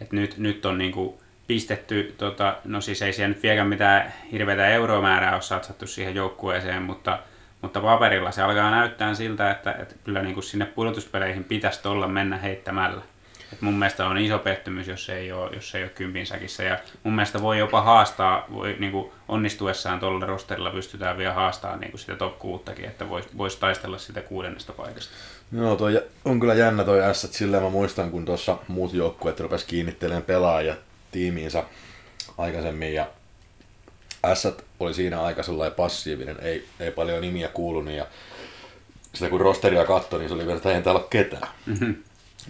Et 0.00 0.12
nyt, 0.12 0.38
nyt 0.38 0.66
on 0.66 0.78
niin 0.78 0.92
kuin 0.92 1.14
pistetty, 1.48 2.14
tota, 2.18 2.56
no 2.64 2.80
siis 2.80 3.02
ei 3.02 3.12
siellä 3.12 3.34
nyt 3.34 3.42
vieläkään 3.42 3.68
mitään 3.68 4.12
hirveätä 4.32 4.66
euromäärää 4.66 5.34
ole 5.34 5.42
satsattu 5.42 5.86
siihen 5.86 6.14
joukkueeseen, 6.14 6.82
mutta, 6.82 7.18
mutta 7.62 7.80
paperilla 7.80 8.30
se 8.30 8.42
alkaa 8.42 8.70
näyttää 8.70 9.14
siltä, 9.14 9.50
että, 9.50 9.72
että 9.72 9.94
kyllä 10.04 10.22
niin 10.22 10.34
kuin 10.34 10.44
sinne 10.44 10.64
pudotuspeleihin 10.64 11.44
pitäisi 11.44 11.88
olla 11.88 12.08
mennä 12.08 12.36
heittämällä. 12.36 13.02
Et 13.52 13.60
mun 13.60 13.74
mielestä 13.74 14.06
on 14.06 14.18
iso 14.18 14.38
pettymys, 14.38 14.88
jos 14.88 15.08
ei 15.08 15.32
ole, 15.32 15.50
jos 15.54 15.74
ei 15.74 15.82
ole 15.82 15.90
kympin 15.90 16.26
säkissä. 16.26 16.62
Ja 16.62 16.78
mun 17.04 17.14
mielestä 17.14 17.42
voi 17.42 17.58
jopa 17.58 17.82
haastaa, 17.82 18.46
voi, 18.52 18.76
niin 18.78 18.92
kuin 18.92 19.10
onnistuessaan 19.28 20.00
tuolla 20.00 20.26
rosterilla 20.26 20.70
pystytään 20.70 21.18
vielä 21.18 21.34
haastaa 21.34 21.76
niin 21.76 21.90
kuin 21.90 22.00
sitä 22.00 22.16
top 22.16 22.38
kuuttakin, 22.38 22.84
että 22.84 23.08
voisi 23.08 23.28
vois 23.38 23.56
taistella 23.56 23.98
sitä 23.98 24.20
kuudennesta 24.20 24.72
paikasta. 24.72 25.14
Joo, 25.52 25.76
toi 25.76 26.02
on 26.24 26.40
kyllä 26.40 26.54
jännä 26.54 26.84
toi 26.84 27.14
S, 27.14 27.28
silleen 27.30 27.62
mä 27.62 27.70
muistan, 27.70 28.10
kun 28.10 28.24
tuossa 28.24 28.58
muut 28.68 28.92
joukkueet 28.92 29.40
rupes 29.40 29.64
kiinnittelemään 29.64 30.22
pelaajia 30.22 30.74
tiimiinsä 31.10 31.64
aikaisemmin 32.38 32.94
ja 32.94 33.10
S 34.34 34.48
oli 34.80 34.94
siinä 34.94 35.22
aika 35.22 35.42
sellainen 35.42 35.76
passiivinen, 35.76 36.36
ei, 36.40 36.68
ei 36.80 36.90
paljon 36.90 37.20
nimiä 37.20 37.48
kuulunut 37.48 37.94
ja 37.94 38.06
sitä 39.14 39.30
kun 39.30 39.40
rosteria 39.40 39.84
katsoi, 39.84 40.18
niin 40.18 40.28
se 40.28 40.34
oli 40.34 40.46
vielä, 40.46 40.56
että 40.56 40.72
ei 40.72 40.82
täällä 40.82 41.00
ole 41.00 41.08
ketään. 41.10 41.48
Mm-hmm. 41.66 41.94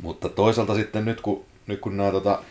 Mutta 0.02 0.28
toisaalta 0.28 0.74
sitten 0.74 1.04
nyt 1.04 1.20
kun, 1.20 1.44
nyt 1.66 1.80
kun 1.80 1.96
nämä 1.96 2.10
tota, 2.10 2.42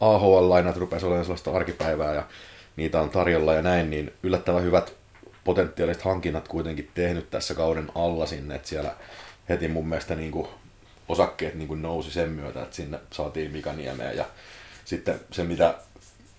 AHL-lainat 0.00 0.76
rupesivat 0.76 1.08
olemaan 1.08 1.24
sellaista 1.24 1.52
arkipäivää 1.52 2.14
ja 2.14 2.26
niitä 2.76 3.00
on 3.00 3.10
tarjolla 3.10 3.54
ja 3.54 3.62
näin, 3.62 3.90
niin 3.90 4.12
yllättävän 4.22 4.62
hyvät 4.62 4.92
potentiaaliset 5.44 6.02
hankinnat 6.02 6.48
kuitenkin 6.48 6.90
tehnyt 6.94 7.30
tässä 7.30 7.54
kauden 7.54 7.88
alla 7.94 8.26
sinne, 8.26 8.54
että 8.54 8.68
siellä 8.68 8.94
heti 9.48 9.68
mun 9.68 9.88
mielestä 9.88 10.14
niin 10.14 10.30
kuin 10.30 10.48
osakkeet 11.08 11.54
niin 11.54 11.68
kuin 11.68 11.82
nousi 11.82 12.10
sen 12.10 12.28
myötä, 12.28 12.62
että 12.62 12.76
sinne 12.76 12.98
saatiin 13.10 13.50
Mika 13.50 13.72
Niemeä 13.72 14.12
ja 14.12 14.24
sitten 14.84 15.20
se 15.30 15.44
mitä 15.44 15.74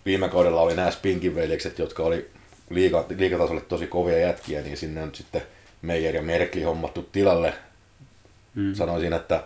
viime 0.05 0.29
kaudella 0.29 0.61
oli 0.61 0.75
nämä 0.75 0.91
Spinkin 0.91 1.35
veljekset, 1.35 1.79
jotka 1.79 2.03
oli 2.03 2.29
liiga, 2.69 3.05
liikatasolle 3.17 3.61
tosi 3.61 3.87
kovia 3.87 4.17
jätkiä, 4.17 4.61
niin 4.61 4.77
sinne 4.77 5.03
on 5.03 5.15
sitten 5.15 5.41
Meijer 5.81 6.15
ja 6.15 6.21
Merkli 6.21 6.63
hommattu 6.63 7.09
tilalle. 7.11 7.53
Mm. 8.55 8.73
Sanoisin, 8.73 9.13
että 9.13 9.43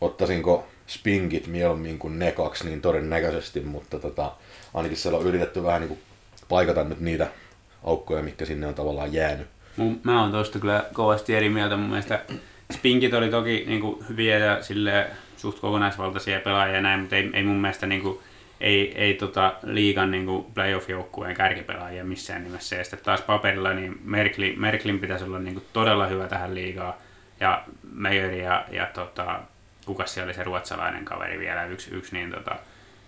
ottaisinko 0.00 0.66
spinkit 0.86 1.46
mieluummin 1.46 1.98
kuin 1.98 2.18
ne 2.18 2.32
kaksi 2.32 2.64
niin 2.64 2.80
todennäköisesti, 2.80 3.60
mutta 3.60 3.98
tota, 3.98 4.32
ainakin 4.74 4.98
siellä 4.98 5.18
on 5.18 5.26
yritetty 5.26 5.62
vähän 5.62 5.80
niin 5.80 5.88
kuin 5.88 6.00
paikata 6.48 6.84
nyt 6.84 7.00
niitä 7.00 7.26
aukkoja, 7.84 8.22
mitkä 8.22 8.44
sinne 8.44 8.66
on 8.66 8.74
tavallaan 8.74 9.12
jäänyt. 9.12 9.46
Mä 10.02 10.22
oon 10.22 10.32
tosta 10.32 10.58
kyllä 10.58 10.84
kovasti 10.92 11.34
eri 11.34 11.48
mieltä. 11.48 11.76
Mun 11.76 11.88
mielestä 11.88 12.24
spinkit 12.72 13.14
oli 13.14 13.28
toki 13.28 13.64
niin 13.66 13.80
kuin 13.80 14.08
hyviä 14.08 14.38
ja 14.38 14.62
sille 14.62 15.06
suht 15.42 15.60
kokonaisvaltaisia 15.60 16.40
pelaajia 16.40 16.80
näin, 16.80 17.00
mutta 17.00 17.16
ei, 17.16 17.30
ei 17.32 17.42
mun 17.42 17.60
mielestä 17.60 17.86
niin 17.86 18.02
kuin, 18.02 18.18
ei, 18.60 18.92
ei 18.98 19.14
tota 19.14 19.54
liigan 19.62 20.10
niin 20.10 20.26
kuin 20.26 20.44
playoff-joukkueen 20.44 21.36
kärkipelaajia 21.36 22.04
missään 22.04 22.44
nimessä. 22.44 22.76
Ja 22.76 22.84
sitten 22.84 23.00
taas 23.04 23.20
paperilla 23.20 23.72
niin 23.72 24.00
Merklin, 24.04 24.60
Merklin 24.60 24.98
pitäisi 24.98 25.24
olla 25.24 25.38
niin 25.38 25.54
kuin 25.54 25.66
todella 25.72 26.06
hyvä 26.06 26.28
tähän 26.28 26.54
liigaan. 26.54 26.94
Ja 27.40 27.64
Meijer 27.92 28.32
ja, 28.32 28.64
ja 28.70 28.86
tota, 28.86 29.40
kuka 29.86 30.06
siellä 30.06 30.26
oli 30.26 30.34
se 30.34 30.44
ruotsalainen 30.44 31.04
kaveri 31.04 31.38
vielä, 31.38 31.64
yksi, 31.64 31.94
yksi 31.94 32.14
niin 32.14 32.30
tota, 32.30 32.56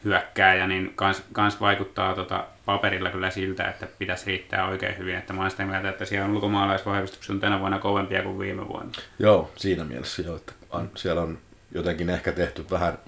hyökkääjä, 0.05 0.66
niin 0.66 0.93
kans, 0.97 1.22
kans 1.32 1.61
vaikuttaa 1.61 2.14
tota, 2.14 2.45
paperilla 2.64 3.11
kyllä 3.11 3.30
siltä, 3.30 3.64
että 3.64 3.87
pitäisi 3.99 4.26
riittää 4.26 4.68
oikein 4.68 4.99
hyvin. 4.99 5.16
Että 5.16 5.32
mä 5.32 5.41
olen 5.41 5.51
sitä 5.51 5.64
mieltä, 5.64 5.89
että 5.89 6.05
siellä 6.05 6.26
on 6.26 6.35
ulkomaalaisvahvistukset 6.35 7.30
on 7.30 7.41
tänä 7.41 7.61
vuonna 7.61 7.78
kovempia 7.78 8.22
kuin 8.22 8.39
viime 8.39 8.68
vuonna. 8.68 8.93
Joo, 9.18 9.51
siinä 9.57 9.85
mielessä 9.85 10.22
jo, 10.22 10.37
että 10.37 10.53
on, 10.70 10.91
siellä 10.95 11.22
on 11.22 11.39
jotenkin 11.75 12.11
ehkä 12.11 12.33
tehty 12.33 12.64
vähän 12.70 12.99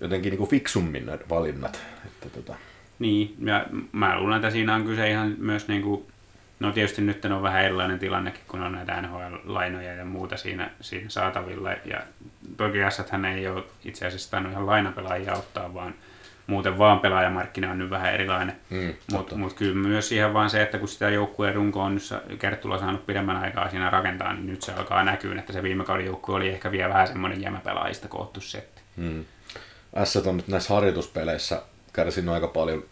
jotenkin 0.00 0.30
niin 0.30 0.38
kuin 0.38 0.50
fiksummin 0.50 1.06
nämä 1.06 1.18
valinnat. 1.28 1.80
Että 2.06 2.28
tota. 2.30 2.54
Niin, 2.98 3.34
ja 3.40 3.66
mä 3.92 4.20
luulen, 4.20 4.36
että 4.36 4.50
siinä 4.50 4.74
on 4.74 4.84
kyse 4.84 5.10
ihan 5.10 5.34
myös 5.38 5.68
niin 5.68 5.82
kuin 5.82 6.06
No 6.60 6.72
tietysti 6.72 7.02
nyt 7.02 7.24
on 7.24 7.42
vähän 7.42 7.64
erilainen 7.64 7.98
tilannekin, 7.98 8.42
kun 8.48 8.62
on 8.62 8.72
näitä 8.72 9.02
NHL-lainoja 9.02 9.94
ja 9.94 10.04
muuta 10.04 10.36
siinä, 10.36 10.70
siinä 10.80 11.08
saatavilla. 11.08 11.72
Ja 11.72 12.02
toki 12.56 12.78
hän 13.10 13.24
ei 13.24 13.48
ole 13.48 13.64
itse 13.84 14.06
asiassa 14.06 14.30
tainnut 14.30 14.52
ihan 14.52 14.66
lainapelaajia 14.66 15.34
ottaa, 15.34 15.74
vaan 15.74 15.94
muuten 16.46 16.78
vaan 16.78 17.00
pelaajamarkkina 17.00 17.70
on 17.70 17.78
nyt 17.78 17.90
vähän 17.90 18.14
erilainen. 18.14 18.56
Mm, 18.70 18.94
Mutta 19.12 19.36
mut 19.36 19.52
kyllä 19.52 19.74
myös 19.74 20.12
ihan 20.12 20.34
vaan 20.34 20.50
se, 20.50 20.62
että 20.62 20.78
kun 20.78 20.88
sitä 20.88 21.10
joukkueen 21.10 21.54
runko 21.54 21.82
on 21.82 21.94
nyt 21.94 22.38
Kerttula 22.38 22.78
saanut 22.78 23.06
pidemmän 23.06 23.36
aikaa 23.36 23.70
siinä 23.70 23.90
rakentaa, 23.90 24.32
niin 24.32 24.46
nyt 24.46 24.62
se 24.62 24.72
alkaa 24.72 25.04
näkyä, 25.04 25.38
että 25.38 25.52
se 25.52 25.62
viime 25.62 25.84
kauden 25.84 26.06
joukkue 26.06 26.34
oli 26.34 26.48
ehkä 26.48 26.70
vielä 26.70 26.88
vähän 26.88 27.08
semmoinen 27.08 27.42
jämäpelaajista 27.42 28.08
koottu 28.08 28.40
setti. 28.40 28.82
Mm. 28.96 29.24
S 30.04 30.16
on 30.16 30.36
nyt 30.36 30.48
näissä 30.48 30.74
harjoituspeleissä 30.74 31.62
kärsinyt 31.92 32.34
aika 32.34 32.48
paljon 32.48 32.84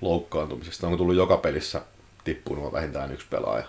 loukkaantumisesta. 0.00 0.86
Onko 0.86 0.96
tullut 0.96 1.16
joka 1.16 1.36
pelissä 1.36 1.80
tippunut 2.24 2.72
vähintään 2.72 3.12
yksi 3.12 3.26
pelaaja 3.30 3.64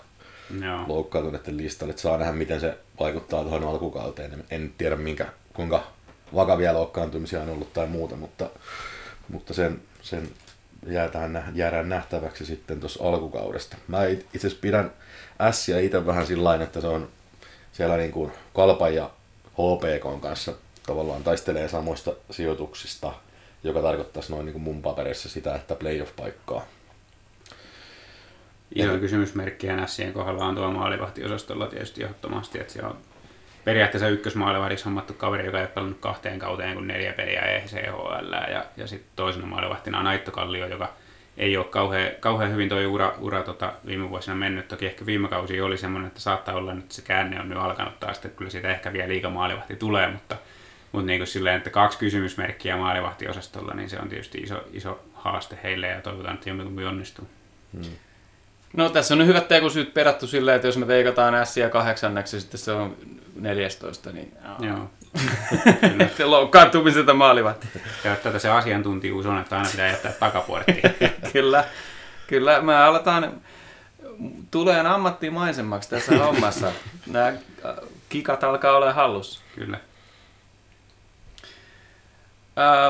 loukkaantuneiden 0.87 1.57
listalle. 1.57 1.91
Että 1.91 2.01
saa 2.01 2.17
nähdä, 2.17 2.33
miten 2.33 2.59
se 2.59 2.77
vaikuttaa 2.99 3.41
tuohon 3.41 3.63
alkukauteen. 3.63 4.43
En 4.51 4.73
tiedä, 4.77 4.95
minkä, 4.95 5.25
kuinka 5.53 5.83
vakavia 6.35 6.73
loukkaantumisia 6.73 7.41
on 7.41 7.49
ollut 7.49 7.73
tai 7.73 7.87
muuta, 7.87 8.15
mutta, 8.15 8.49
mutta 9.30 9.53
sen, 9.53 9.82
sen 10.01 10.30
jäädään, 10.88 11.51
jäädään 11.55 11.89
nähtäväksi 11.89 12.45
sitten 12.45 12.80
tuossa 12.80 13.03
alkukaudesta. 13.03 13.78
Mä 13.88 14.05
itse 14.05 14.38
asiassa 14.38 14.61
pidän 14.61 14.91
Ässiä 15.41 15.80
itse 15.80 16.05
vähän 16.05 16.28
sillä 16.28 16.55
että 16.55 16.82
se 16.82 16.88
on 16.88 17.09
siellä 17.71 17.97
niin 17.97 18.11
kuin 18.11 18.32
Kalpan 18.53 18.95
ja 18.95 19.09
HPK 19.51 20.21
kanssa 20.21 20.53
tavallaan 20.86 21.24
taistelee 21.24 21.69
samoista 21.69 22.13
sijoituksista, 22.32 23.13
joka 23.63 23.82
tarkoittaisi 23.82 24.32
noin 24.32 24.45
niin 24.45 24.53
kuin 24.53 24.63
mun 24.63 24.82
paperissa 24.82 25.30
sitä, 25.30 25.55
että 25.55 25.76
playoff-paikkaa 25.76 26.65
Iso 28.76 28.97
kysymysmerkki 28.97 29.67
NSien 29.67 30.13
kohdalla 30.13 30.45
on 30.45 30.55
tuo 30.55 30.71
maalivahtiosastolla 30.71 31.67
tietysti 31.67 32.03
ehdottomasti, 32.03 32.59
että 32.59 32.74
siellä 32.74 32.89
on 32.89 32.97
periaatteessa 33.66 34.07
ykkösmaalivahdiksi 34.07 34.86
hommattu 34.86 35.14
kaveri, 35.14 35.45
joka 35.45 35.57
ei 35.57 35.64
ole 35.64 35.72
pelannut 35.72 35.99
kahteen 35.99 36.39
kauteen 36.39 36.74
kuin 36.74 36.88
neljä 36.88 37.14
peliä 37.14 37.41
ECHL. 37.41 38.34
Ja, 38.51 38.66
ja 38.78 38.88
sitten 38.88 39.11
toisena 39.16 39.45
maalivahtina 39.45 39.99
on 39.99 40.07
Aitto 40.07 40.32
Kallio, 40.32 40.68
joka 40.68 40.89
ei 41.38 41.57
ole 41.57 41.66
kauhean, 41.66 42.11
kauhean 42.20 42.51
hyvin 42.51 42.70
tuo 42.70 42.78
ura, 42.88 43.14
ura 43.20 43.43
tota, 43.43 43.74
viime 43.86 44.09
vuosina 44.09 44.36
mennyt. 44.36 44.68
Toki 44.68 44.86
ehkä 44.86 45.05
viime 45.05 45.28
kausi 45.28 45.61
oli 45.61 45.78
semmoinen, 45.78 46.07
että 46.07 46.20
saattaa 46.20 46.55
olla 46.55 46.74
että 46.74 46.95
se 46.95 47.01
käänne 47.01 47.39
on 47.39 47.49
nyt 47.49 47.57
alkanut 47.57 47.99
taas, 47.99 48.18
että 48.18 48.30
kyllä 48.30 48.51
siitä 48.51 48.72
ehkä 48.72 48.93
vielä 48.93 49.09
liiga 49.09 49.30
maalivahti 49.30 49.76
tulee, 49.76 50.07
mutta, 50.07 50.36
mutta 50.91 51.05
niin 51.05 51.20
kuin 51.20 51.28
silleen, 51.28 51.57
että 51.57 51.70
kaksi 51.70 51.97
kysymysmerkkiä 51.97 52.78
maalivahtiosastolla, 52.78 53.74
niin 53.74 53.89
se 53.89 53.99
on 53.99 54.09
tietysti 54.09 54.38
iso, 54.38 54.64
iso 54.74 55.03
haaste 55.14 55.57
heille 55.64 55.88
ja 55.88 56.01
toivotaan, 56.01 56.36
että 56.36 56.49
jommikumpi 56.49 56.86
onnistuu. 56.86 57.28
Hmm. 57.74 57.91
No 58.74 58.89
tässä 58.89 59.13
on 59.13 59.28
hyvät 59.28 59.47
tekusyyt 59.47 59.93
perattu 59.93 60.28
silleen, 60.28 60.55
että 60.55 60.67
jos 60.67 60.78
me 60.78 60.88
veikataan 60.88 61.45
S 61.45 61.57
ja 61.57 61.69
kahdeksanneksi, 61.69 62.41
sitten 62.41 62.59
se 62.59 62.71
on 62.71 62.97
14, 63.36 64.11
niin 64.11 64.34
Joo. 64.59 64.89
se 66.17 66.26
loukkaantumiselta 66.26 67.13
maalivat. 67.13 67.67
Ja 68.03 68.15
tätä 68.15 68.39
se 68.39 68.49
asiantuntijuus 68.49 69.26
on, 69.26 69.39
että 69.39 69.57
aina 69.57 69.69
pitää 69.71 69.88
jättää 69.88 70.11
takaportti. 70.11 70.82
kyllä, 71.34 71.63
kyllä. 72.28 72.61
Me 72.61 72.76
aletaan 72.76 73.41
tulee 74.51 74.80
ammattimaisemmaksi 74.80 75.89
tässä 75.89 76.17
hommassa. 76.26 76.71
Nämä 77.07 77.34
kikat 78.09 78.43
alkaa 78.43 78.78
olla 78.78 78.93
hallussa. 78.93 79.41
Kyllä. 79.55 79.78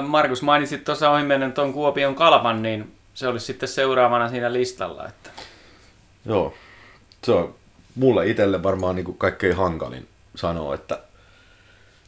Markus, 0.01 0.41
mainitsit 0.41 0.83
tuossa 0.83 1.09
ohimennen 1.09 1.53
tuon 1.53 1.73
Kuopion 1.73 2.15
kalpan, 2.15 2.61
niin 2.61 2.95
se 3.13 3.27
olisi 3.27 3.45
sitten 3.45 3.69
seuraavana 3.69 4.29
siinä 4.29 4.53
listalla. 4.53 5.07
Että... 5.07 5.29
Joo, 6.25 6.53
se 7.23 7.31
on 7.31 7.55
mulle 7.95 8.27
itselle 8.27 8.63
varmaan 8.63 8.95
niin 8.95 9.05
kuin 9.05 9.17
kaikkein 9.17 9.55
hankalin 9.55 10.07
sanoa, 10.35 10.75
että, 10.75 10.99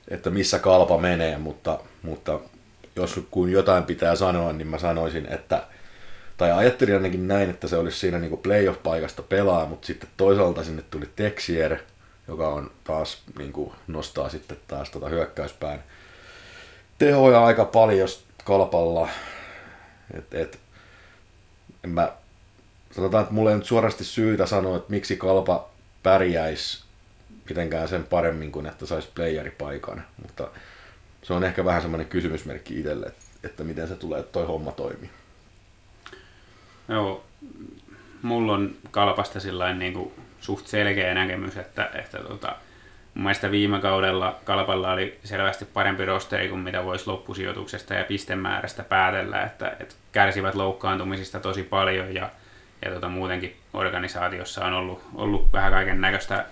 että 0.08 0.30
missä 0.30 0.60
kalpa 0.60 0.98
menee, 0.98 1.38
mutta, 1.38 1.80
mutta 2.02 2.40
jos 2.96 3.20
kun 3.32 3.52
jotain 3.52 3.84
pitää 3.84 4.16
sanoa, 4.16 4.54
niin 4.54 4.68
mä 4.68 4.78
sanoisin, 4.78 5.28
että 5.30 5.64
tai 6.38 6.52
ajattelin 6.52 6.96
ainakin 6.96 7.28
näin, 7.28 7.50
että 7.50 7.68
se 7.68 7.78
olisi 7.78 8.00
siinä 8.00 8.20
niin 8.20 8.38
playoff-paikasta 8.38 9.22
pelaa, 9.22 9.66
mutta 9.66 9.88
sitten 9.88 10.10
toisaalta 10.18 10.64
sinne 10.64 10.84
tuli 10.90 11.10
Texier, 11.16 11.78
joka 12.28 12.48
on 12.48 12.72
taas 12.84 13.22
niin 13.38 13.54
kuin 13.54 13.72
nostaa 13.88 14.30
sitten 14.30 14.58
taas 14.68 14.90
tota 14.90 15.10
hyökkäyspään 15.10 15.84
tehoja 16.98 17.46
aika 17.46 17.66
paljon 17.66 18.10
kalpalla. 18.44 19.10
Et, 20.14 20.34
et, 20.34 20.60
en 21.84 21.90
mä, 21.90 22.12
sanotaan, 22.96 23.22
että 23.22 23.34
mulla 23.34 23.52
ei 23.52 23.58
nyt 23.58 23.66
suorasti 23.66 24.04
syytä 24.04 24.46
sanoa, 24.46 24.78
että 24.78 24.92
miksi 24.92 25.18
kalpa 25.18 25.70
pärjäisi 26.04 26.84
mitenkään 27.50 27.88
sen 27.88 28.04
paremmin 28.04 28.52
kuin 28.52 28.66
että 28.66 28.86
saisi 28.86 29.10
playeripaikan, 29.16 30.04
mutta 30.22 30.48
se 31.24 31.34
on 31.34 31.44
ehkä 31.44 31.66
vähän 31.66 31.82
semmoinen 31.82 32.08
kysymysmerkki 32.08 32.80
itselle, 32.80 33.12
että, 33.44 33.64
miten 33.64 33.88
se 33.88 33.96
tulee, 33.96 34.20
että 34.20 34.32
toi 34.32 34.46
homma 34.46 34.72
toimii. 34.72 35.10
Joo, 36.90 37.24
mulla 38.22 38.54
on 38.54 38.76
kalpasta 38.92 39.40
sillain 39.40 39.80
niin 39.80 39.94
kuin 39.94 40.12
suht 40.40 40.68
selkeä 40.68 41.14
näkemys, 41.14 41.58
että, 41.58 41.90
että 41.94 42.18
tota, 42.18 42.56
mun 43.14 43.24
mielestä 43.24 43.52
viime 43.52 43.80
kaudella 43.80 44.40
kalpalla 44.44 44.92
oli 44.92 45.20
selvästi 45.24 45.66
parempi 45.66 46.06
rosteri 46.06 46.50
kuin 46.50 46.62
mitä 46.62 46.86
voisi 46.86 47.08
loppusijoituksesta 47.08 47.94
ja 47.94 48.04
pistemäärästä 48.04 48.84
päätellä, 48.84 49.44
että, 49.44 49.76
että 49.80 49.96
kärsivät 50.12 50.56
loukkaantumisista 50.56 51.40
tosi 51.40 51.64
paljon 51.64 52.16
ja, 52.16 52.30
ja 52.86 52.92
tota, 52.92 53.10
muutenkin 53.10 53.56
organisaatiossa 53.74 54.66
on 54.66 54.74
ollut, 54.74 55.02
ollut 55.16 55.54
vähän 55.54 55.72
kaiken 55.72 56.02
näköistä 56.02 56.46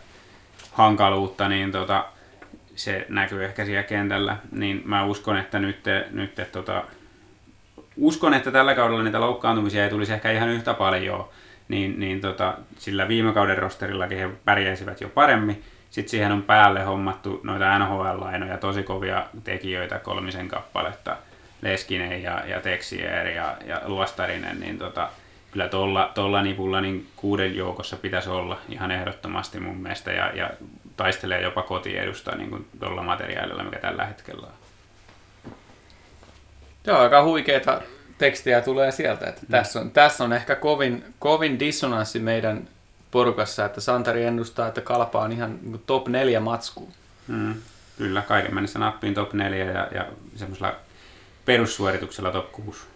hankaluutta, 0.72 1.50
niin 1.50 1.72
tota, 1.72 2.06
se 2.76 3.06
näkyy 3.10 3.46
ehkä 3.46 3.66
siellä 3.66 3.84
kentällä, 3.84 4.38
niin 4.52 4.82
mä 4.86 5.06
uskon, 5.06 5.38
että 5.38 5.60
nyt, 5.60 5.84
nyt 6.12 6.42
tota, 6.52 6.84
uskon, 7.98 8.34
että 8.34 8.52
tällä 8.52 8.76
kaudella 8.76 9.04
niitä 9.04 9.20
loukkaantumisia 9.22 9.84
ei 9.84 9.90
tulisi 9.90 10.14
ehkä 10.14 10.32
ihan 10.32 10.50
yhtä 10.50 10.74
paljon, 10.74 11.30
niin, 11.68 12.00
niin 12.00 12.22
tota, 12.22 12.58
sillä 12.78 13.08
viime 13.08 13.34
kauden 13.34 13.58
rosterillakin 13.58 14.18
he 14.18 14.30
pärjäisivät 14.46 15.02
jo 15.02 15.10
paremmin. 15.10 15.64
Sitten 15.90 16.12
siihen 16.12 16.32
on 16.32 16.44
päälle 16.44 16.84
hommattu 16.84 17.40
noita 17.44 17.80
NHL-lainoja, 17.80 18.58
tosi 18.58 18.84
kovia 18.84 19.26
tekijöitä, 19.44 20.00
kolmisen 20.00 20.48
kappaletta, 20.48 21.18
Leskinen 21.62 22.24
ja, 22.24 22.44
ja 22.46 22.62
Texier 22.62 23.28
ja, 23.28 23.58
ja 23.66 23.82
Luostarinen, 23.86 24.60
niin 24.60 24.78
tota, 24.78 25.10
kyllä 25.54 25.68
tuolla 25.68 26.12
tolla 26.14 26.42
nipulla 26.42 26.82
niin 26.82 27.08
kuuden 27.16 27.56
joukossa 27.56 27.98
pitäisi 27.98 28.30
olla 28.30 28.60
ihan 28.70 28.92
ehdottomasti 28.92 29.60
mun 29.60 29.78
mielestä 29.78 30.12
ja, 30.12 30.32
ja 30.36 30.50
taistelee 30.98 31.42
jopa 31.42 31.62
kotiedusta 31.62 32.36
niin 32.36 32.68
tuolla 32.80 33.04
materiaalilla, 33.04 33.64
mikä 33.64 33.80
tällä 33.80 34.06
hetkellä 34.06 34.48
on. 34.48 34.54
Joo, 36.88 37.00
aika 37.00 37.24
huikeita 37.24 37.82
tekstiä 38.18 38.62
tulee 38.62 38.92
sieltä. 38.92 39.28
Että 39.28 39.42
mm. 39.42 39.52
tässä, 39.52 39.80
on, 39.80 39.92
tässä 39.92 40.24
on 40.24 40.34
ehkä 40.34 40.56
kovin, 40.56 41.06
kovin 41.20 41.60
dissonanssi 41.60 42.20
meidän 42.20 42.68
porukassa, 43.12 43.66
että 43.66 43.82
Santari 43.82 44.26
ennustaa, 44.26 44.68
että 44.68 44.82
Kalpa 44.82 45.20
on 45.20 45.32
ihan 45.32 45.60
niin 45.62 45.84
top 45.86 46.08
4 46.08 46.40
matskuun. 46.40 46.94
Mm, 47.28 47.56
kyllä, 47.98 48.22
kaiken 48.22 48.54
mennessä 48.54 48.80
nappiin 48.80 49.14
top 49.14 49.34
4 49.34 49.66
ja, 49.66 49.88
ja 49.92 50.06
semmoisella 50.36 50.76
perussuorituksella 51.46 52.32
top 52.32 52.52
6. 52.52 52.93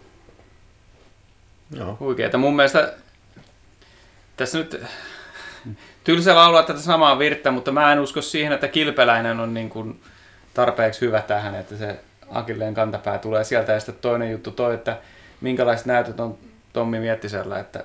Joo. 1.70 1.96
Huikeeta. 2.00 2.38
Mun 2.38 2.56
mielestä 2.56 2.92
tässä 4.36 4.58
nyt 4.58 4.80
tylsä 6.04 6.34
laulaa 6.34 6.62
tätä 6.62 6.80
samaa 6.80 7.18
virttä, 7.18 7.50
mutta 7.50 7.72
mä 7.72 7.92
en 7.92 8.00
usko 8.00 8.22
siihen, 8.22 8.52
että 8.52 8.68
Kilpeläinen 8.68 9.40
on 9.40 9.54
niin 9.54 9.70
kuin 9.70 10.00
tarpeeksi 10.54 11.00
hyvä 11.00 11.22
tähän, 11.22 11.54
että 11.54 11.76
se 11.76 12.00
Akilleen 12.28 12.74
kantapää 12.74 13.18
tulee 13.18 13.44
sieltä. 13.44 13.72
Ja 13.72 13.80
sitten 13.80 13.94
toinen 14.00 14.32
juttu 14.32 14.50
toi, 14.50 14.74
että 14.74 14.98
minkälaiset 15.40 15.86
näytöt 15.86 16.20
on 16.20 16.38
Tommi 16.72 17.00
Miettisellä, 17.00 17.58
että 17.58 17.84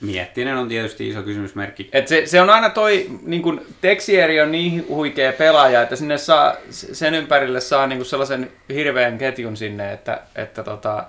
Miettinen 0.00 0.56
on 0.56 0.68
tietysti 0.68 1.08
iso 1.08 1.22
kysymysmerkki. 1.22 1.88
Et 1.92 2.08
se, 2.08 2.26
se, 2.26 2.40
on 2.40 2.50
aina 2.50 2.70
toi, 2.70 3.06
niin 3.22 3.42
kun 3.42 3.66
Texieri 3.80 4.40
on 4.40 4.52
niin 4.52 4.86
huikea 4.88 5.32
pelaaja, 5.32 5.82
että 5.82 5.96
sinne 5.96 6.18
saa, 6.18 6.54
sen 6.70 7.14
ympärille 7.14 7.60
saa 7.60 7.86
niin 7.86 8.04
sellaisen 8.04 8.52
hirveän 8.68 9.18
ketjun 9.18 9.56
sinne, 9.56 9.92
että, 9.92 10.20
että 10.34 10.62
tota, 10.62 11.04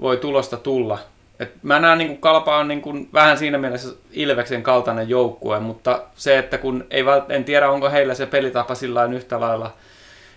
voi 0.00 0.16
tulosta 0.16 0.56
tulla. 0.56 0.98
Et 1.40 1.62
mä 1.62 1.78
näen 1.78 1.98
niin 1.98 2.18
Kalpa 2.18 2.56
on 2.56 2.68
niin 2.68 3.08
vähän 3.12 3.38
siinä 3.38 3.58
mielessä 3.58 3.94
Ilveksen 4.12 4.62
kaltainen 4.62 5.08
joukkue, 5.08 5.60
mutta 5.60 6.02
se, 6.14 6.38
että 6.38 6.58
kun 6.58 6.84
ei 6.90 7.04
vält, 7.04 7.30
en 7.30 7.44
tiedä 7.44 7.70
onko 7.70 7.90
heillä 7.90 8.14
se 8.14 8.26
pelitapa 8.26 8.74
sillä 8.74 9.04
yhtä 9.04 9.40
lailla, 9.40 9.74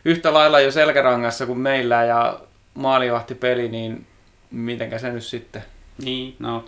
yhtä 0.06 0.34
lailla 0.34 0.60
jo 0.60 0.72
selkärangassa 0.72 1.46
kuin 1.46 1.60
meillä 1.60 2.04
ja 2.04 2.40
maalivahtipeli, 2.74 3.70
niin 3.70 4.06
mitenkä 4.52 4.98
se 4.98 5.12
nyt 5.12 5.24
sitten? 5.24 5.64
Niin, 6.04 6.36
no 6.40 6.66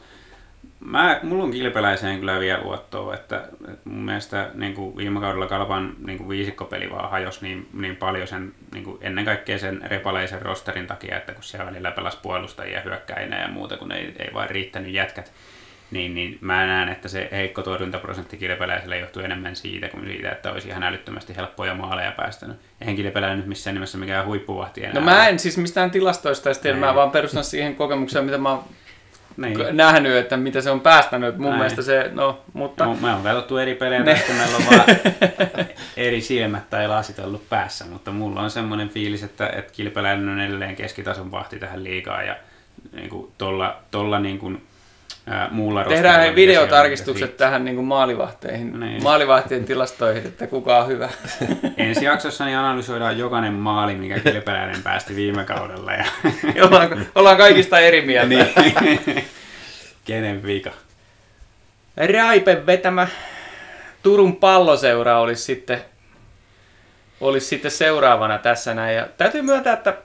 Mä, 0.79 1.19
mulla 1.23 1.43
on 1.43 1.51
kilpeläiseen 1.51 2.19
kyllä 2.19 2.39
vielä 2.39 2.61
luottoa, 2.61 3.13
että, 3.13 3.37
että 3.67 3.89
mun 3.89 4.05
mielestä 4.05 4.49
niin 4.53 4.73
kuin 4.73 4.97
viime 4.97 5.19
kaudella 5.19 5.47
Kalpan 5.47 5.95
niin 6.05 6.17
kuin 6.17 6.29
viisikkopeli 6.29 6.89
vaan 6.89 7.11
hajosi 7.11 7.39
niin, 7.41 7.69
niin 7.73 7.95
paljon 7.95 8.27
sen, 8.27 8.53
niin 8.73 8.83
kuin 8.83 8.97
ennen 9.01 9.25
kaikkea 9.25 9.57
sen 9.57 9.81
repaleisen 9.85 10.41
rosterin 10.41 10.87
takia, 10.87 11.17
että 11.17 11.33
kun 11.33 11.43
siellä 11.43 11.65
välillä 11.65 11.91
pelasi 11.91 12.17
puolustajia 12.21 12.81
hyökkäinä 12.81 13.41
ja 13.41 13.47
muuta, 13.47 13.77
kun 13.77 13.91
ei, 13.91 14.15
ei 14.19 14.33
vaan 14.33 14.49
riittänyt 14.49 14.93
jätkät, 14.93 15.31
niin, 15.91 16.15
niin 16.15 16.37
mä 16.41 16.65
näen, 16.65 16.89
että 16.89 17.07
se 17.07 17.29
heikko 17.31 17.61
torjuntaprosentti 17.61 18.37
kilpeläisellä 18.37 18.95
johtuu 18.95 19.21
enemmän 19.23 19.55
siitä 19.55 19.89
kuin 19.89 20.05
siitä, 20.05 20.31
että 20.31 20.51
olisi 20.51 20.67
ihan 20.67 20.83
älyttömästi 20.83 21.35
helppoja 21.35 21.75
maaleja 21.75 22.11
päästänyt. 22.11 22.57
Eihän 22.81 22.95
kilpeläinen 22.95 23.37
nyt 23.37 23.47
missään 23.47 23.73
nimessä 23.73 23.97
mikään 23.97 24.25
huippuvahti 24.25 24.83
enää. 24.83 24.93
No 24.93 25.01
mä 25.01 25.27
en 25.27 25.39
siis 25.39 25.57
mistään 25.57 25.91
tilastoista, 25.91 26.53
sitten 26.53 26.77
mä 26.77 26.95
vaan 26.95 27.11
perustan 27.11 27.43
siihen 27.43 27.75
kokemukseen, 27.75 28.25
mitä 28.25 28.37
mä 28.37 28.49
oon 28.49 28.63
niin. 29.37 29.57
nähnyt, 29.71 30.15
että 30.15 30.37
mitä 30.37 30.61
se 30.61 30.71
on 30.71 30.81
päästänyt. 30.81 31.37
Mun 31.37 31.49
Näin. 31.49 31.59
mielestä 31.59 31.81
se, 31.81 32.09
no, 32.13 32.41
mutta... 32.53 32.85
No, 32.85 32.97
me 33.01 33.13
on 33.13 33.23
katsottu 33.23 33.57
eri 33.57 33.75
pelejä 33.75 34.03
ne. 34.03 34.13
tästä, 34.13 34.33
meillä 34.33 34.57
on 34.57 34.63
vaan 34.65 34.85
eri 35.97 36.21
silmät 36.21 36.69
tai 36.69 36.87
lasit 36.87 37.19
ollut 37.19 37.49
päässä, 37.49 37.85
mutta 37.85 38.11
mulla 38.11 38.41
on 38.41 38.51
semmoinen 38.51 38.89
fiilis, 38.89 39.23
että, 39.23 39.49
että 39.49 39.73
kilpeläinen 39.73 40.29
on 40.29 40.39
edelleen 40.39 40.75
keskitason 40.75 41.31
vahti 41.31 41.59
tähän 41.59 41.83
liigaan 41.83 42.27
ja 42.27 42.35
niin 42.93 43.09
kuin, 43.09 43.31
tolla, 43.37 43.77
tolla 43.91 44.19
niin 44.19 44.39
kuin, 44.39 44.61
ää, 45.27 45.47
muulla 45.51 45.83
Tehdään 45.83 46.21
he 46.21 46.35
videotarkistukset 46.35 47.37
tähän 47.37 47.65
niin 47.65 47.75
kuin 47.75 47.87
maalivahteihin, 47.87 48.79
niin. 48.79 49.03
maalivahtien 49.03 49.65
tilastoihin, 49.65 50.27
että 50.27 50.47
kuka 50.47 50.77
on 50.77 50.87
hyvä. 50.87 51.09
Ensi 51.77 52.05
jaksossa 52.05 52.45
niin 52.45 52.57
analysoidaan 52.57 53.17
jokainen 53.17 53.53
maali, 53.53 53.95
mikä 53.95 54.19
kilpeläinen 54.19 54.83
päästi 54.83 55.15
viime 55.15 55.43
kaudella. 55.43 55.93
Ja... 55.93 56.05
ollaan, 56.67 57.05
ollaan 57.15 57.37
kaikista 57.37 57.79
eri 57.79 58.01
mieltä. 58.01 58.61
niin. 58.81 59.25
Kenen 60.05 60.43
vika? 60.43 60.71
Raipe 61.97 62.65
vetämä 62.65 63.07
Turun 64.03 64.35
palloseura 64.35 65.19
olisi 65.19 65.43
sitten, 65.43 65.81
olisi 67.21 67.47
sitten 67.47 67.71
seuraavana 67.71 68.37
tässä 68.37 68.73
näin. 68.73 68.95
Ja 68.95 69.07
täytyy 69.17 69.41
myöntää, 69.41 69.73
että 69.73 69.97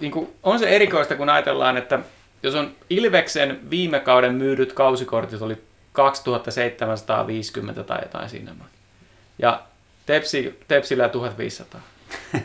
niin 0.00 0.12
kuin, 0.12 0.34
on 0.42 0.58
se 0.58 0.68
erikoista, 0.68 1.16
kun 1.16 1.28
ajatellaan, 1.28 1.76
että 1.76 1.98
jos 2.44 2.54
on 2.54 2.74
Ilveksen 2.90 3.70
viime 3.70 4.00
kauden 4.00 4.34
myydyt 4.34 4.72
kausikortit 4.72 5.42
oli 5.42 5.62
2750 5.92 7.84
tai 7.84 7.98
jotain 8.02 8.28
siinä. 8.28 8.54
Ja 9.38 9.62
Tepsi, 10.06 10.60
Tepsillä 10.68 11.08
1500. 11.08 11.80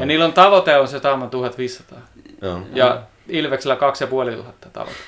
ja 0.00 0.06
niillä 0.06 0.24
on 0.24 0.32
tavoite 0.32 0.76
on 0.76 0.88
se 0.88 1.00
taaman 1.00 1.30
1500. 1.30 1.98
Joo. 2.42 2.62
Ja 2.72 3.02
Ilveksellä 3.28 3.76
2500 3.76 4.70
tavoite. 4.72 4.98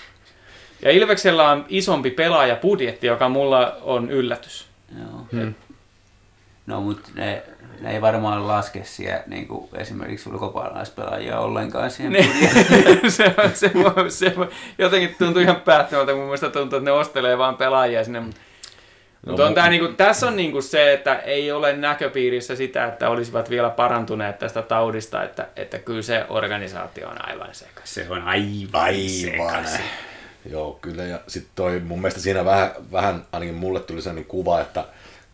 Ja 0.82 0.90
Ilveksellä 0.90 1.51
on 1.51 1.64
isompi 1.68 2.11
pelaajapudjetti, 2.11 3.07
joka 3.07 3.28
mulla 3.28 3.76
on 3.82 4.11
yllätys. 4.11 4.66
Joo. 4.99 5.26
Hmm. 5.32 5.55
No, 6.66 6.80
mutta 6.80 7.11
ne, 7.14 7.42
ne 7.81 7.93
ei 7.93 8.01
varmaan 8.01 8.49
laske 8.49 8.85
siellä 8.85 9.22
niin 9.27 9.49
kuin 9.49 9.68
esimerkiksi 9.74 10.29
ulkopuolaispelaajia 10.29 11.41
ollenkaan 11.41 11.91
siihen 11.91 12.12
niin. 12.12 12.31
se, 13.11 13.35
se, 13.55 13.55
se, 13.55 13.72
se, 14.09 14.35
jotenkin 14.79 15.14
tuntuu 15.18 15.43
ihan 15.43 15.61
päättämältä, 15.61 16.12
mun 16.14 16.24
mielestä 16.24 16.51
tuntuu, 16.51 16.77
että 16.79 16.91
ne 16.91 16.93
ostelee 16.93 17.39
vaan 17.39 17.57
pelaajia 17.57 18.05
sinne. 18.05 18.20
No, 18.20 18.31
mutta 19.33 19.47
on 19.47 19.55
tää, 19.55 19.68
niinku, 19.68 19.89
tässä 19.89 20.27
on 20.27 20.37
niinku 20.37 20.62
se, 20.62 20.93
että 20.93 21.14
ei 21.14 21.53
ole 21.53 21.77
näköpiirissä 21.77 22.57
sitä, 22.57 22.87
että 22.87 23.11
olisivat 23.11 23.51
vielä 23.51 23.70
parantuneet 23.70 24.39
tästä 24.39 24.62
taudista, 24.62 25.24
että, 25.24 25.49
että 25.57 25.79
kyllä 25.79 26.03
se 26.03 26.27
organisaatio 26.29 27.09
on 27.09 27.29
aivan 27.29 27.55
sekas. 27.55 27.95
Se 27.95 28.07
on 28.11 28.22
aivan, 28.22 28.68
aivan. 28.72 29.09
sekas. 29.09 29.81
Joo, 30.51 30.79
kyllä. 30.83 31.03
Ja 31.03 31.20
sitten 31.27 31.53
toi, 31.55 31.81
mun 31.81 32.01
mielestä 32.01 32.20
siinä 32.20 32.45
vähän, 32.45 32.70
vähän 32.93 33.27
ainakin 33.33 33.55
mulle 33.55 33.81
tuli 33.81 34.03
sellainen 34.03 34.24
kuva, 34.24 34.61
että 34.61 34.85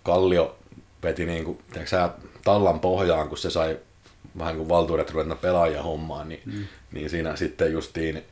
Kallio 0.02 0.56
veti 1.02 1.26
niin 1.26 1.44
kuin, 1.44 1.58
sä, 1.84 2.10
tallan 2.44 2.80
pohjaan, 2.80 3.28
kun 3.28 3.38
se 3.38 3.50
sai 3.50 3.78
vähän 4.38 4.52
niin 4.52 4.58
kuin 4.58 4.68
valtuudet 4.68 5.10
ruveta 5.10 5.36
pelaajia 5.36 5.82
hommaan, 5.82 6.28
niin, 6.28 6.42
mm. 6.44 6.64
niin 6.92 7.10
siinä 7.10 7.36
sitten 7.36 7.72
justiin 7.72 8.24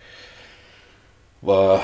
va, 1.47 1.81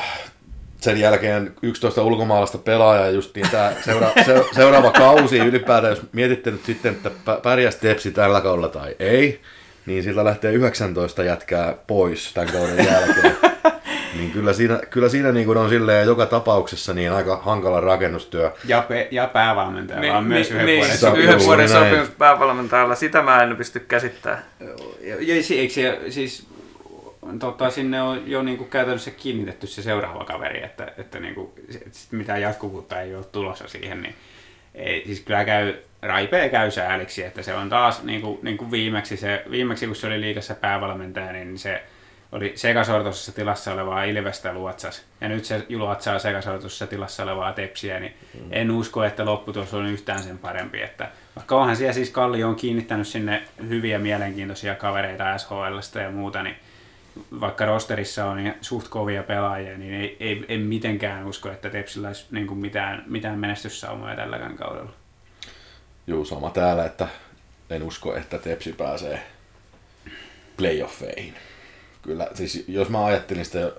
sen 0.81 1.01
jälkeen 1.01 1.55
11 1.63 2.03
ulkomaalaista 2.03 2.59
pelaajaa 2.59 3.11
justiin 3.11 3.51
tämä 3.51 3.73
seura, 3.85 4.11
se, 4.27 4.45
seuraava 4.55 4.91
kausi 4.91 5.39
ylipäätään, 5.39 5.91
jos 5.91 6.03
mietitte 6.13 6.51
nyt 6.51 6.65
sitten, 6.65 6.93
että 6.93 7.11
pärjäs 7.43 7.77
Tepsi 7.77 8.13
tällä 8.13 8.41
kaudella 8.41 8.69
tai 8.69 8.97
ei, 8.99 9.41
niin 9.87 10.03
sillä 10.03 10.25
lähtee 10.25 10.53
19 10.53 11.25
jätkää 11.25 11.75
pois 11.87 12.33
tämän 12.35 12.53
kauden 12.53 12.87
jälkeen. 12.87 13.37
niin 14.17 14.31
kyllä 14.31 14.53
siinä, 14.53 14.81
kyllä 14.91 15.09
siinä 15.09 15.33
niin 15.33 15.47
kuin 15.47 15.59
on 15.59 15.69
silleen 15.69 16.07
joka 16.07 16.27
tapauksessa 16.27 16.95
niin 16.95 17.13
aika 17.13 17.37
hankala 17.37 17.81
rakennustyö. 17.81 18.53
Ja, 18.65 18.83
pe- 18.83 19.09
ja 19.11 19.27
päävalmentajalla 19.27 20.19
on 20.19 20.25
myös 20.25 20.51
yhden 20.51 20.67
niin, 20.67 20.79
vuoden 20.79 20.99
Sa- 20.99 21.09
yhden 21.15 21.31
juuri 21.31 21.45
vuoden 21.45 21.69
sopimus 21.69 22.09
päävalmentajalla, 22.09 22.95
sitä 22.95 23.23
mä 23.23 23.43
en 23.43 23.57
pysty 23.57 23.81
käsittämään. 23.81 24.43
Ja, 25.01 25.17
ja, 25.21 25.43
si- 25.43 25.59
eikö 25.59 25.75
se, 25.75 26.01
siis 26.09 26.47
tota, 27.39 27.71
sinne 27.71 28.03
on 28.03 28.23
jo 28.27 28.43
niinku 28.43 28.65
käytännössä 28.65 29.11
kiinnitetty 29.11 29.67
se 29.67 29.83
seuraava 29.83 30.25
kaveri, 30.25 30.65
että, 30.65 30.93
että 30.99 31.21
niinku, 31.21 31.55
et 31.87 31.95
sit 31.95 32.13
mitään 32.13 32.43
jatkuvuutta 32.43 33.01
ei 33.01 33.15
ole 33.15 33.25
tulossa 33.25 33.69
siihen, 33.69 34.03
niin 34.03 34.15
ei, 34.75 35.03
siis 35.07 35.21
kyllä 35.21 35.45
käy, 35.45 35.75
Raipee 36.03 36.49
käy 36.49 36.71
sääliksi, 36.71 37.25
että 37.25 37.43
se 37.43 37.55
on 37.55 37.69
taas 37.69 38.03
niinku, 38.03 38.39
niinku 38.43 38.71
viimeksi, 38.71 39.17
se, 39.17 39.43
viimeksi 39.51 39.87
kun 39.87 39.97
se 39.97 40.07
oli 40.07 40.21
liikassa 40.21 40.55
päävalmentaja, 40.55 41.33
niin 41.33 41.59
se 41.59 41.83
oli 42.33 42.53
sekasortoisessa 42.55 43.33
tilassa 43.33 43.73
olevaa 43.73 44.05
Ilvestä 44.05 44.53
luotsas. 44.53 45.03
Ja 45.21 45.29
nyt 45.29 45.45
se 45.45 45.67
luotsaa 45.69 46.19
sekasortoisessa 46.19 46.87
tilassa 46.87 47.23
olevaa 47.23 47.53
Tepsiä, 47.53 48.01
niin 48.01 48.15
mm. 48.35 48.49
en 48.51 48.71
usko, 48.71 49.05
että 49.05 49.25
lopputulos 49.25 49.75
on 49.75 49.87
yhtään 49.87 50.23
sen 50.23 50.39
parempi. 50.39 50.83
Että 50.83 51.11
vaikka 51.37 51.57
onhan 51.57 51.77
siellä 51.77 51.93
siis 51.93 52.11
Kallio 52.11 52.49
on 52.49 52.57
kiinnittänyt 52.57 53.09
sinne 53.09 53.43
hyviä 53.69 53.99
mielenkiintoisia 53.99 54.75
kavereita 54.75 55.39
SHLstä 55.39 56.03
ja 56.03 56.11
muuta, 56.11 56.43
niin 56.43 56.57
vaikka 57.41 57.67
rosterissa 57.67 58.25
on 58.25 58.55
suht 58.61 58.89
kovia 58.89 59.23
pelaajia, 59.23 59.79
niin 59.79 59.95
ei, 59.95 60.17
ei, 60.21 60.45
en 60.49 60.61
mitenkään 60.61 61.27
usko, 61.27 61.51
että 61.51 61.71
Tepsillä 61.71 62.09
olisi 62.09 62.27
niin 62.31 62.47
kuin 62.47 62.59
mitään, 62.59 63.05
mitään 63.07 63.39
menestyssaumoja 63.39 64.17
tälläkään 64.17 64.57
kaudella. 64.57 64.93
Juu, 66.07 66.25
sama 66.25 66.51
täällä, 66.51 66.85
että 66.85 67.09
en 67.71 67.83
usko, 67.83 68.17
että 68.17 68.39
Tepsi 68.39 68.73
pääsee 68.73 69.27
playoffeihin. 70.57 71.35
Kyllä, 72.07 72.29
siis 72.35 72.65
jos 72.69 72.89
mä 72.89 73.05
ajattelin 73.05 73.45
sitä, 73.45 73.73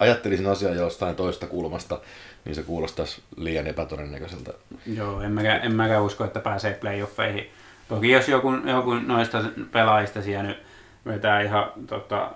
ajattelisin 0.00 0.46
asiaa 0.46 0.74
jostain 0.74 1.16
toista 1.16 1.46
kulmasta, 1.46 2.00
niin 2.44 2.54
se 2.54 2.62
kuulostaisi 2.62 3.22
liian 3.36 3.66
epätodennäköiseltä. 3.66 4.52
Joo, 4.86 5.20
en 5.20 5.32
mäkään, 5.32 5.60
en 5.64 5.74
mäkään 5.74 6.02
usko, 6.02 6.24
että 6.24 6.40
pääsee 6.40 6.74
playoffeihin. 6.74 7.50
Toki 7.88 8.10
jos 8.10 8.28
joku, 8.28 8.52
joku 8.64 8.94
noista 8.94 9.44
pelaajista 9.72 10.22
siellä 10.22 10.42
nyt 10.42 10.62
vetää 11.06 11.40
ihan 11.40 11.72
tota, 11.86 12.30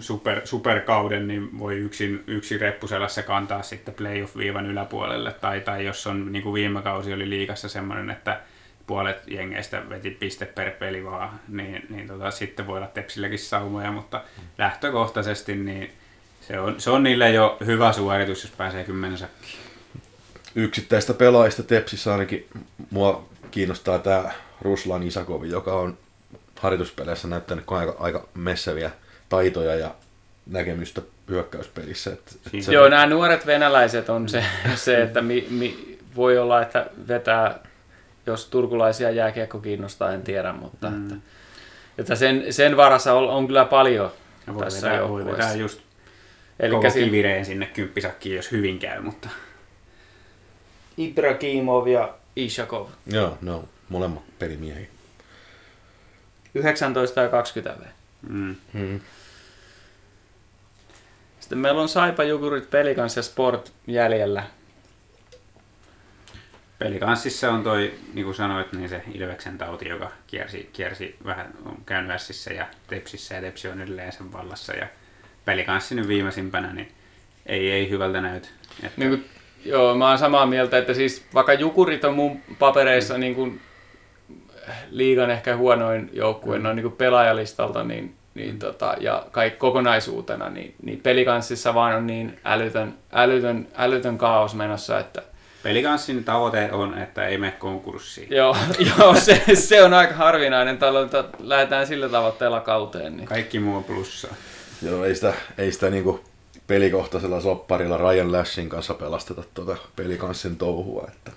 super, 0.00 0.40
superkauden, 0.44 1.28
niin 1.28 1.58
voi 1.58 1.76
yksin, 1.76 2.24
yksi 2.26 2.58
reppuselässä 2.58 3.22
kantaa 3.22 3.62
sitten 3.62 3.94
playoff-viivan 3.94 4.66
yläpuolelle. 4.66 5.32
Tai, 5.32 5.60
tai 5.60 5.86
jos 5.86 6.06
on 6.06 6.32
niin 6.32 6.42
kuin 6.42 6.54
viime 6.54 6.82
kausi 6.82 7.12
oli 7.12 7.30
liikassa 7.30 7.68
semmoinen, 7.68 8.10
että 8.10 8.40
puolet 8.86 9.22
jengeistä 9.26 9.88
veti 9.88 10.10
piste 10.10 10.46
per 10.46 10.70
peli 10.70 11.04
vaan, 11.04 11.40
niin, 11.48 11.86
niin 11.88 12.06
tota, 12.06 12.30
sitten 12.30 12.66
voi 12.66 12.76
olla 12.76 12.86
Tepsilläkin 12.86 13.38
saumoja, 13.38 13.92
mutta 13.92 14.24
lähtökohtaisesti 14.58 15.56
niin 15.56 15.92
se 16.40 16.60
on, 16.60 16.80
se 16.80 16.90
on 16.90 17.02
niille 17.02 17.30
jo 17.30 17.56
hyvä 17.66 17.92
suoritus, 17.92 18.42
jos 18.42 18.52
pääsee 18.52 18.84
kymmenen 18.84 19.18
sakkiin. 19.18 19.58
Yksittäistä 20.54 21.14
pelaajista 21.14 21.62
Tepsissä 21.62 22.12
ainakin 22.12 22.46
mua 22.90 23.28
kiinnostaa 23.50 23.98
tämä 23.98 24.30
Ruslan 24.62 25.02
Isakovi, 25.02 25.50
joka 25.50 25.72
on 25.72 25.98
harjoituspeleissä 26.60 27.28
näyttänyt 27.28 27.64
aika, 27.68 27.96
aika 27.98 28.28
messäviä 28.34 28.90
taitoja 29.28 29.74
ja 29.74 29.94
näkemystä 30.46 31.02
hyökkäyspelissä. 31.28 32.12
Et, 32.12 32.38
et 32.54 32.62
se, 32.62 32.72
Joo, 32.72 32.88
nämä 32.88 33.06
nuoret 33.06 33.46
venäläiset 33.46 34.08
on 34.08 34.28
se, 34.28 34.44
se 34.74 35.02
että 35.02 35.22
mi, 35.22 35.46
mi, 35.50 35.98
voi 36.16 36.38
olla, 36.38 36.62
että 36.62 36.86
vetää, 37.08 37.58
jos 38.26 38.46
turkulaisia 38.46 39.10
jääkiekko 39.10 39.58
kiinnostaa, 39.58 40.12
en 40.12 40.22
tiedä, 40.22 40.52
mutta 40.52 40.90
mm. 40.90 41.02
että, 41.02 41.14
että 41.98 42.14
sen, 42.14 42.52
sen 42.52 42.76
varassa 42.76 43.14
on, 43.14 43.28
on 43.28 43.46
kyllä 43.46 43.64
paljon 43.64 44.10
Ja 44.46 44.54
voi 44.54 44.64
tässä 44.64 44.86
vetää, 44.86 45.08
voi 45.08 45.20
joukkueessa. 45.20 45.44
vetää 45.48 45.60
just 45.62 45.80
Eli 46.60 46.74
koko 46.74 46.90
si- 46.90 47.04
kivireen 47.04 47.44
sinne 47.44 47.66
kymppisakkiin, 47.66 48.36
jos 48.36 48.52
hyvin 48.52 48.78
käy, 48.78 49.00
mutta 49.00 49.28
Ibrahimov 50.98 51.86
ja 51.86 52.14
Ishakov. 52.36 52.86
Joo, 53.06 53.38
ne 53.42 53.50
on 53.50 53.68
molemmat 53.88 54.22
pelimiehiä. 54.38 54.86
19 56.54 57.20
ja 57.20 57.28
20 57.28 57.80
V. 57.80 57.86
mm, 58.28 58.56
Hmm. 58.72 59.00
Sitten 61.40 61.58
meillä 61.58 61.82
on 61.82 61.88
Saipa, 61.88 62.24
Jukurit, 62.24 62.70
Pelikans 62.70 63.16
ja 63.16 63.22
Sport 63.22 63.72
jäljellä. 63.86 64.42
Pelikanssissa 66.78 67.50
on 67.52 67.62
toi, 67.62 67.94
niin 68.14 68.24
kuin 68.24 68.34
sanoit, 68.34 68.72
niin 68.72 68.88
se 68.88 69.02
Ilveksen 69.14 69.58
tauti, 69.58 69.88
joka 69.88 70.10
kiersi, 70.26 70.70
kiersi 70.72 71.16
vähän, 71.24 71.46
on 71.66 71.76
käynyt 71.86 72.10
Ässissä 72.10 72.52
ja 72.52 72.66
Tepsissä 72.86 73.34
ja 73.34 73.40
Tepsi 73.40 73.68
on 73.68 73.80
edelleen 73.80 74.12
sen 74.12 74.32
vallassa. 74.32 74.72
Ja 74.72 74.86
pelikanssi 75.44 75.94
nyt 75.94 76.08
viimeisimpänä, 76.08 76.72
niin 76.72 76.92
ei, 77.46 77.70
ei 77.70 77.90
hyvältä 77.90 78.20
näytä. 78.20 78.48
Että, 78.82 78.92
Niin 79.00 79.08
kuin, 79.10 79.24
joo, 79.64 79.94
mä 79.94 80.08
oon 80.08 80.18
samaa 80.18 80.46
mieltä, 80.46 80.78
että 80.78 80.94
siis 80.94 81.26
vaikka 81.34 81.52
Jukurit 81.52 82.04
on 82.04 82.14
mun 82.14 82.40
papereissa 82.58 83.14
Mm. 83.14 83.20
niin 83.20 83.34
kuin 83.34 83.60
liigan 84.90 85.30
ehkä 85.30 85.56
huonoin 85.56 86.10
joukkue 86.12 86.56
Mm. 86.58 86.62
noin 86.62 86.76
niin 86.76 86.82
kuin 86.84 86.96
pelaajalistalta 86.96 87.84
niin, 87.84 88.14
niin 88.34 88.58
tota, 88.58 88.96
ja 89.00 89.26
kaikki 89.30 89.58
kokonaisuutena, 89.58 90.48
niin, 90.50 90.74
niin 90.82 91.00
pelikanssissa 91.00 91.74
vaan 91.74 91.96
on 91.96 92.06
niin 92.06 92.38
älytön, 92.44 92.94
älytön, 93.12 93.68
älytön 93.76 94.18
kaos 94.18 94.54
menossa, 94.54 94.98
että 94.98 95.22
pelikanssin 95.66 96.24
tavoite 96.24 96.72
on, 96.72 96.98
että 96.98 97.26
ei 97.26 97.38
mene 97.38 97.52
konkurssiin. 97.52 98.28
joo, 98.30 98.56
joo 98.98 99.14
se, 99.14 99.42
se, 99.54 99.82
on 99.82 99.94
aika 99.94 100.14
harvinainen 100.14 100.78
talo, 100.78 101.02
että 101.02 101.24
lähdetään 101.38 101.86
sillä 101.86 102.08
tavoitteella 102.08 102.60
kauteen. 102.60 103.16
Niin. 103.16 103.28
Kaikki 103.28 103.58
muu 103.58 103.76
on 103.76 103.84
plussaa. 103.84 104.34
Joo, 104.82 105.04
ei 105.04 105.14
sitä, 105.14 105.32
ei 105.58 105.72
sitä 105.72 105.90
niinku 105.90 106.24
pelikohtaisella 106.66 107.40
sopparilla 107.40 107.96
Ryan 107.96 108.32
Lashin 108.32 108.68
kanssa 108.68 108.94
pelasteta 108.94 109.42
tuota 109.54 109.76
pelikanssin 109.96 110.56
touhua. 110.56 111.08
Että 111.08 111.30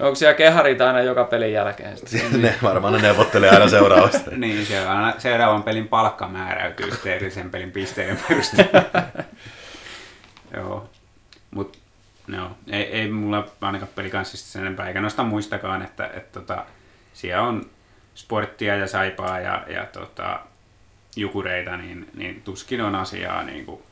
Onko 0.00 0.14
siellä 0.14 0.34
keharit 0.34 0.80
aina 0.80 1.00
joka 1.00 1.24
pelin 1.24 1.52
jälkeen? 1.52 1.96
Sitten? 1.96 2.42
ne 2.42 2.54
varmaan 2.62 2.92
ne 2.92 3.02
neuvottelee 3.02 3.50
aina 3.50 3.68
seuraavasta. 3.68 4.30
Niin, 4.36 4.66
se 4.66 4.78
aina 4.78 5.14
seuraavan 5.18 5.62
pelin 5.62 5.88
palkka 5.88 6.28
määräytyy 6.28 6.90
sitten 6.90 7.12
edellisen 7.12 7.50
pelin 7.50 7.72
pisteiden 7.72 8.18
perusteella. 8.28 8.84
Joo, 10.56 10.90
mutta 11.50 11.78
no, 12.28 12.56
ei, 12.70 12.82
ei 12.82 13.10
mulla 13.10 13.46
ainakaan 13.60 13.92
pelikanssista 13.94 14.48
sen 14.48 14.62
enempää, 14.62 14.88
eikä 14.88 15.00
noista 15.00 15.24
muistakaan, 15.24 15.82
että, 15.82 16.06
että 16.06 16.40
tota, 16.40 16.66
siellä 17.12 17.42
on 17.42 17.70
sporttia 18.14 18.76
ja 18.76 18.86
saipaa 18.86 19.40
ja, 19.40 19.64
ja 19.68 19.86
tota, 19.86 20.40
jukureita, 21.16 21.76
niin, 21.76 22.10
niin 22.14 22.42
tuskin 22.42 22.80
on 22.80 22.94
asiaa 22.94 23.42
niin 23.42 23.66
kuin, 23.66 23.82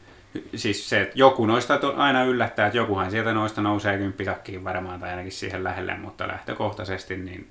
siis 0.55 0.89
se, 0.89 1.03
että 1.03 1.18
joku 1.18 1.47
noista 1.47 1.80
aina 1.97 2.24
yllättää, 2.24 2.66
että 2.66 2.78
jokuhan 2.78 3.11
sieltä 3.11 3.34
noista 3.34 3.62
nousee 3.62 3.99
kymppisakkiin 3.99 4.64
varmaan 4.64 5.01
tai 5.01 5.11
ainakin 5.11 5.32
siihen 5.32 5.64
lähelle, 5.64 5.97
mutta 5.97 6.28
lähtökohtaisesti 6.28 7.16
niin 7.16 7.51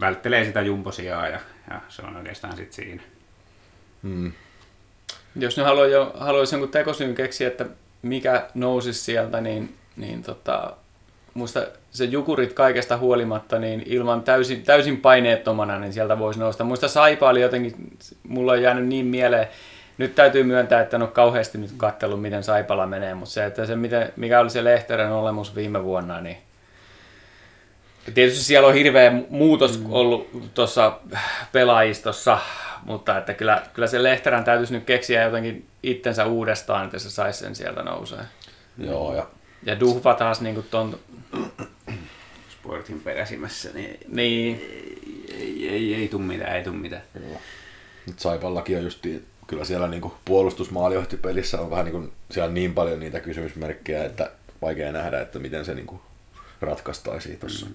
välttelee 0.00 0.44
sitä 0.44 0.60
jumposijaa 0.60 1.28
ja, 1.28 1.40
ja 1.70 1.80
se 1.88 2.02
on 2.02 2.16
oikeastaan 2.16 2.56
sitten 2.56 2.74
siinä. 2.74 3.02
Mm. 4.02 4.32
Jos 5.36 5.56
ne 5.56 5.62
haluaa 5.62 5.86
jo, 5.86 6.12
haluaisi 6.18 6.54
jonkun 6.54 6.70
tekosyyn 6.70 7.14
keksiä, 7.14 7.48
että 7.48 7.66
mikä 8.02 8.48
nousisi 8.54 9.00
sieltä, 9.00 9.40
niin, 9.40 9.74
niin 9.96 10.22
tota, 10.22 10.72
muista 11.34 11.66
se 11.90 12.04
Jukurit 12.04 12.52
kaikesta 12.52 12.96
huolimatta, 12.96 13.58
niin 13.58 13.82
ilman 13.86 14.22
täysin, 14.22 14.62
täysin 14.62 15.00
paineettomana, 15.00 15.78
niin 15.78 15.92
sieltä 15.92 16.18
voisi 16.18 16.40
nousta. 16.40 16.64
Muista 16.64 16.88
Saipa 16.88 17.28
oli 17.28 17.40
jotenkin, 17.40 17.96
mulla 18.28 18.52
on 18.52 18.62
jäänyt 18.62 18.86
niin 18.86 19.06
mieleen, 19.06 19.48
nyt 19.98 20.14
täytyy 20.14 20.42
myöntää, 20.42 20.80
että 20.80 20.96
en 20.96 21.02
ole 21.02 21.10
kauheasti 21.10 21.58
nyt 21.58 21.72
katsellut, 21.76 22.22
miten 22.22 22.42
Saipala 22.42 22.86
menee, 22.86 23.14
mutta 23.14 23.34
se, 23.34 23.44
että 23.44 23.66
se 23.66 23.76
miten, 23.76 24.12
mikä 24.16 24.40
oli 24.40 24.50
se 24.50 24.64
Lehteren 24.64 25.12
olemus 25.12 25.54
viime 25.54 25.84
vuonna, 25.84 26.20
niin 26.20 26.36
Tietysti 28.14 28.44
siellä 28.44 28.68
on 28.68 28.74
hirveä 28.74 29.12
muutos 29.30 29.82
ollut 29.88 30.54
tuossa 30.54 30.98
pelaajistossa, 31.52 32.38
mutta 32.82 33.18
että 33.18 33.34
kyllä, 33.34 33.62
kyllä 33.74 33.88
se 33.88 34.02
Lehterän 34.02 34.44
täytyisi 34.44 34.74
nyt 34.74 34.84
keksiä 34.84 35.22
jotenkin 35.22 35.66
itsensä 35.82 36.26
uudestaan, 36.26 36.84
että 36.84 36.98
se 36.98 37.10
saisi 37.10 37.38
sen 37.38 37.54
sieltä 37.54 37.82
nousee. 37.82 38.24
Joo, 38.78 39.14
ja 39.14 39.26
Ja 39.66 39.80
Duhva 39.80 40.14
taas 40.14 40.40
niin 40.40 40.54
kuin 40.54 40.66
ton, 40.70 40.98
Sportin 42.48 43.00
peräsimässä, 43.00 43.70
niin 43.74 43.98
niin, 44.08 44.60
ei, 45.38 45.68
ei, 45.68 45.94
ei 45.94 46.08
tuu 46.08 46.20
mitään, 46.20 46.56
ei 46.56 46.64
tuu 46.64 46.72
mitään. 46.72 47.02
nyt 48.06 48.18
Saipallakin 48.18 48.76
on 48.76 48.84
just, 48.84 49.06
kyllä 49.46 49.64
siellä 49.64 49.88
niinku 49.88 50.14
puolustusmaaliohtipelissä 50.24 51.60
on 51.60 51.70
vähän 51.70 51.84
niinku, 51.84 52.12
siellä 52.30 52.48
on 52.48 52.54
niin 52.54 52.74
paljon 52.74 53.00
niitä 53.00 53.20
kysymysmerkkejä, 53.20 54.04
että 54.04 54.30
vaikea 54.62 54.92
nähdä, 54.92 55.20
että 55.20 55.38
miten 55.38 55.64
se 55.64 55.74
niinku 55.74 56.02
ratkaistaisiin 56.60 57.38
tuossa. 57.38 57.66
Mm. 57.66 57.74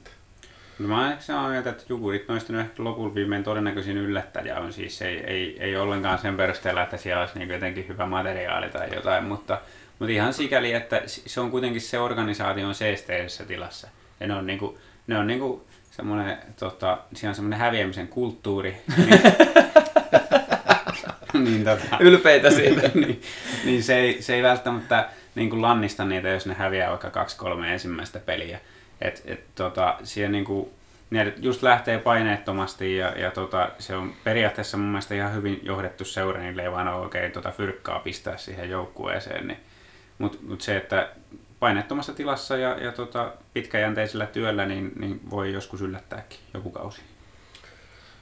No 0.80 0.88
mä 0.88 1.08
olen 1.08 1.18
samaa 1.20 1.50
mieltä, 1.50 1.70
että 1.70 1.84
Jukurit 1.90 2.28
noista 2.28 2.54
nyt 2.54 2.62
ehkä 2.62 2.84
lopulta 2.84 3.16
viimein 3.16 3.44
todennäköisin 3.44 3.98
yllättäjä 3.98 4.60
on 4.60 4.74
siis 4.74 5.02
ei, 5.02 5.18
ei, 5.18 5.58
ei 5.60 5.78
ollenkaan 5.78 6.20
sen 6.20 6.38
perusteella, 6.38 6.84
että 6.84 6.98
siellä 6.98 7.22
olisi 7.22 7.40
niin 7.40 7.50
jotenkin 7.50 7.88
hyvä 7.88 8.06
materiaali 8.06 8.70
tai 8.70 8.96
jotain, 8.96 9.24
mutta, 9.24 9.62
mutta 10.00 10.14
ihan 10.14 10.34
sikäli, 10.34 10.74
että 10.74 11.02
se 11.06 11.40
on 11.40 11.52
kuitenkin 11.52 11.82
se 11.82 12.00
organisaatio 12.00 12.68
on 12.68 12.76
seesteisessä 12.76 13.46
tilassa. 13.46 13.88
Ja 14.20 14.28
ne 14.28 14.34
on 14.34 14.48
niinku, 14.48 14.78
ne 15.08 15.18
on 15.18 15.28
niinku 15.28 15.68
semmoinen, 15.92 16.38
tota, 16.60 16.98
siellä 17.14 17.32
on 17.32 17.36
semmoinen 17.36 17.60
häviämisen 17.60 18.08
kulttuuri. 18.08 18.78
niin, 21.34 21.64
tota, 21.64 21.98
ylpeitä 22.00 22.52
siitä. 22.52 22.82
niin, 22.96 23.22
niin 23.66 23.84
se, 23.84 23.98
ei, 23.98 24.22
se 24.22 24.36
ei 24.36 24.44
välttämättä 24.44 25.10
niin 25.36 25.50
kuin 25.50 25.62
lannista 25.62 26.06
niitä, 26.06 26.30
jos 26.30 26.46
ne 26.46 26.54
häviää 26.54 26.90
vaikka 26.90 27.10
kaksi-kolme 27.10 27.74
ensimmäistä 27.74 28.20
peliä. 28.20 28.60
Et, 29.02 29.24
et, 29.26 29.56
tota, 29.56 29.98
siihen 30.04 30.32
niin 30.32 30.46
kuin, 30.46 30.70
ne 31.10 31.34
just 31.38 31.64
lähtee 31.64 31.98
paineettomasti 31.98 32.98
ja, 32.98 33.08
ja 33.08 33.32
tota, 33.32 33.70
se 33.80 33.96
on 33.96 34.14
periaatteessa 34.24 34.78
mun 34.78 34.88
mielestä 34.88 35.16
ihan 35.16 35.34
hyvin 35.34 35.60
johdettu 35.64 36.06
seura, 36.06 36.42
niin 36.42 36.60
ei 36.60 36.72
vaan 36.72 36.88
ole 36.88 37.02
oikein 37.02 37.32
tota 37.32 37.52
fyrkkaa 37.52 38.00
pistää 38.00 38.38
siihen 38.38 38.70
joukkueeseen. 38.70 39.48
Niin. 39.48 39.60
Mutta 40.20 40.38
mut 40.48 40.62
se, 40.62 40.78
että 40.78 41.10
paineettomassa 41.60 42.14
tilassa 42.14 42.58
ja, 42.58 42.84
ja 42.84 42.92
tota, 42.92 43.34
pitkäjänteisellä 43.54 44.26
työllä 44.26 44.66
niin, 44.66 44.92
niin 44.96 45.22
voi 45.30 45.54
joskus 45.54 45.82
yllättääkin 45.82 46.40
joku 46.54 46.70
kausi. 46.70 47.02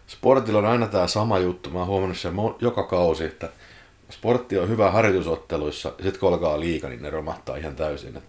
Sportilla 0.07 0.59
on 0.59 0.65
aina 0.65 0.87
tämä 0.87 1.07
sama 1.07 1.39
juttu. 1.39 1.69
Mä 1.69 1.79
oon 1.79 1.87
huomannut 1.87 2.17
sen 2.17 2.33
joka 2.61 2.83
kausi, 2.83 3.23
että 3.23 3.49
sportti 4.09 4.57
on 4.57 4.69
hyvä 4.69 4.91
harjoitusotteluissa, 4.91 5.89
ja 5.97 6.03
sitten 6.03 6.19
kun 6.19 6.29
alkaa 6.29 6.59
liiga, 6.59 6.89
niin 6.89 7.01
ne 7.01 7.09
romahtaa 7.09 7.55
ihan 7.55 7.75
täysin. 7.75 8.17
Et 8.17 8.23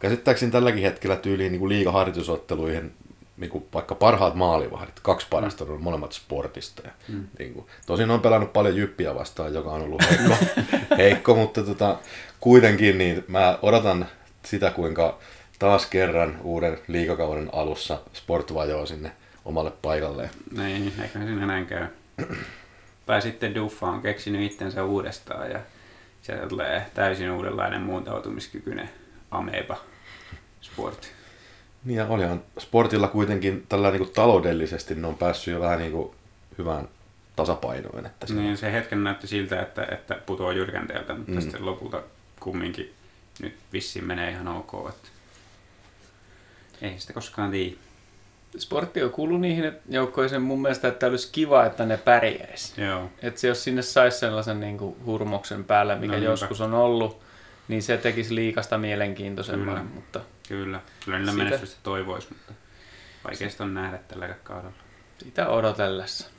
käsittääkseni 0.00 0.52
tälläkin 0.52 0.82
hetkellä 0.82 1.16
tyyliin 1.16 1.52
niin 1.52 1.68
liiga-harjoitusotteluihin 1.68 2.94
niin 3.36 3.50
kuin 3.50 3.64
vaikka 3.74 3.94
parhaat 3.94 4.34
maalivahdit, 4.34 5.00
kaksi 5.02 5.26
parasta 5.30 5.64
on 5.64 5.82
molemmat 5.82 6.12
sportista. 6.12 6.82
Ja, 6.84 6.90
mm. 7.08 7.26
niin 7.38 7.54
kuin, 7.54 7.66
tosin 7.86 8.10
on 8.10 8.20
pelannut 8.20 8.52
paljon 8.52 8.76
jyppiä 8.76 9.14
vastaan, 9.14 9.54
joka 9.54 9.70
on 9.70 9.82
ollut 9.82 10.02
heikko, 10.10 10.36
heikko 10.98 11.34
mutta 11.34 11.62
tota, 11.62 11.98
kuitenkin 12.46 12.98
niin 12.98 13.24
mä 13.28 13.58
odotan 13.62 14.06
sitä, 14.44 14.70
kuinka 14.70 15.18
taas 15.58 15.86
kerran 15.86 16.38
uuden 16.42 16.78
liikakauden 16.88 17.48
alussa 17.52 17.98
sport 18.12 18.54
vajoo 18.54 18.86
sinne 18.86 19.12
omalle 19.44 19.72
paikalleen. 19.82 20.30
Niin, 20.56 20.92
eikä 21.02 21.18
siinä 21.18 21.46
näin 21.46 21.66
käy. 21.66 21.86
tai 23.06 23.22
sitten 23.22 23.54
Duffa 23.54 23.86
on 23.86 24.02
keksinyt 24.02 24.52
itsensä 24.52 24.84
uudestaan 24.84 25.50
ja 25.50 25.60
sieltä 26.22 26.46
tulee 26.46 26.86
täysin 26.94 27.30
uudenlainen 27.30 27.82
muuntautumiskykyinen 27.82 28.90
ameba 29.30 29.76
sport. 30.60 31.12
Niin 31.84 31.96
ja 31.96 32.06
olihan 32.06 32.42
sportilla 32.58 33.08
kuitenkin 33.08 33.66
tällä 33.68 33.90
niin 33.90 34.02
kuin 34.02 34.12
taloudellisesti 34.14 34.94
ne 34.94 35.06
on 35.06 35.18
päässyt 35.18 35.54
jo 35.54 35.60
vähän 35.60 35.78
niin 35.78 35.92
kuin 35.92 36.14
hyvään 36.58 36.88
tasapainoon. 37.36 38.06
Että 38.06 38.26
se... 38.26 38.34
Niin, 38.34 38.56
se 38.56 38.72
hetken 38.72 39.04
näytti 39.04 39.26
siltä, 39.26 39.62
että, 39.62 39.86
että 39.92 40.14
putoaa 40.26 40.52
jyrkänteeltä, 40.52 41.14
mutta 41.14 41.32
mm. 41.32 41.40
sitten 41.40 41.66
lopulta 41.66 42.02
kumminkin 42.40 42.94
nyt 43.40 43.56
vissiin 43.72 44.04
menee 44.04 44.30
ihan 44.30 44.48
ok. 44.48 44.72
Että 44.88 45.08
ei 46.82 46.94
sitä 46.98 47.12
koskaan 47.12 47.50
tiedä. 47.50 47.76
Sportti 48.58 49.02
on 49.02 49.10
kuullut 49.10 49.40
niihin 49.40 49.72
joukkoihin 49.88 50.42
mun 50.42 50.62
mielestä, 50.62 50.88
että 50.88 51.06
olisi 51.06 51.28
kiva, 51.32 51.66
että 51.66 51.86
ne 51.86 51.96
pärjäisi. 51.96 52.80
Joo. 52.80 53.10
Että 53.22 53.40
se 53.40 53.48
jos 53.48 53.64
sinne 53.64 53.82
saisi 53.82 54.18
sellaisen 54.18 54.60
niin 54.60 54.78
kuin 54.78 54.96
hurmoksen 55.04 55.64
päälle, 55.64 55.94
mikä 55.96 56.16
No, 56.16 56.22
joskus 56.24 56.60
on 56.60 56.74
ollut, 56.74 57.20
niin 57.68 57.82
se 57.82 57.96
tekisi 57.96 58.34
liikasta 58.34 58.78
mielenkiintoisemman. 58.78 59.66
Kyllä. 59.68 59.82
Mutta 59.94 60.20
Kyllä, 60.48 60.80
kyllä 61.04 61.18
niillä 61.18 61.32
Sitä- 61.32 61.44
menestystä 61.44 61.80
toivoisi, 61.82 62.28
mutta 62.30 62.52
vaikeasta 63.24 63.64
on 63.64 63.74
nähdä 63.74 63.98
tällä 63.98 64.28
kaudella. 64.44 64.72
sitä 65.18 65.48
odotellessa. 65.48 66.30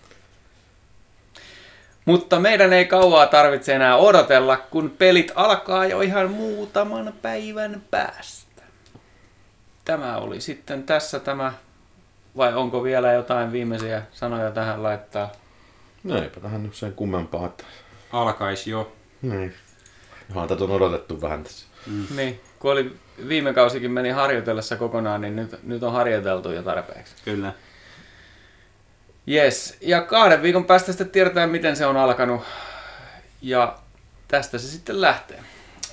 Mutta 2.08 2.40
meidän 2.40 2.74
ei 2.74 2.86
kauaa 2.86 3.28
tarvitse 3.28 3.76
enää 3.76 3.96
odotella, 3.96 4.58
kun 4.58 4.96
pelit 4.98 5.32
alkaa 5.36 5.86
jo 5.86 6.02
ihan 6.02 6.32
muutaman 6.32 7.14
päivän 7.22 7.82
päästä. 7.92 8.62
Tämä 9.86 10.18
oli 10.18 10.42
sitten 10.42 10.84
tässä 10.84 11.20
tämä, 11.20 11.54
vai 12.38 12.54
onko 12.54 12.84
vielä 12.84 13.14
jotain 13.14 13.52
viimeisiä 13.52 14.02
sanoja 14.12 14.52
tähän 14.52 14.84
laittaa? 14.84 15.32
No 16.04 16.22
eipä 16.22 16.40
tähän 16.40 16.64
nyt 16.64 16.76
sen 16.76 16.94
kummempaa. 16.94 17.46
Että... 17.46 17.64
Alkaisi 18.12 18.70
jo. 18.70 18.92
Niin. 19.22 19.54
Johan 20.30 20.48
tätä 20.48 20.64
on 20.64 20.72
odotettu 20.72 21.22
vähän 21.22 21.44
tässä. 21.44 21.68
Niin, 22.16 22.42
kun 22.60 22.72
oli 22.72 22.96
viime 23.28 23.54
kausikin 23.54 23.92
meni 23.92 24.10
harjoitellessa 24.10 24.76
kokonaan, 24.76 25.22
niin 25.22 25.36
nyt, 25.36 25.64
nyt 25.64 25.84
on 25.84 25.94
harjoiteltu 25.94 26.52
jo 26.52 26.64
tarpeeksi. 26.64 27.14
Kyllä. 27.26 27.54
Yes, 29.32 29.78
ja 29.82 30.02
kahden 30.02 30.42
viikon 30.42 30.66
päästä 30.66 30.92
sitten 30.92 31.10
tiedetään, 31.10 31.50
miten 31.50 31.76
se 31.76 31.86
on 31.86 31.98
alkanut. 31.98 32.42
Ja 33.42 33.76
tästä 34.28 34.58
se 34.58 34.68
sitten 34.68 35.02
lähtee. 35.02 35.40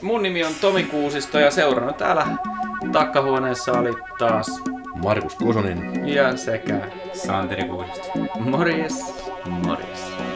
Mun 0.00 0.22
nimi 0.22 0.44
on 0.44 0.54
Tomi 0.60 0.82
Kuusisto 0.84 1.38
ja 1.38 1.50
seurana 1.50 1.92
täällä 1.92 2.26
takkahuoneessa 2.92 3.72
oli 3.72 3.94
taas 4.18 4.46
Markus 4.94 5.34
Kosonen. 5.34 6.08
ja 6.08 6.36
sekä 6.36 6.80
Santeri 7.12 7.64
Kuusisto. 7.64 8.12
morjes, 8.40 8.94
morjes. 9.46 10.33